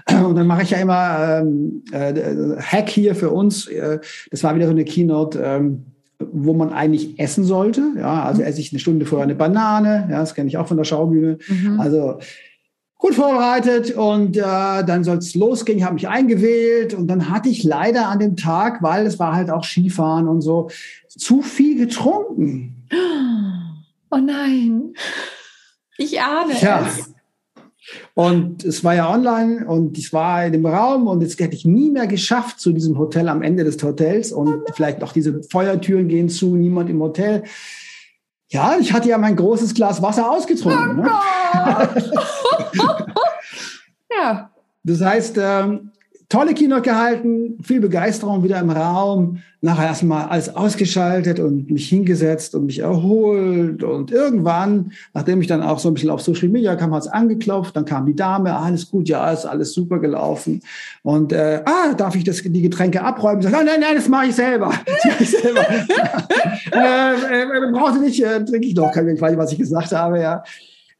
Und 0.27 0.35
dann 0.35 0.47
mache 0.47 0.63
ich 0.63 0.71
ja 0.71 0.79
immer 0.79 1.41
ähm, 1.41 1.85
äh, 1.93 2.13
Hack 2.61 2.89
hier 2.89 3.15
für 3.15 3.31
uns 3.31 3.69
äh, 3.69 3.99
das 4.31 4.43
war 4.45 4.55
wieder 4.55 4.67
so 4.67 4.73
eine 4.73 4.85
Keynote, 4.85 5.41
ähm, 5.43 5.87
wo 6.19 6.53
man 6.53 6.73
eigentlich 6.73 7.19
essen 7.19 7.45
sollte. 7.45 7.93
Ja, 7.97 8.25
also 8.25 8.43
esse 8.43 8.61
ich 8.61 8.73
eine 8.73 8.81
Stunde 8.81 9.07
vorher 9.07 9.25
eine 9.25 9.35
Banane. 9.35 10.09
Ja, 10.11 10.21
das 10.21 10.35
kenne 10.35 10.49
ich 10.49 10.57
auch 10.57 10.67
von 10.67 10.77
der 10.77 10.85
Schaubühne. 10.85 11.39
Mhm. 11.49 11.81
Also 11.81 12.19
gut 12.99 13.15
vorbereitet 13.15 13.93
und 13.93 14.37
äh, 14.37 14.41
dann 14.43 15.05
soll 15.05 15.19
es 15.19 15.35
losgehen. 15.35 15.79
Ich 15.79 15.85
habe 15.85 15.95
mich 15.95 16.09
eingewählt 16.09 16.95
und 16.95 17.07
dann 17.07 17.31
hatte 17.31 17.49
ich 17.49 17.63
leider 17.63 18.09
an 18.09 18.19
dem 18.19 18.37
Tag, 18.37 18.83
weil 18.83 19.07
es 19.07 19.19
war 19.21 19.35
halt 19.35 19.51
auch 19.51 19.65
Skifahren 19.65 20.27
und 20.27 20.41
so, 20.41 20.69
zu 21.07 21.43
viel 21.43 21.79
getrunken. 21.79 22.87
Oh 24.11 24.17
nein. 24.17 24.95
Ich 25.97 26.21
ahne 26.21 26.55
ja. 26.61 26.87
es. 26.87 27.15
Und 28.19 28.65
es 28.65 28.83
war 28.83 28.97
ja 28.97 29.09
online 29.09 29.65
und 29.65 29.97
ich 29.97 30.13
war 30.13 30.45
in 30.45 30.53
dem 30.53 30.67
Raum 30.67 31.07
und 31.07 31.21
jetzt 31.21 31.39
hätte 31.39 31.55
ich 31.55 31.65
nie 31.65 31.89
mehr 31.89 32.09
geschafft 32.09 32.59
zu 32.59 32.73
diesem 32.73 32.99
Hotel 32.99 33.29
am 33.29 33.43
Ende 33.43 33.63
des 33.63 33.81
Hotels 33.81 34.33
und 34.33 34.65
vielleicht 34.75 35.05
auch 35.05 35.13
diese 35.13 35.41
Feuertüren 35.45 36.09
gehen 36.09 36.29
zu, 36.29 36.57
niemand 36.57 36.91
im 36.91 37.01
Hotel. 37.01 37.45
Ja, 38.49 38.77
ich 38.81 38.93
hatte 38.93 39.09
ja 39.09 39.19
mein 39.19 39.37
großes 39.37 39.73
Glas 39.73 40.03
Wasser 40.03 40.29
ausgetrunken. 40.29 40.99
Oh 40.99 41.03
ne? 41.03 41.09
ja. 44.21 44.51
Das 44.83 45.01
heißt, 45.01 45.37
ähm, 45.41 45.93
tolle 46.29 46.53
Keynote 46.53 46.83
gehalten, 46.83 47.59
viel 47.63 47.81
Begeisterung 47.81 48.45
wieder 48.45 48.61
im 48.61 48.69
Raum, 48.69 49.39
nachher 49.63 49.87
erstmal 49.87 50.29
alles 50.29 50.55
ausgeschaltet 50.55 51.41
und 51.41 51.71
mich 51.71 51.89
hingesetzt 51.89 52.55
und 52.55 52.67
mich 52.67 52.81
erholt 52.81 53.83
und 53.83 54.11
irgendwann, 54.11 54.93
nachdem 55.15 55.41
ich 55.41 55.47
dann 55.47 55.63
auch 55.63 55.79
so 55.79 55.89
ein 55.89 55.95
bisschen 55.95 56.11
auf 56.11 56.21
Social 56.21 56.49
Media 56.49 56.77
kam, 56.77 56.95
hat 56.95 57.03
es 57.03 57.09
angeklopft, 57.09 57.75
dann 57.75 57.87
kam 57.87 58.05
die 58.05 58.15
Dame, 58.15 58.55
alles 58.55 58.91
gut, 58.91 59.09
ja, 59.09 59.33
ist 59.33 59.47
alles 59.47 59.73
super 59.73 60.01
gelaufen 60.01 60.61
und 61.03 61.33
äh, 61.33 61.63
ah, 61.65 61.95
darf 61.95 62.15
ich 62.15 62.25
das, 62.25 62.43
die 62.43 62.63
Getränke 62.63 63.03
abräumen? 63.03 63.41
Sag, 63.41 63.53
nein, 63.53 63.67
nein, 63.67 63.97
das 63.97 64.09
mache 64.09 64.27
ich 64.27 64.35
selber. 64.35 64.73
Das 64.85 65.05
mache 65.05 65.23
ich 65.23 65.31
selber. 65.31 65.61
äh, 66.73 67.43
äh, 67.43 67.73
braucht 67.73 67.95
ihr 67.97 68.01
nicht, 68.01 68.23
äh, 68.23 68.45
trinke 68.45 68.67
ich 68.67 68.75
noch, 68.75 68.95
ich 68.95 69.39
was 69.39 69.53
ich 69.53 69.59
gesagt 69.59 69.93
habe, 69.93 70.21
ja 70.21 70.43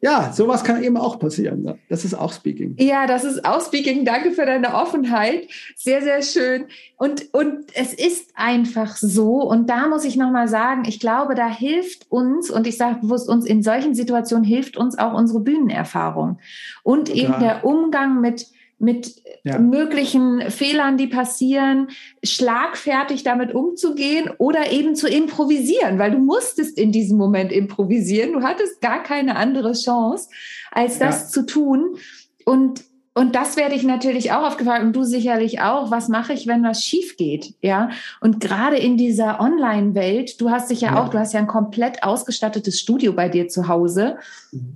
ja, 0.01 0.31
sowas 0.33 0.63
kann 0.63 0.83
eben 0.83 0.97
auch 0.97 1.19
passieren. 1.19 1.63
Ne? 1.63 1.79
Das 1.89 2.05
ist 2.05 2.15
auch 2.15 2.33
Speaking. 2.33 2.77
Ja, 2.79 3.07
das 3.09 3.25
ist 3.25 3.45
auch 3.45 3.61
Speaking. 3.61 4.05
Danke 4.05 4.31
für 4.31 4.47
deine 4.47 4.75
Offenheit. 4.75 5.49
Sehr, 5.75 6.03
sehr 6.03 6.23
schön. 6.23 6.67
Und, 6.97 7.35
und 7.35 7.65
es 7.75 7.95
ist 7.95 8.31
einfach 8.37 8.97
so. 8.97 9.43
Und 9.43 9.69
da 9.69 9.89
muss 9.89 10.05
ich 10.05 10.17
nochmal 10.17 10.47
sagen, 10.47 10.85
ich 10.87 11.01
glaube, 11.01 11.35
da 11.35 11.49
hilft 11.49 12.07
uns, 12.11 12.49
und 12.49 12.69
ich 12.69 12.77
sage 12.77 13.01
bewusst 13.01 13.29
uns, 13.29 13.45
in 13.45 13.65
solchen 13.65 13.95
Situationen 13.95 14.45
hilft 14.45 14.77
uns 14.77 14.97
auch 14.97 15.15
unsere 15.15 15.41
Bühnenerfahrung 15.41 16.39
und 16.85 17.09
Total. 17.09 17.23
eben 17.23 17.41
der 17.41 17.65
Umgang 17.65 18.21
mit 18.21 18.47
mit 18.79 19.23
ja. 19.45 19.59
möglichen 19.59 20.51
Fehlern, 20.51 20.97
die 20.97 21.09
passieren, 21.09 21.89
schlagfertig 22.23 23.25
damit 23.25 23.55
umzugehen 23.55 24.31
oder 24.39 24.71
eben 24.71 24.95
zu 24.95 25.09
improvisieren, 25.09 25.99
weil 25.99 26.13
du 26.13 26.19
musstest 26.19 26.79
in 26.79 26.93
diesem 26.93 27.19
Moment 27.19 27.51
improvisieren. 27.51 28.33
Du 28.33 28.43
hattest 28.43 28.81
gar 28.81 29.03
keine 29.03 29.37
andere 29.37 29.73
Chance, 29.73 30.29
als 30.71 30.99
das 30.99 31.23
ja. 31.23 31.29
zu 31.29 31.47
tun. 31.47 31.97
Und 32.45 32.85
Und 33.19 33.35
das 33.35 33.57
werde 33.57 33.75
ich 33.75 33.83
natürlich 33.83 34.31
auch 34.31 34.47
aufgefragt 34.47 34.85
und 34.85 34.95
du 34.95 35.03
sicherlich 35.03 35.61
auch. 35.61 35.91
Was 35.91 36.09
mache 36.09 36.33
ich, 36.33 36.47
wenn 36.47 36.63
was 36.63 36.85
schief 36.85 37.17
geht? 37.17 37.55
Ja. 37.63 37.91
Und 38.21 38.39
gerade 38.39 38.77
in 38.77 38.97
dieser 38.97 39.41
Online-Welt, 39.41 40.41
du 40.41 40.51
hast 40.51 40.71
dich 40.71 40.83
ja, 40.83 40.93
ja, 40.93 41.03
auch, 41.03 41.09
du 41.09 41.19
hast 41.19 41.33
ja 41.33 41.41
ein 41.41 41.49
komplett 41.49 42.05
ausgestattetes 42.05 42.79
Studio 42.79 43.13
bei 43.13 43.29
dir 43.29 43.49
zu 43.49 43.67
Hause. 43.67 44.19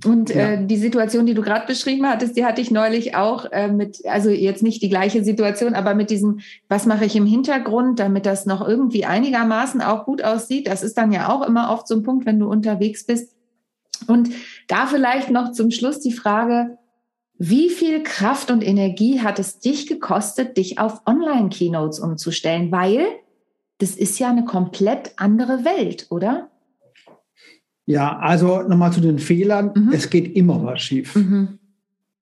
Und 0.05 0.29
ja. 0.29 0.55
äh, 0.55 0.67
die 0.67 0.75
Situation, 0.75 1.25
die 1.25 1.35
du 1.35 1.41
gerade 1.41 1.65
beschrieben 1.67 2.05
hattest, 2.05 2.35
die 2.35 2.43
hatte 2.43 2.59
ich 2.59 2.69
neulich 2.69 3.15
auch 3.15 3.49
äh, 3.49 3.69
mit, 3.69 4.05
also 4.05 4.29
jetzt 4.29 4.61
nicht 4.61 4.81
die 4.81 4.89
gleiche 4.89 5.23
Situation, 5.23 5.73
aber 5.73 5.95
mit 5.95 6.09
diesem, 6.09 6.41
was 6.67 6.85
mache 6.85 7.05
ich 7.05 7.15
im 7.15 7.25
Hintergrund, 7.25 8.01
damit 8.01 8.25
das 8.25 8.45
noch 8.45 8.67
irgendwie 8.67 9.05
einigermaßen 9.05 9.79
auch 9.79 10.03
gut 10.03 10.21
aussieht. 10.21 10.67
Das 10.67 10.83
ist 10.83 10.97
dann 10.97 11.13
ja 11.13 11.29
auch 11.29 11.47
immer 11.47 11.71
oft 11.71 11.87
so 11.87 11.95
ein 11.95 12.03
Punkt, 12.03 12.25
wenn 12.25 12.41
du 12.41 12.49
unterwegs 12.49 13.05
bist. 13.05 13.31
Und 14.07 14.31
da 14.67 14.85
vielleicht 14.85 15.29
noch 15.31 15.53
zum 15.53 15.71
Schluss 15.71 16.01
die 16.01 16.11
Frage, 16.11 16.77
wie 17.45 17.69
viel 17.69 18.03
Kraft 18.03 18.51
und 18.51 18.65
Energie 18.65 19.19
hat 19.19 19.37
es 19.37 19.59
dich 19.59 19.87
gekostet, 19.87 20.55
dich 20.55 20.79
auf 20.79 21.01
Online-Keynotes 21.05 21.99
umzustellen? 21.99 22.71
Weil 22.71 23.05
das 23.79 23.97
ist 23.97 24.17
ja 24.17 24.29
eine 24.29 24.45
komplett 24.45 25.11
andere 25.17 25.65
Welt, 25.65 26.07
oder? 26.09 26.49
Ja, 27.85 28.17
also 28.19 28.61
nochmal 28.61 28.93
zu 28.93 29.01
den 29.01 29.19
Fehlern. 29.19 29.71
Mhm. 29.75 29.91
Es 29.91 30.09
geht 30.09 30.37
immer 30.37 30.63
was 30.63 30.81
schief. 30.81 31.17
Mhm. 31.17 31.59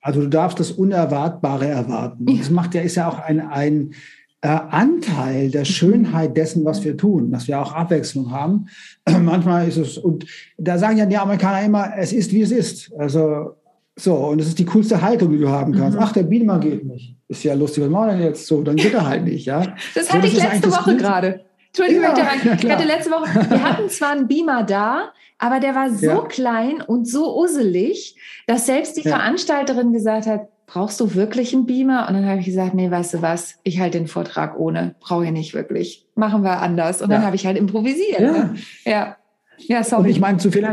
Also 0.02 0.22
du 0.22 0.28
darfst 0.28 0.60
das 0.60 0.72
Unerwartbare 0.72 1.68
erwarten. 1.68 2.28
Ja. 2.28 2.40
Das 2.40 2.50
macht 2.50 2.74
ja, 2.74 2.82
ist 2.82 2.96
ja 2.96 3.08
auch 3.08 3.20
ein, 3.20 3.42
ein 3.42 3.94
äh, 4.42 4.48
Anteil 4.48 5.52
der 5.52 5.62
mhm. 5.62 5.66
Schönheit 5.66 6.36
dessen, 6.36 6.66
was 6.66 6.84
wir 6.84 6.98
tun, 6.98 7.32
dass 7.32 7.48
wir 7.48 7.62
auch 7.62 7.74
Abwechslung 7.74 8.32
haben. 8.32 8.70
Manchmal 9.08 9.68
ist 9.68 9.78
es, 9.78 10.00
und 10.00 10.26
da 10.58 10.80
sagen 10.80 10.98
ja 10.98 11.06
die 11.06 11.18
Amerikaner 11.18 11.64
immer, 11.64 11.92
es 11.96 12.12
ist, 12.12 12.32
wie 12.32 12.42
es 12.42 12.50
ist. 12.50 12.92
Also 12.98 13.61
so, 13.96 14.16
und 14.16 14.40
das 14.40 14.48
ist 14.48 14.60
die 14.60 14.66
coolste 14.66 15.02
Haltung, 15.02 15.32
die 15.32 15.38
du 15.38 15.50
haben 15.50 15.74
kannst. 15.74 15.98
Mhm. 15.98 16.04
Ach, 16.04 16.12
der 16.12 16.24
Beamer 16.24 16.60
geht 16.60 16.86
nicht. 16.86 17.16
Ist 17.28 17.44
ja 17.44 17.54
lustig, 17.54 17.84
was 17.84 17.90
machen 17.90 18.08
wir 18.08 18.14
denn 18.18 18.26
jetzt 18.26 18.48
so? 18.48 18.62
Dann 18.62 18.76
geht 18.76 18.94
er 18.94 19.08
halt 19.08 19.26
nicht, 19.26 19.46
ja. 19.46 19.76
Das 19.96 20.08
so, 20.08 20.14
hatte 20.14 20.28
das 20.28 20.34
ich 20.34 20.44
letzte 20.44 20.72
Woche 20.72 20.98
gerade. 20.98 21.42
Entschuldigung, 21.68 22.04
ja, 22.04 22.32
ich, 22.36 22.64
ich 22.64 22.72
hatte 22.72 22.86
letzte 22.86 23.12
Woche, 23.12 23.50
wir 23.50 23.64
hatten 23.64 23.90
zwar 23.90 24.12
einen 24.12 24.28
Beamer 24.28 24.64
da, 24.64 25.12
aber 25.38 25.62
der 25.62 25.74
war 25.74 25.90
so 25.90 26.06
ja. 26.06 26.22
klein 26.24 26.82
und 26.82 27.08
so 27.08 27.40
usselig, 27.40 28.18
dass 28.46 28.66
selbst 28.66 28.98
die 28.98 29.08
ja. 29.08 29.16
Veranstalterin 29.16 29.94
gesagt 29.94 30.28
hat, 30.28 30.50
brauchst 30.68 31.00
du 31.00 31.16
wirklich 31.16 31.54
einen 31.54 31.66
Beamer? 31.66 32.08
Und 32.08 32.16
dann 32.16 32.26
habe 32.26 32.40
ich 32.40 32.46
gesagt, 32.46 32.74
nee, 32.74 32.92
weißt 32.92 33.16
du 33.16 33.22
was, 33.22 33.56
ich 33.64 33.80
halte 33.80 33.98
den 33.98 34.08
Vortrag 34.08 34.58
ohne, 34.60 34.96
brauche 35.00 35.26
ich 35.26 35.32
nicht 35.32 35.54
wirklich. 35.54 36.06
Machen 36.16 36.44
wir 36.44 36.62
anders. 36.62 37.02
Und 37.02 37.10
dann 37.10 37.24
habe 37.24 37.36
ich 37.36 37.46
halt 37.46 37.58
improvisiert. 37.58 38.20
Ja, 38.20 38.32
ne? 38.32 38.56
ja. 38.86 39.18
ja 39.58 39.84
sorry. 39.84 40.04
Und 40.04 40.10
ich 40.10 40.20
meine, 40.20 40.38
zu 40.38 40.52
viel 40.52 40.66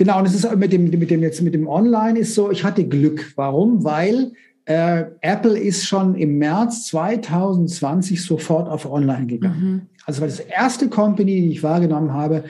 Genau, 0.00 0.18
und 0.18 0.26
es 0.26 0.34
ist 0.34 0.56
mit 0.56 0.72
dem, 0.72 0.88
mit 0.88 1.10
dem 1.10 1.20
jetzt 1.20 1.42
mit 1.42 1.52
dem 1.52 1.68
Online 1.68 2.18
ist 2.18 2.34
so, 2.34 2.50
ich 2.50 2.64
hatte 2.64 2.88
Glück. 2.88 3.34
Warum? 3.36 3.84
Weil 3.84 4.32
äh, 4.64 5.04
Apple 5.20 5.58
ist 5.58 5.86
schon 5.86 6.14
im 6.14 6.38
März 6.38 6.86
2020 6.86 8.24
sofort 8.24 8.66
auf 8.66 8.90
Online 8.90 9.26
gegangen. 9.26 9.62
Mhm. 9.62 9.82
Also 10.06 10.22
war 10.22 10.28
das 10.28 10.40
erste 10.40 10.88
Company, 10.88 11.42
die 11.42 11.50
ich 11.50 11.62
wahrgenommen 11.62 12.14
habe, 12.14 12.44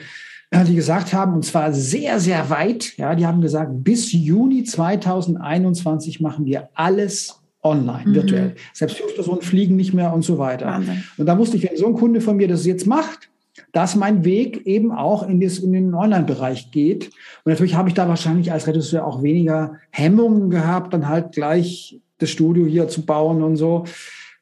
äh, 0.51 0.63
die 0.63 0.75
gesagt 0.75 1.11
haben, 1.11 1.33
und 1.33 1.43
zwar 1.43 1.73
sehr, 1.73 2.21
sehr 2.21 2.49
weit, 2.49 2.97
ja, 2.97 3.15
die 3.15 3.25
haben 3.25 3.41
gesagt, 3.41 3.83
bis 3.83 4.13
Juni 4.13 4.63
2021 4.63 6.21
machen 6.21 6.45
wir 6.45 6.69
alles 6.73 7.41
online, 7.63 8.03
mhm. 8.05 8.15
virtuell. 8.15 8.55
Selbst 8.71 8.95
Personen 9.13 9.41
fliegen 9.41 9.75
nicht 9.75 9.93
mehr 9.93 10.13
und 10.13 10.23
so 10.23 10.37
weiter. 10.37 10.67
Wahnsinn. 10.67 11.03
Und 11.17 11.25
da 11.25 11.37
wusste 11.37 11.57
ich, 11.57 11.69
wenn 11.69 11.75
so 11.75 11.87
ein 11.87 11.95
Kunde 11.95 12.21
von 12.21 12.37
mir 12.37 12.47
das 12.47 12.65
jetzt 12.65 12.87
macht, 12.87 13.29
dass 13.71 13.95
mein 13.95 14.25
Weg 14.25 14.65
eben 14.65 14.91
auch 14.91 15.27
in, 15.27 15.39
das, 15.39 15.59
in 15.59 15.71
den 15.71 15.93
Online-Bereich 15.93 16.71
geht. 16.71 17.07
Und 17.43 17.51
natürlich 17.51 17.75
habe 17.75 17.89
ich 17.89 17.95
da 17.95 18.07
wahrscheinlich 18.07 18.51
als 18.51 18.67
Regisseur 18.67 19.05
auch 19.05 19.23
weniger 19.23 19.75
Hemmungen 19.91 20.49
gehabt, 20.49 20.93
dann 20.93 21.07
halt 21.07 21.31
gleich 21.31 21.99
das 22.17 22.29
Studio 22.29 22.65
hier 22.65 22.87
zu 22.87 23.05
bauen 23.05 23.41
und 23.43 23.55
so. 23.55 23.85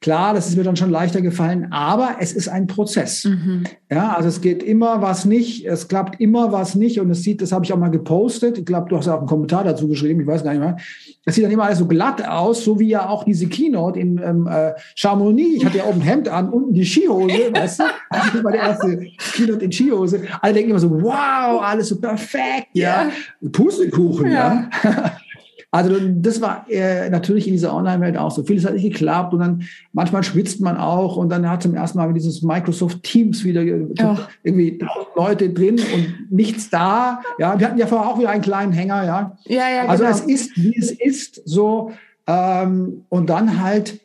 Klar, 0.02 0.34
das 0.34 0.48
ist 0.48 0.56
mir 0.56 0.64
dann 0.64 0.78
schon 0.78 0.92
leichter 0.92 1.20
gefallen, 1.20 1.74
aber 1.74 2.18
es 2.22 2.32
ist 2.32 2.48
ein 2.48 2.68
Prozess. 2.68 3.26
Mhm. 3.26 3.66
Ja, 3.92 4.14
also 4.14 4.30
es 4.30 4.40
geht 4.40 4.64
immer 4.64 5.02
was 5.02 5.26
nicht, 5.26 5.66
es 5.66 5.90
klappt 5.90 6.22
immer 6.22 6.54
was 6.54 6.76
nicht 6.76 7.02
und 7.02 7.10
es 7.10 7.24
sieht, 7.24 7.42
das 7.42 7.52
habe 7.52 7.66
ich 7.66 7.74
auch 7.74 7.78
mal 7.78 7.92
gepostet. 7.92 8.58
Ich 8.58 8.66
glaube, 8.66 8.88
du 8.88 8.98
hast 8.98 9.08
ja 9.08 9.16
auch 9.16 9.20
einen 9.20 9.28
Kommentar 9.28 9.66
dazu 9.66 9.90
geschrieben, 9.90 10.22
ich 10.22 10.28
weiß 10.28 10.46
gar 10.46 10.52
nicht 10.52 10.62
mehr. 10.62 10.78
Es 11.26 11.36
sieht 11.36 11.44
dann 11.44 11.52
immer 11.52 11.66
alles 11.66 11.80
so 11.80 11.86
glatt 11.86 12.26
aus, 12.26 12.64
so 12.64 12.80
wie 12.80 12.88
ja 12.88 13.10
auch 13.10 13.26
diese 13.26 13.48
Keynote 13.48 14.00
in 14.00 14.22
ähm, 14.24 14.48
äh, 14.48 14.72
Chamonix. 14.96 15.58
Ich 15.58 15.66
hatte 15.66 15.80
ja 15.80 15.84
oben 15.84 16.00
ein 16.00 16.08
Hemd 16.08 16.30
an, 16.30 16.48
unten 16.48 16.74
die 16.74 16.86
Skihose, 16.86 17.34
weißt 17.54 17.80
du? 17.80 17.84
Das 18.10 18.28
ist 18.28 18.36
immer 18.36 18.52
der 18.54 18.62
erste 18.62 19.06
Keynote 19.34 19.66
in 19.66 19.72
Skihose. 19.74 20.22
Alle 20.40 20.54
denken 20.54 20.70
immer 20.70 20.80
so, 20.80 20.90
wow, 20.90 21.62
alles 21.62 21.90
so 21.90 22.00
perfekt, 22.00 22.70
ja. 22.72 23.10
ja. 23.42 23.50
Pustekuchen, 23.52 24.32
ja. 24.32 24.70
ja. 24.82 25.12
Also 25.72 25.98
das 26.00 26.42
war 26.42 26.66
äh, 26.70 27.10
natürlich 27.12 27.46
in 27.46 27.54
dieser 27.54 27.76
Online-Welt 27.76 28.18
auch 28.18 28.32
so. 28.32 28.44
Vieles 28.44 28.66
hat 28.66 28.74
nicht 28.74 28.84
geklappt 28.84 29.34
und 29.34 29.40
dann 29.40 29.64
manchmal 29.94 30.24
schwitzt 30.24 30.62
man 30.62 30.78
auch 30.78 31.16
und 31.16 31.30
dann 31.30 31.48
hat 31.48 31.62
zum 31.62 31.76
ersten 31.76 32.00
Mal 32.00 32.12
dieses 32.14 32.42
Microsoft 32.42 33.04
Teams 33.04 33.44
wieder 33.44 33.62
oh. 33.62 34.18
irgendwie 34.42 34.80
Leute 35.16 35.52
drin 35.52 35.80
und 35.94 36.32
nichts 36.32 36.72
da. 36.72 37.22
Ja, 37.38 37.60
wir 37.60 37.68
hatten 37.68 37.78
ja 37.78 37.86
vorher 37.86 38.10
auch 38.10 38.18
wieder 38.18 38.32
einen 38.32 38.42
kleinen 38.42 38.72
Hänger, 38.72 39.06
ja. 39.06 39.38
Ja, 39.46 39.70
ja. 39.70 39.86
Also 39.88 40.04
genau. 40.04 40.16
es 40.16 40.22
ist, 40.22 40.58
wie 40.58 40.76
es 40.76 40.92
ist, 40.92 41.48
so 41.48 41.92
ähm, 42.26 43.06
und 43.10 43.30
dann 43.30 43.62
halt 43.62 44.00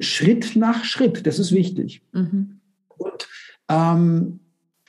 Schritt 0.00 0.56
nach 0.56 0.84
Schritt. 0.84 1.26
Das 1.26 1.38
ist 1.38 1.52
wichtig. 1.52 2.02
Mhm. 2.12 2.60
Und 2.96 3.28
ähm, 3.68 4.39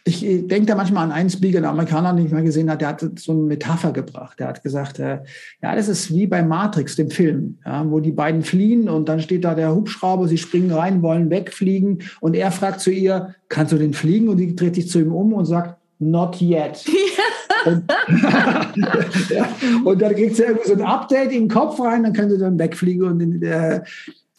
ich 0.04 0.22
denke 0.22 0.66
da 0.66 0.76
manchmal 0.76 1.04
an 1.04 1.12
einen 1.12 1.30
Speaker, 1.30 1.62
der 1.62 1.70
Amerikaner, 1.70 2.14
den 2.14 2.26
ich 2.26 2.32
mal 2.32 2.44
gesehen 2.44 2.70
habe, 2.70 2.80
der 2.80 2.88
hat 2.90 3.06
so 3.20 3.34
eine 3.34 3.42
Metapher 3.42 3.92
gebracht. 3.92 4.40
Der 4.40 4.48
hat 4.48 4.64
gesagt, 4.64 5.00
äh, 5.00 5.20
ja, 5.62 5.76
das 5.76 5.88
ist 5.88 6.12
wie 6.14 6.26
bei 6.26 6.42
Matrix, 6.42 6.96
dem 6.96 7.12
Film, 7.12 7.60
ja, 7.66 7.90
wo 7.90 8.00
die 8.00 8.12
beiden 8.12 8.42
fliehen 8.42 8.90
und 8.90 9.08
dann 9.10 9.20
steht 9.20 9.44
da 9.44 9.54
der 9.54 9.76
Hubschrauber, 9.76 10.28
sie 10.28 10.38
springen 10.38 10.72
rein, 10.72 11.02
wollen 11.02 11.30
wegfliegen 11.30 12.00
und 12.20 12.36
er 12.36 12.52
fragt 12.52 12.82
zu 12.82 12.90
ihr, 12.90 13.36
kannst 13.48 13.74
du 13.74 13.78
den 13.78 13.94
fliegen? 13.94 14.30
Und 14.30 14.38
die 14.38 14.56
dreht 14.56 14.76
sich 14.76 14.90
zu 14.90 15.00
ihm 15.00 15.14
um 15.14 15.34
und 15.34 15.46
sagt, 15.46 15.78
not 16.00 16.42
yet. 16.42 16.84
und, 17.66 17.84
ja, 19.30 19.48
und 19.84 20.02
dann 20.02 20.16
kriegt 20.16 20.36
sie 20.36 20.44
irgendwie 20.44 20.68
so 20.68 20.74
ein 20.74 20.82
Update 20.82 21.32
in 21.32 21.44
den 21.44 21.48
Kopf 21.50 21.80
rein, 21.80 22.04
dann 22.04 22.14
können 22.14 22.32
sie 22.32 22.40
dann 22.40 22.58
wegfliegen 22.58 23.04
und 23.04 23.20
in, 23.20 23.40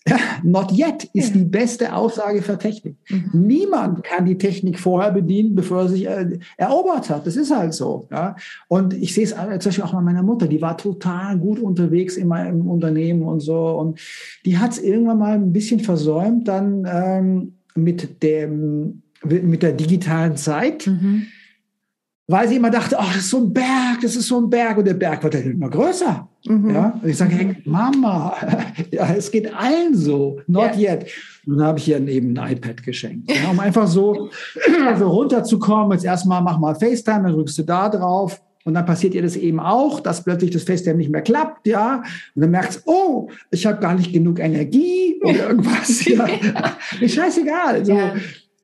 äh, 0.04 0.14
Not 0.42 0.72
yet 0.72 1.04
ist 1.12 1.34
die 1.34 1.44
beste 1.44 1.94
Aussage 1.94 2.42
für 2.42 2.58
Technik. 2.58 2.96
Mhm. 3.08 3.30
Niemand 3.32 4.02
kann 4.02 4.24
die 4.24 4.38
Technik 4.38 4.78
vorher 4.78 5.12
bedienen, 5.12 5.54
bevor 5.54 5.82
er 5.82 5.88
sich 5.88 6.06
äh, 6.06 6.38
erobert 6.56 7.10
hat. 7.10 7.26
Das 7.26 7.36
ist 7.36 7.54
halt 7.54 7.74
so. 7.74 8.08
Ja? 8.10 8.36
Und 8.68 8.94
ich 8.94 9.14
sehe 9.14 9.24
es 9.24 9.30
zum 9.30 9.46
Beispiel 9.46 9.84
auch 9.84 9.92
bei 9.92 10.00
meiner 10.00 10.22
Mutter, 10.22 10.46
die 10.46 10.60
war 10.60 10.76
total 10.76 11.38
gut 11.38 11.60
unterwegs 11.60 12.16
immer 12.16 12.46
im 12.46 12.68
Unternehmen 12.68 13.22
und 13.22 13.40
so. 13.40 13.68
Und 13.78 14.00
die 14.44 14.58
hat 14.58 14.72
es 14.72 14.78
irgendwann 14.78 15.18
mal 15.18 15.34
ein 15.34 15.52
bisschen 15.52 15.80
versäumt, 15.80 16.48
dann 16.48 16.86
ähm, 16.90 17.54
mit, 17.74 18.22
dem, 18.22 19.02
mit 19.24 19.62
der 19.62 19.72
digitalen 19.72 20.36
Zeit. 20.36 20.86
Mhm 20.86 21.26
weil 22.28 22.48
sie 22.48 22.56
immer 22.56 22.70
dachte, 22.70 22.98
ach, 22.98 23.12
das 23.12 23.24
ist 23.24 23.30
so 23.30 23.38
ein 23.38 23.52
Berg, 23.52 24.00
das 24.00 24.16
ist 24.16 24.28
so 24.28 24.40
ein 24.40 24.48
Berg 24.48 24.78
und 24.78 24.86
der 24.86 24.94
Berg 24.94 25.22
wird 25.22 25.34
dann 25.34 25.42
immer 25.42 25.68
größer. 25.68 26.28
Mhm. 26.44 26.74
Ja, 26.74 26.98
und 27.00 27.08
ich 27.08 27.16
sage, 27.16 27.34
hey, 27.34 27.56
Mama, 27.64 28.34
ja, 28.90 29.12
es 29.14 29.30
geht 29.30 29.52
allen 29.54 29.94
so, 29.94 30.40
not 30.46 30.76
yeah. 30.76 30.94
yet. 30.94 31.06
Und 31.46 31.58
dann 31.58 31.66
habe 31.68 31.78
ich 31.78 31.88
ihr 31.88 32.06
eben 32.08 32.36
ein 32.36 32.52
iPad 32.52 32.82
geschenkt, 32.82 33.30
ja, 33.30 33.50
um 33.50 33.60
einfach 33.60 33.86
so, 33.86 34.30
so 34.98 35.08
runterzukommen. 35.08 35.92
Jetzt 35.92 36.04
erstmal 36.04 36.42
mach 36.42 36.58
mal 36.58 36.74
FaceTime, 36.74 37.24
dann 37.24 37.32
drückst 37.32 37.58
du 37.58 37.62
da 37.62 37.88
drauf. 37.88 38.40
Und 38.64 38.74
dann 38.74 38.86
passiert 38.86 39.14
ihr 39.14 39.22
das 39.22 39.34
eben 39.34 39.58
auch, 39.58 39.98
dass 40.00 40.22
plötzlich 40.22 40.52
das 40.52 40.62
FaceTime 40.62 40.96
nicht 40.96 41.10
mehr 41.10 41.22
klappt, 41.22 41.66
ja. 41.66 42.02
Und 42.34 42.42
dann 42.42 42.50
merkst 42.50 42.82
du, 42.86 42.90
oh, 42.90 43.28
ich 43.50 43.66
habe 43.66 43.80
gar 43.80 43.94
nicht 43.94 44.12
genug 44.12 44.38
Energie 44.38 45.20
oder 45.22 45.48
irgendwas. 45.48 46.04
ja. 46.04 46.26
Ist 47.00 47.14
scheißegal. 47.14 47.84
So. 47.84 47.98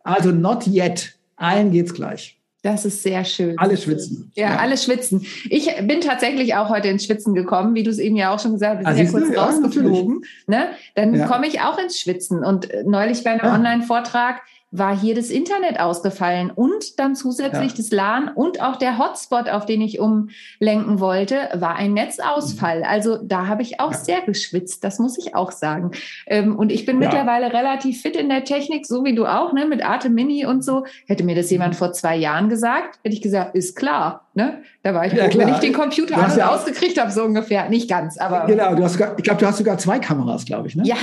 Also 0.05 0.31
not 0.31 0.67
yet. 0.67 1.19
Allen 1.37 1.71
geht's 1.73 1.95
gleich. 1.95 2.38
Das 2.63 2.85
ist 2.85 3.05
sehr 3.05 3.25
schön. 3.25 3.57
Alle 3.59 3.77
schwitzen. 3.77 4.33
Ja, 4.35 4.51
ja, 4.51 4.57
alle 4.57 4.77
schwitzen. 4.77 5.25
Ich 5.49 5.73
bin 5.83 6.01
tatsächlich 6.01 6.57
auch 6.57 6.69
heute 6.69 6.89
ins 6.89 7.05
Schwitzen 7.05 7.35
gekommen, 7.35 7.77
wie 7.77 7.85
du 7.85 7.91
es 7.91 7.99
eben 7.99 8.17
ja 8.17 8.35
auch 8.35 8.41
schon 8.41 8.55
gesagt 8.55 8.85
hast. 8.85 8.97
Wir 8.97 9.07
sind 9.07 9.21
ja 9.21 9.27
kurz 9.27 9.37
rausgeflogen. 9.37 10.25
Ne? 10.49 10.71
Dann 10.97 11.15
ja. 11.15 11.27
komme 11.29 11.47
ich 11.47 11.61
auch 11.61 11.79
ins 11.79 12.01
Schwitzen. 12.01 12.45
Und 12.45 12.69
neulich 12.85 13.23
bei 13.23 13.31
einem 13.31 13.45
ja. 13.45 13.55
Online-Vortrag 13.55 14.43
war 14.71 14.99
hier 14.99 15.15
das 15.15 15.31
Internet 15.31 15.81
ausgefallen 15.81 16.51
und 16.51 16.99
dann 16.99 17.17
zusätzlich 17.17 17.71
ja. 17.71 17.77
das 17.77 17.91
LAN 17.91 18.29
und 18.29 18.61
auch 18.61 18.77
der 18.77 18.99
Hotspot, 18.99 19.49
auf 19.49 19.65
den 19.65 19.81
ich 19.81 19.99
umlenken 19.99 21.01
wollte, 21.01 21.49
war 21.55 21.77
ein 21.77 21.95
Netzausfall. 21.95 22.83
Also 22.83 23.17
da 23.17 23.47
habe 23.47 23.63
ich 23.63 23.81
auch 23.81 23.93
ja. 23.93 23.99
sehr 23.99 24.21
geschwitzt, 24.23 24.85
das 24.85 24.99
muss 24.99 25.17
ich 25.19 25.35
auch 25.35 25.53
sagen. 25.53 25.93
Ähm, 26.27 26.57
und 26.57 26.71
ich 26.71 26.85
bin 26.85 27.01
ja. 27.01 27.09
mittlerweile 27.09 27.53
relativ 27.53 28.03
fit 28.03 28.15
in 28.15 28.29
der 28.29 28.45
Technik, 28.45 28.85
so 28.85 29.05
wie 29.05 29.15
du 29.15 29.25
auch, 29.25 29.55
ne, 29.55 29.65
mit 29.65 29.83
Arte 29.83 30.11
Mini 30.11 30.45
und 30.45 30.63
so. 30.63 30.85
Hätte 31.07 31.25
mir 31.25 31.35
das 31.35 31.51
jemand 31.51 31.75
vor 31.75 31.93
zwei 31.93 32.17
Jahren 32.17 32.51
gesagt, 32.51 32.99
hätte 33.03 33.15
ich 33.15 33.23
gesagt, 33.23 33.55
ist 33.55 33.75
klar. 33.75 34.27
Ne? 34.35 34.63
Da 34.83 34.95
war 34.95 35.07
ich, 35.07 35.15
ja, 35.15 35.35
wenn 35.35 35.49
ich 35.49 35.59
den 35.59 35.73
Computer 35.73 36.17
an 36.17 36.31
und 36.31 36.41
ausgekriegt 36.41 37.01
habe, 37.01 37.11
so 37.11 37.25
ungefähr. 37.25 37.69
Nicht 37.71 37.89
ganz, 37.89 38.19
aber. 38.19 38.45
Genau, 38.47 38.75
du 38.75 38.85
hast, 38.85 38.95
ich 38.95 39.25
glaube, 39.25 39.41
du 39.41 39.47
hast 39.47 39.59
sogar 39.59 39.79
zwei 39.79 39.99
Kameras, 39.99 40.45
glaube 40.45 40.69
ich. 40.69 40.77
Ne? 40.77 40.85
Ja, 40.87 40.97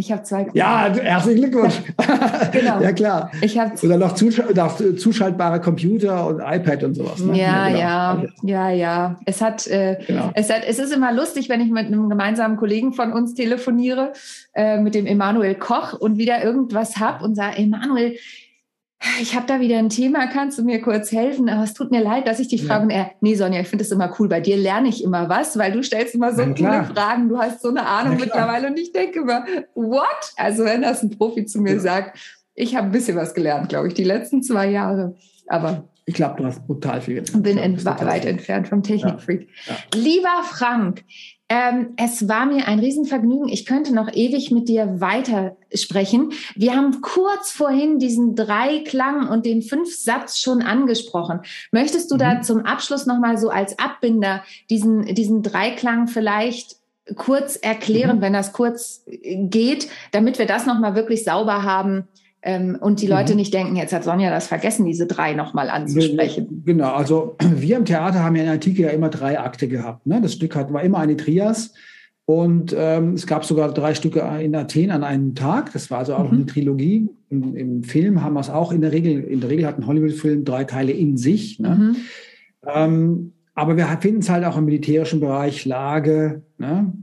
Ich 0.00 0.12
habe 0.12 0.22
zwei. 0.22 0.46
Ja, 0.54 0.94
herzlichen 0.94 1.40
Glückwunsch. 1.40 1.74
genau. 2.52 2.80
Ja, 2.80 2.92
klar. 2.92 3.32
Ich 3.40 3.58
hab 3.58 3.82
Oder 3.82 3.96
noch 3.96 4.14
zusch 4.14 4.40
zuschaltbare 4.96 5.60
Computer 5.60 6.24
und 6.28 6.38
iPad 6.38 6.84
und 6.84 6.94
sowas. 6.94 7.18
Ne? 7.18 7.36
Ja, 7.36 7.68
ja, 7.68 8.14
genau. 8.14 8.32
ja, 8.42 8.70
ja. 8.70 9.18
Es 9.24 9.40
hat, 9.40 9.66
äh, 9.66 9.98
genau. 10.06 10.30
es 10.34 10.50
hat, 10.50 10.62
es 10.68 10.78
ist 10.78 10.92
immer 10.92 11.12
lustig, 11.12 11.48
wenn 11.48 11.60
ich 11.60 11.72
mit 11.72 11.86
einem 11.86 12.08
gemeinsamen 12.08 12.56
Kollegen 12.56 12.92
von 12.92 13.12
uns 13.12 13.34
telefoniere, 13.34 14.12
äh, 14.54 14.80
mit 14.80 14.94
dem 14.94 15.04
Emanuel 15.04 15.56
Koch 15.56 15.94
und 15.94 16.16
wieder 16.16 16.44
irgendwas 16.44 16.98
hab 16.98 17.20
und 17.20 17.34
sage, 17.34 17.58
Emanuel, 17.58 18.16
ich 19.20 19.36
habe 19.36 19.46
da 19.46 19.60
wieder 19.60 19.78
ein 19.78 19.90
Thema, 19.90 20.26
kannst 20.26 20.58
du 20.58 20.64
mir 20.64 20.80
kurz 20.80 21.12
helfen? 21.12 21.48
Aber 21.48 21.62
es 21.62 21.74
tut 21.74 21.90
mir 21.90 22.02
leid, 22.02 22.26
dass 22.26 22.40
ich 22.40 22.48
dich 22.48 22.62
ja. 22.62 22.66
frage. 22.66 22.84
Und 22.84 22.90
er, 22.90 23.12
nee, 23.20 23.34
Sonja, 23.34 23.60
ich 23.60 23.68
finde 23.68 23.84
es 23.84 23.92
immer 23.92 24.12
cool. 24.18 24.28
Bei 24.28 24.40
dir 24.40 24.56
lerne 24.56 24.88
ich 24.88 25.04
immer 25.04 25.28
was, 25.28 25.56
weil 25.56 25.72
du 25.72 25.82
stellst 25.82 26.14
immer 26.14 26.34
so 26.34 26.42
viele 26.42 26.84
Fragen. 26.84 27.28
Du 27.28 27.38
hast 27.38 27.62
so 27.62 27.68
eine 27.68 27.86
Ahnung 27.86 28.16
mittlerweile. 28.18 28.68
Und 28.68 28.78
ich 28.78 28.92
denke 28.92 29.20
immer, 29.20 29.44
what? 29.74 30.32
Also 30.36 30.64
wenn 30.64 30.82
das 30.82 31.02
ein 31.02 31.10
Profi 31.10 31.46
zu 31.46 31.60
mir 31.60 31.74
ja. 31.74 31.80
sagt, 31.80 32.18
ich 32.54 32.74
habe 32.74 32.86
ein 32.86 32.92
bisschen 32.92 33.16
was 33.16 33.34
gelernt, 33.34 33.68
glaube 33.68 33.86
ich, 33.86 33.94
die 33.94 34.04
letzten 34.04 34.42
zwei 34.42 34.68
Jahre. 34.68 35.14
Aber 35.46 35.88
ich 36.04 36.14
glaube, 36.14 36.36
du 36.38 36.46
hast 36.46 36.66
brutal 36.66 37.00
viel 37.00 37.22
gelernt. 37.22 37.42
Bin 37.42 37.56
ent 37.56 37.84
weit 37.84 38.24
entfernt 38.24 38.66
vom 38.66 38.82
Technikfreak. 38.82 39.48
Ja. 39.66 39.76
Lieber 39.94 40.42
Frank, 40.42 41.04
ähm, 41.48 41.94
es 41.96 42.28
war 42.28 42.44
mir 42.44 42.68
ein 42.68 42.78
Riesenvergnügen. 42.78 43.48
Ich 43.48 43.64
könnte 43.64 43.94
noch 43.94 44.12
ewig 44.12 44.50
mit 44.50 44.68
dir 44.68 45.00
weitersprechen. 45.00 46.32
Wir 46.54 46.76
haben 46.76 47.00
kurz 47.00 47.50
vorhin 47.50 47.98
diesen 47.98 48.34
Dreiklang 48.34 49.28
und 49.28 49.46
den 49.46 49.62
Fünfsatz 49.62 50.38
schon 50.38 50.60
angesprochen. 50.60 51.40
Möchtest 51.72 52.10
du 52.10 52.16
mhm. 52.16 52.18
da 52.18 52.40
zum 52.42 52.66
Abschluss 52.66 53.06
nochmal 53.06 53.38
so 53.38 53.48
als 53.48 53.78
Abbinder 53.78 54.42
diesen, 54.68 55.14
diesen 55.14 55.42
Dreiklang 55.42 56.06
vielleicht 56.06 56.76
kurz 57.16 57.56
erklären, 57.56 58.18
mhm. 58.18 58.20
wenn 58.20 58.32
das 58.34 58.52
kurz 58.52 59.04
geht, 59.06 59.88
damit 60.12 60.38
wir 60.38 60.46
das 60.46 60.66
nochmal 60.66 60.94
wirklich 60.94 61.24
sauber 61.24 61.62
haben? 61.62 62.08
Ähm, 62.48 62.78
und 62.80 63.02
die 63.02 63.06
Leute 63.06 63.34
mhm. 63.34 63.40
nicht 63.40 63.52
denken, 63.52 63.76
jetzt 63.76 63.92
hat 63.92 64.04
Sonja 64.04 64.30
das 64.30 64.46
vergessen, 64.46 64.86
diese 64.86 65.06
drei 65.06 65.34
nochmal 65.34 65.68
anzusprechen. 65.68 66.62
Genau, 66.64 66.94
also 66.94 67.36
wir 67.56 67.76
im 67.76 67.84
Theater 67.84 68.24
haben 68.24 68.36
ja 68.36 68.40
in 68.40 68.46
der 68.46 68.54
Antike 68.54 68.84
ja 68.84 68.88
immer 68.88 69.10
drei 69.10 69.38
Akte 69.38 69.68
gehabt. 69.68 70.06
Ne? 70.06 70.18
Das 70.22 70.32
Stück 70.32 70.56
hat, 70.56 70.72
war 70.72 70.82
immer 70.82 70.96
eine 70.96 71.18
Trias. 71.18 71.74
Und 72.24 72.74
ähm, 72.76 73.12
es 73.12 73.26
gab 73.26 73.44
sogar 73.44 73.72
drei 73.74 73.94
Stücke 73.94 74.20
in 74.40 74.56
Athen 74.56 74.90
an 74.90 75.04
einem 75.04 75.34
Tag. 75.34 75.74
Das 75.74 75.90
war 75.90 75.98
also 75.98 76.14
auch 76.14 76.30
mhm. 76.30 76.38
eine 76.38 76.46
Trilogie. 76.46 77.10
Im, 77.28 77.54
Im, 77.54 77.82
Film 77.84 78.22
haben 78.22 78.32
wir 78.32 78.40
es 78.40 78.48
auch 78.48 78.72
in 78.72 78.80
der 78.80 78.92
Regel. 78.92 79.24
In 79.24 79.40
der 79.40 79.50
Regel 79.50 79.66
hat 79.66 79.78
ein 79.78 79.86
Hollywood-Film 79.86 80.46
drei 80.46 80.64
Teile 80.64 80.92
in 80.92 81.18
sich. 81.18 81.58
Ne? 81.58 81.68
Mhm. 81.68 81.96
Ähm, 82.66 83.32
aber 83.54 83.76
wir 83.76 83.86
finden 84.00 84.20
es 84.20 84.30
halt 84.30 84.46
auch 84.46 84.56
im 84.56 84.64
militärischen 84.64 85.20
Bereich 85.20 85.66
Lage, 85.66 86.42
ne? 86.56 86.94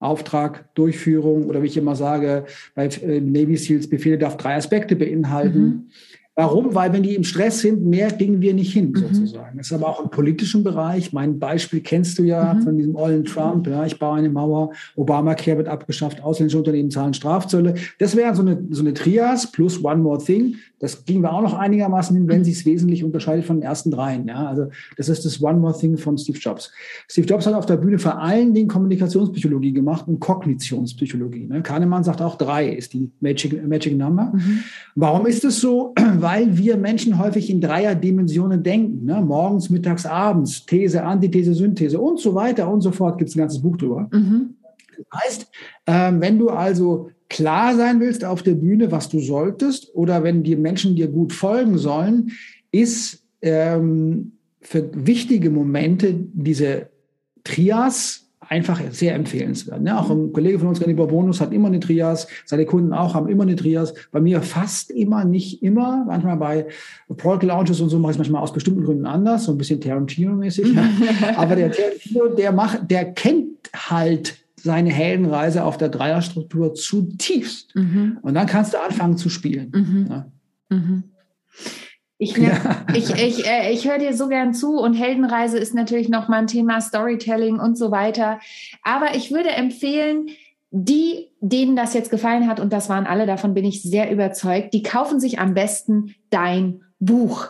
Auftrag, 0.00 0.72
Durchführung 0.74 1.46
oder 1.46 1.62
wie 1.62 1.66
ich 1.66 1.76
immer 1.76 1.96
sage, 1.96 2.44
bei 2.74 2.86
äh, 2.86 3.20
Navy 3.20 3.56
SEALs 3.56 3.88
Befehle 3.88 4.18
darf 4.18 4.36
drei 4.36 4.54
Aspekte 4.54 4.94
beinhalten. 4.94 5.60
Mhm. 5.60 5.90
Warum? 6.40 6.72
Weil 6.72 6.92
wenn 6.92 7.02
die 7.02 7.16
im 7.16 7.24
Stress 7.24 7.58
sind, 7.62 7.84
mehr 7.84 8.12
kriegen 8.12 8.40
wir 8.40 8.54
nicht 8.54 8.72
hin, 8.72 8.92
mhm. 8.92 8.98
sozusagen. 8.98 9.58
Das 9.58 9.66
ist 9.66 9.72
aber 9.72 9.88
auch 9.88 10.04
im 10.04 10.08
politischen 10.08 10.62
Bereich. 10.62 11.12
Mein 11.12 11.40
Beispiel 11.40 11.80
kennst 11.80 12.16
du 12.16 12.22
ja 12.22 12.54
mhm. 12.54 12.62
von 12.62 12.76
diesem 12.76 12.94
ollen 12.94 13.24
Trump. 13.24 13.66
Ja, 13.66 13.84
ich 13.84 13.98
baue 13.98 14.18
eine 14.18 14.28
Mauer, 14.28 14.70
Obamacare 14.94 15.56
wird 15.56 15.66
abgeschafft, 15.66 16.22
ausländische 16.22 16.58
Unternehmen 16.58 16.92
zahlen 16.92 17.12
Strafzölle. 17.12 17.74
Das 17.98 18.14
wäre 18.14 18.36
so 18.36 18.42
eine, 18.42 18.62
so 18.70 18.82
eine 18.82 18.94
Trias 18.94 19.50
plus 19.50 19.82
One 19.82 19.96
More 19.96 20.22
Thing. 20.22 20.54
Das 20.78 21.04
ging 21.04 21.22
wir 21.22 21.32
auch 21.32 21.42
noch 21.42 21.54
einigermaßen 21.54 22.14
hin, 22.14 22.28
wenn 22.28 22.38
mhm. 22.38 22.44
sich 22.44 22.58
es 22.58 22.66
wesentlich 22.66 23.02
unterscheidet 23.02 23.44
von 23.44 23.56
den 23.56 23.64
ersten 23.64 23.90
dreien. 23.90 24.28
Ja, 24.28 24.46
also 24.46 24.68
das 24.96 25.08
ist 25.08 25.24
das 25.24 25.42
One 25.42 25.58
More 25.58 25.76
Thing 25.76 25.98
von 25.98 26.16
Steve 26.18 26.38
Jobs. 26.38 26.70
Steve 27.08 27.26
Jobs 27.26 27.48
hat 27.48 27.54
auf 27.54 27.66
der 27.66 27.78
Bühne 27.78 27.98
vor 27.98 28.22
allen 28.22 28.54
Dingen 28.54 28.68
Kommunikationspsychologie 28.68 29.72
gemacht 29.72 30.06
und 30.06 30.20
Kognitionspsychologie. 30.20 31.48
Ne? 31.48 31.62
Kahnemann 31.62 32.04
sagt 32.04 32.22
auch 32.22 32.36
drei 32.36 32.68
ist 32.68 32.92
die 32.92 33.10
Magic, 33.18 33.66
Magic 33.66 33.98
Number. 33.98 34.30
Mhm. 34.32 34.60
Warum 34.94 35.26
ist 35.26 35.44
es 35.44 35.60
so? 35.60 35.94
weil 36.27 36.27
wir 36.50 36.76
Menschen 36.76 37.18
häufig 37.18 37.50
in 37.50 37.60
Dreierdimensionen 37.60 38.62
denken. 38.62 39.04
Ne? 39.04 39.20
Morgens, 39.20 39.70
mittags, 39.70 40.06
abends, 40.06 40.64
These, 40.66 41.02
Antithese, 41.02 41.54
Synthese 41.54 41.98
und 41.98 42.20
so 42.20 42.34
weiter 42.34 42.70
und 42.70 42.80
so 42.80 42.92
fort. 42.92 43.18
Gibt 43.18 43.30
es 43.30 43.36
ein 43.36 43.40
ganzes 43.40 43.62
Buch 43.62 43.76
drüber. 43.76 44.08
Mhm. 44.12 44.54
Das 44.96 45.20
heißt, 45.22 45.46
ähm, 45.86 46.20
wenn 46.20 46.38
du 46.38 46.48
also 46.48 47.10
klar 47.28 47.76
sein 47.76 48.00
willst 48.00 48.24
auf 48.24 48.42
der 48.42 48.54
Bühne, 48.54 48.90
was 48.90 49.08
du 49.08 49.20
solltest, 49.20 49.94
oder 49.94 50.22
wenn 50.22 50.42
die 50.42 50.56
Menschen 50.56 50.96
dir 50.96 51.08
gut 51.08 51.32
folgen 51.32 51.78
sollen, 51.78 52.32
ist 52.72 53.22
ähm, 53.42 54.32
für 54.60 54.90
wichtige 54.92 55.50
Momente 55.50 56.14
diese 56.14 56.88
Trias 57.44 58.27
einfach 58.48 58.80
sehr 58.90 59.14
empfehlenswert. 59.14 59.82
Ne? 59.82 59.98
Auch 59.98 60.10
ein 60.10 60.32
Kollege 60.32 60.58
von 60.58 60.68
uns, 60.68 60.80
René 60.80 60.94
Bonus, 60.94 61.40
hat 61.40 61.52
immer 61.52 61.68
eine 61.68 61.80
Trias. 61.80 62.26
Seine 62.46 62.64
Kunden 62.64 62.92
auch 62.92 63.14
haben 63.14 63.28
immer 63.28 63.42
eine 63.42 63.56
Trias. 63.56 63.94
Bei 64.10 64.20
mir 64.20 64.42
fast 64.42 64.90
immer, 64.90 65.24
nicht 65.24 65.62
immer. 65.62 66.04
Manchmal 66.06 66.36
bei 66.36 66.66
Product 67.16 67.46
Launches 67.46 67.80
und 67.80 67.90
so 67.90 67.98
mache 67.98 68.12
ich 68.12 68.14
es 68.14 68.18
manchmal 68.18 68.42
aus 68.42 68.52
bestimmten 68.52 68.84
Gründen 68.84 69.06
anders, 69.06 69.44
so 69.44 69.52
ein 69.52 69.58
bisschen 69.58 69.80
Tarantino-mäßig. 69.80 70.74
Ja. 70.74 70.88
Aber 71.36 71.56
der 71.56 71.70
Tarantino, 71.70 72.28
der 72.28 72.52
macht, 72.52 72.90
der 72.90 73.12
kennt 73.12 73.70
halt 73.74 74.38
seine 74.56 74.90
Heldenreise 74.90 75.64
auf 75.64 75.76
der 75.76 75.88
Dreierstruktur 75.88 76.74
zutiefst. 76.74 77.74
Mhm. 77.76 78.18
Und 78.22 78.34
dann 78.34 78.46
kannst 78.46 78.74
du 78.74 78.78
anfangen 78.78 79.16
zu 79.16 79.28
spielen. 79.28 79.70
Mhm. 79.74 80.06
Ja. 80.08 80.32
Mhm. 80.70 81.04
Ich, 82.18 82.36
ja. 82.36 82.84
ich, 82.94 83.10
ich, 83.10 83.46
äh, 83.46 83.72
ich 83.72 83.88
höre 83.88 83.98
dir 83.98 84.14
so 84.14 84.28
gern 84.28 84.52
zu 84.52 84.78
und 84.78 84.94
Heldenreise 84.94 85.58
ist 85.58 85.74
natürlich 85.74 86.08
nochmal 86.08 86.40
ein 86.40 86.46
Thema, 86.46 86.80
Storytelling 86.80 87.58
und 87.58 87.78
so 87.78 87.90
weiter. 87.90 88.40
Aber 88.82 89.14
ich 89.14 89.30
würde 89.30 89.50
empfehlen, 89.50 90.28
die, 90.70 91.28
denen 91.40 91.76
das 91.76 91.94
jetzt 91.94 92.10
gefallen 92.10 92.46
hat, 92.46 92.60
und 92.60 92.72
das 92.72 92.88
waren 92.88 93.06
alle, 93.06 93.26
davon 93.26 93.54
bin 93.54 93.64
ich 93.64 93.82
sehr 93.82 94.10
überzeugt, 94.10 94.74
die 94.74 94.82
kaufen 94.82 95.18
sich 95.18 95.38
am 95.38 95.54
besten 95.54 96.14
dein 96.30 96.82
Buch 96.98 97.48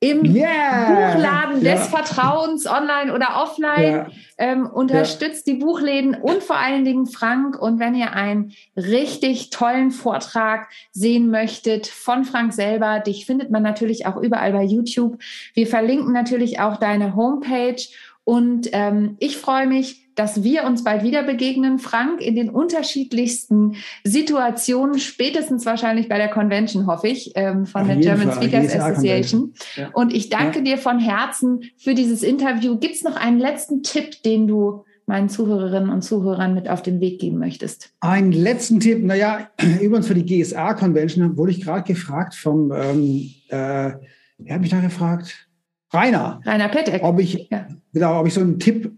im 0.00 0.24
yeah. 0.24 1.12
Buchladen 1.12 1.62
ja. 1.62 1.74
des 1.74 1.88
Vertrauens, 1.88 2.66
online 2.66 3.14
oder 3.14 3.42
offline. 3.42 3.92
Ja. 3.92 4.06
Ähm, 4.38 4.66
unterstützt 4.66 5.46
ja. 5.46 5.54
die 5.54 5.58
Buchläden 5.60 6.14
und 6.14 6.42
vor 6.42 6.56
allen 6.56 6.84
Dingen 6.84 7.06
Frank. 7.06 7.58
Und 7.58 7.78
wenn 7.78 7.94
ihr 7.94 8.12
einen 8.12 8.52
richtig 8.76 9.48
tollen 9.48 9.90
Vortrag 9.90 10.68
sehen 10.92 11.30
möchtet 11.30 11.86
von 11.86 12.24
Frank 12.24 12.52
selber, 12.52 13.00
dich 13.00 13.24
findet 13.24 13.50
man 13.50 13.62
natürlich 13.62 14.04
auch 14.04 14.16
überall 14.16 14.52
bei 14.52 14.64
YouTube. 14.64 15.18
Wir 15.54 15.66
verlinken 15.66 16.12
natürlich 16.12 16.60
auch 16.60 16.76
deine 16.76 17.16
Homepage. 17.16 17.82
Und 18.26 18.70
ähm, 18.72 19.16
ich 19.20 19.36
freue 19.36 19.68
mich, 19.68 20.10
dass 20.16 20.42
wir 20.42 20.64
uns 20.64 20.82
bald 20.82 21.04
wieder 21.04 21.22
begegnen, 21.22 21.78
Frank, 21.78 22.20
in 22.20 22.34
den 22.34 22.50
unterschiedlichsten 22.50 23.76
Situationen, 24.02 24.98
spätestens 24.98 25.64
wahrscheinlich 25.64 26.08
bei 26.08 26.18
der 26.18 26.26
Convention, 26.26 26.88
hoffe 26.88 27.06
ich, 27.06 27.32
ähm, 27.36 27.66
von 27.66 27.82
Auf 27.82 27.86
der 27.86 27.96
German 27.98 28.32
Fall. 28.32 28.42
Speakers 28.42 28.74
Association. 28.74 29.54
Ja. 29.76 29.90
Und 29.92 30.12
ich 30.12 30.28
danke 30.28 30.58
ja. 30.58 30.64
dir 30.64 30.78
von 30.78 30.98
Herzen 30.98 31.60
für 31.76 31.94
dieses 31.94 32.24
Interview. 32.24 32.76
Gibt 32.78 32.96
es 32.96 33.04
noch 33.04 33.14
einen 33.14 33.38
letzten 33.38 33.84
Tipp, 33.84 34.20
den 34.24 34.48
du 34.48 34.82
meinen 35.06 35.28
Zuhörerinnen 35.28 35.90
und 35.90 36.02
Zuhörern 36.02 36.52
mit 36.52 36.68
auf 36.68 36.82
den 36.82 37.00
Weg 37.00 37.20
geben 37.20 37.38
möchtest? 37.38 37.92
Einen 38.00 38.32
letzten 38.32 38.80
Tipp, 38.80 39.04
naja, 39.04 39.50
übrigens 39.80 40.08
für 40.08 40.16
die 40.16 40.26
GSA-Convention 40.26 41.36
wurde 41.36 41.52
ich 41.52 41.60
gerade 41.60 41.84
gefragt 41.84 42.34
vom, 42.34 42.72
ähm, 42.72 43.30
äh, 43.50 43.92
wer 44.38 44.54
hat 44.54 44.60
mich 44.60 44.70
da 44.70 44.80
gefragt? 44.80 45.45
Rainer. 45.92 46.40
Rainer 46.44 46.68
Pettek. 46.68 47.02
Ob 47.02 47.20
ich, 47.20 47.48
ja. 47.50 47.66
genau, 47.92 48.20
ob 48.20 48.26
ich 48.26 48.34
so 48.34 48.40
einen 48.40 48.58
Tipp 48.58 48.92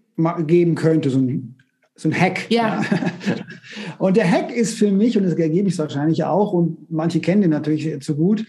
geben 0.47 0.75
könnte, 0.75 1.11
so 1.11 1.19
ein, 1.19 1.57
so 1.95 2.09
ein 2.09 2.19
Hack. 2.19 2.51
Ja. 2.51 2.83
Und 3.99 4.17
der 4.17 4.31
Hack 4.31 4.55
ist 4.55 4.79
für 4.79 4.91
mich, 4.91 5.17
und 5.17 5.25
das 5.25 5.35
ergebe 5.35 5.69
ich 5.69 5.79
wahrscheinlich 5.79 6.25
auch, 6.25 6.53
und 6.53 6.91
manche 6.91 7.21
kennen 7.21 7.43
den 7.43 7.51
natürlich 7.51 8.01
zu 8.01 8.17
gut, 8.17 8.45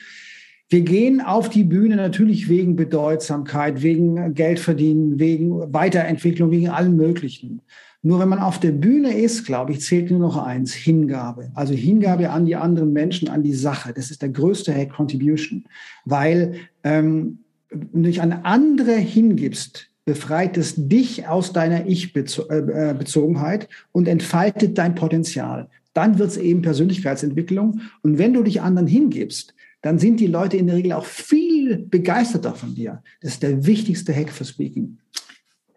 wir 0.69 0.81
gehen 0.81 1.19
auf 1.19 1.49
die 1.49 1.63
Bühne 1.63 1.95
natürlich 1.95 2.47
wegen 2.47 2.75
Bedeutsamkeit, 2.75 3.81
wegen 3.81 4.35
Geldverdienen, 4.35 5.17
wegen 5.17 5.73
Weiterentwicklung, 5.73 6.51
wegen 6.51 6.69
allem 6.69 6.95
Möglichen. 6.95 7.61
Nur 8.03 8.19
wenn 8.19 8.29
man 8.29 8.39
auf 8.39 8.59
der 8.59 8.71
Bühne 8.71 9.17
ist, 9.17 9.45
glaube 9.45 9.71
ich, 9.71 9.81
zählt 9.81 10.11
nur 10.11 10.19
noch 10.19 10.37
eins, 10.37 10.73
Hingabe. 10.73 11.51
Also 11.55 11.73
Hingabe 11.73 12.29
an 12.29 12.45
die 12.45 12.55
anderen 12.55 12.93
Menschen, 12.93 13.29
an 13.29 13.41
die 13.41 13.53
Sache. 13.53 13.93
Das 13.93 14.11
ist 14.11 14.21
der 14.21 14.29
größte 14.29 14.73
Hack 14.73 14.91
Contribution, 14.91 15.65
weil 16.05 16.53
ähm, 16.83 17.39
dich 17.71 18.21
an 18.21 18.33
andere 18.43 18.93
hingibst, 18.93 19.87
befreit 20.05 20.57
es 20.57 20.75
dich 20.77 21.27
aus 21.27 21.53
deiner 21.53 21.85
Ich-Bezogenheit 21.85 23.63
äh, 23.63 23.67
und 23.91 24.07
entfaltet 24.07 24.77
dein 24.77 24.95
Potenzial. 24.95 25.69
Dann 25.93 26.17
wird 26.17 26.29
es 26.29 26.37
eben 26.37 26.61
Persönlichkeitsentwicklung. 26.61 27.81
Und 28.01 28.17
wenn 28.17 28.33
du 28.33 28.43
dich 28.43 28.61
anderen 28.61 28.87
hingibst, 28.87 29.53
dann 29.81 29.99
sind 29.99 30.19
die 30.19 30.27
Leute 30.27 30.57
in 30.57 30.67
der 30.67 30.75
Regel 30.75 30.93
auch 30.93 31.05
viel 31.05 31.77
begeisterter 31.77 32.53
von 32.53 32.75
dir. 32.75 33.01
Das 33.21 33.33
ist 33.33 33.43
der 33.43 33.65
wichtigste 33.65 34.13
Hack 34.13 34.29
für 34.29 34.45
Speaking. 34.45 34.97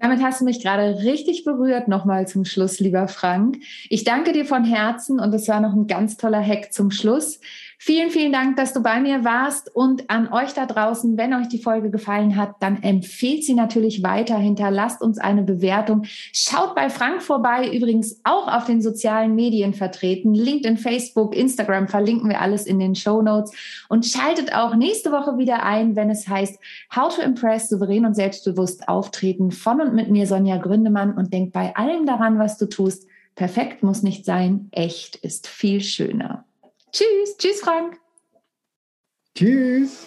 Damit 0.02 0.20
hast 0.20 0.40
du 0.40 0.44
mich 0.44 0.60
gerade 0.60 1.04
richtig 1.04 1.44
berührt, 1.44 1.86
nochmal 1.86 2.26
zum 2.26 2.44
Schluss, 2.44 2.80
lieber 2.80 3.06
Frank. 3.06 3.58
Ich 3.88 4.02
danke 4.02 4.32
dir 4.32 4.44
von 4.44 4.64
Herzen 4.64 5.20
und 5.20 5.32
es 5.32 5.46
war 5.46 5.60
noch 5.60 5.74
ein 5.74 5.86
ganz 5.86 6.16
toller 6.16 6.44
Hack 6.44 6.72
zum 6.72 6.90
Schluss. 6.90 7.38
Vielen, 7.84 8.10
vielen 8.10 8.30
Dank, 8.30 8.54
dass 8.54 8.72
du 8.72 8.80
bei 8.80 9.00
mir 9.00 9.24
warst 9.24 9.74
und 9.74 10.08
an 10.08 10.32
euch 10.32 10.54
da 10.54 10.66
draußen, 10.66 11.18
wenn 11.18 11.34
euch 11.34 11.48
die 11.48 11.58
Folge 11.58 11.90
gefallen 11.90 12.36
hat, 12.36 12.54
dann 12.60 12.80
empfehlt 12.80 13.42
sie 13.42 13.54
natürlich 13.54 14.04
weiter. 14.04 14.38
Hinterlasst 14.38 15.02
uns 15.02 15.18
eine 15.18 15.42
Bewertung. 15.42 16.04
Schaut 16.04 16.76
bei 16.76 16.90
Frank 16.90 17.24
vorbei, 17.24 17.68
übrigens 17.74 18.20
auch 18.22 18.46
auf 18.46 18.66
den 18.66 18.82
sozialen 18.82 19.34
Medien 19.34 19.74
vertreten. 19.74 20.32
LinkedIn, 20.32 20.76
Facebook, 20.76 21.34
Instagram 21.34 21.88
verlinken 21.88 22.28
wir 22.28 22.40
alles 22.40 22.66
in 22.66 22.78
den 22.78 22.94
Show 22.94 23.20
Notes 23.20 23.52
und 23.88 24.06
schaltet 24.06 24.54
auch 24.54 24.76
nächste 24.76 25.10
Woche 25.10 25.36
wieder 25.36 25.64
ein, 25.64 25.96
wenn 25.96 26.08
es 26.08 26.28
heißt 26.28 26.60
How 26.94 27.12
to 27.12 27.20
Impress, 27.20 27.68
souverän 27.68 28.06
und 28.06 28.14
selbstbewusst 28.14 28.86
auftreten 28.86 29.50
von 29.50 29.80
und 29.80 29.92
mit 29.92 30.08
mir 30.08 30.28
Sonja 30.28 30.58
Gründemann 30.58 31.14
und 31.16 31.32
denk 31.32 31.52
bei 31.52 31.74
allem 31.74 32.06
daran, 32.06 32.38
was 32.38 32.58
du 32.58 32.66
tust. 32.66 33.08
Perfekt 33.34 33.82
muss 33.82 34.04
nicht 34.04 34.24
sein, 34.24 34.68
echt 34.70 35.16
ist 35.16 35.48
viel 35.48 35.80
schöner. 35.80 36.44
Tschüss, 36.92 37.36
tschüss 37.38 37.60
Frank. 37.60 37.98
Tschüss. 39.34 40.06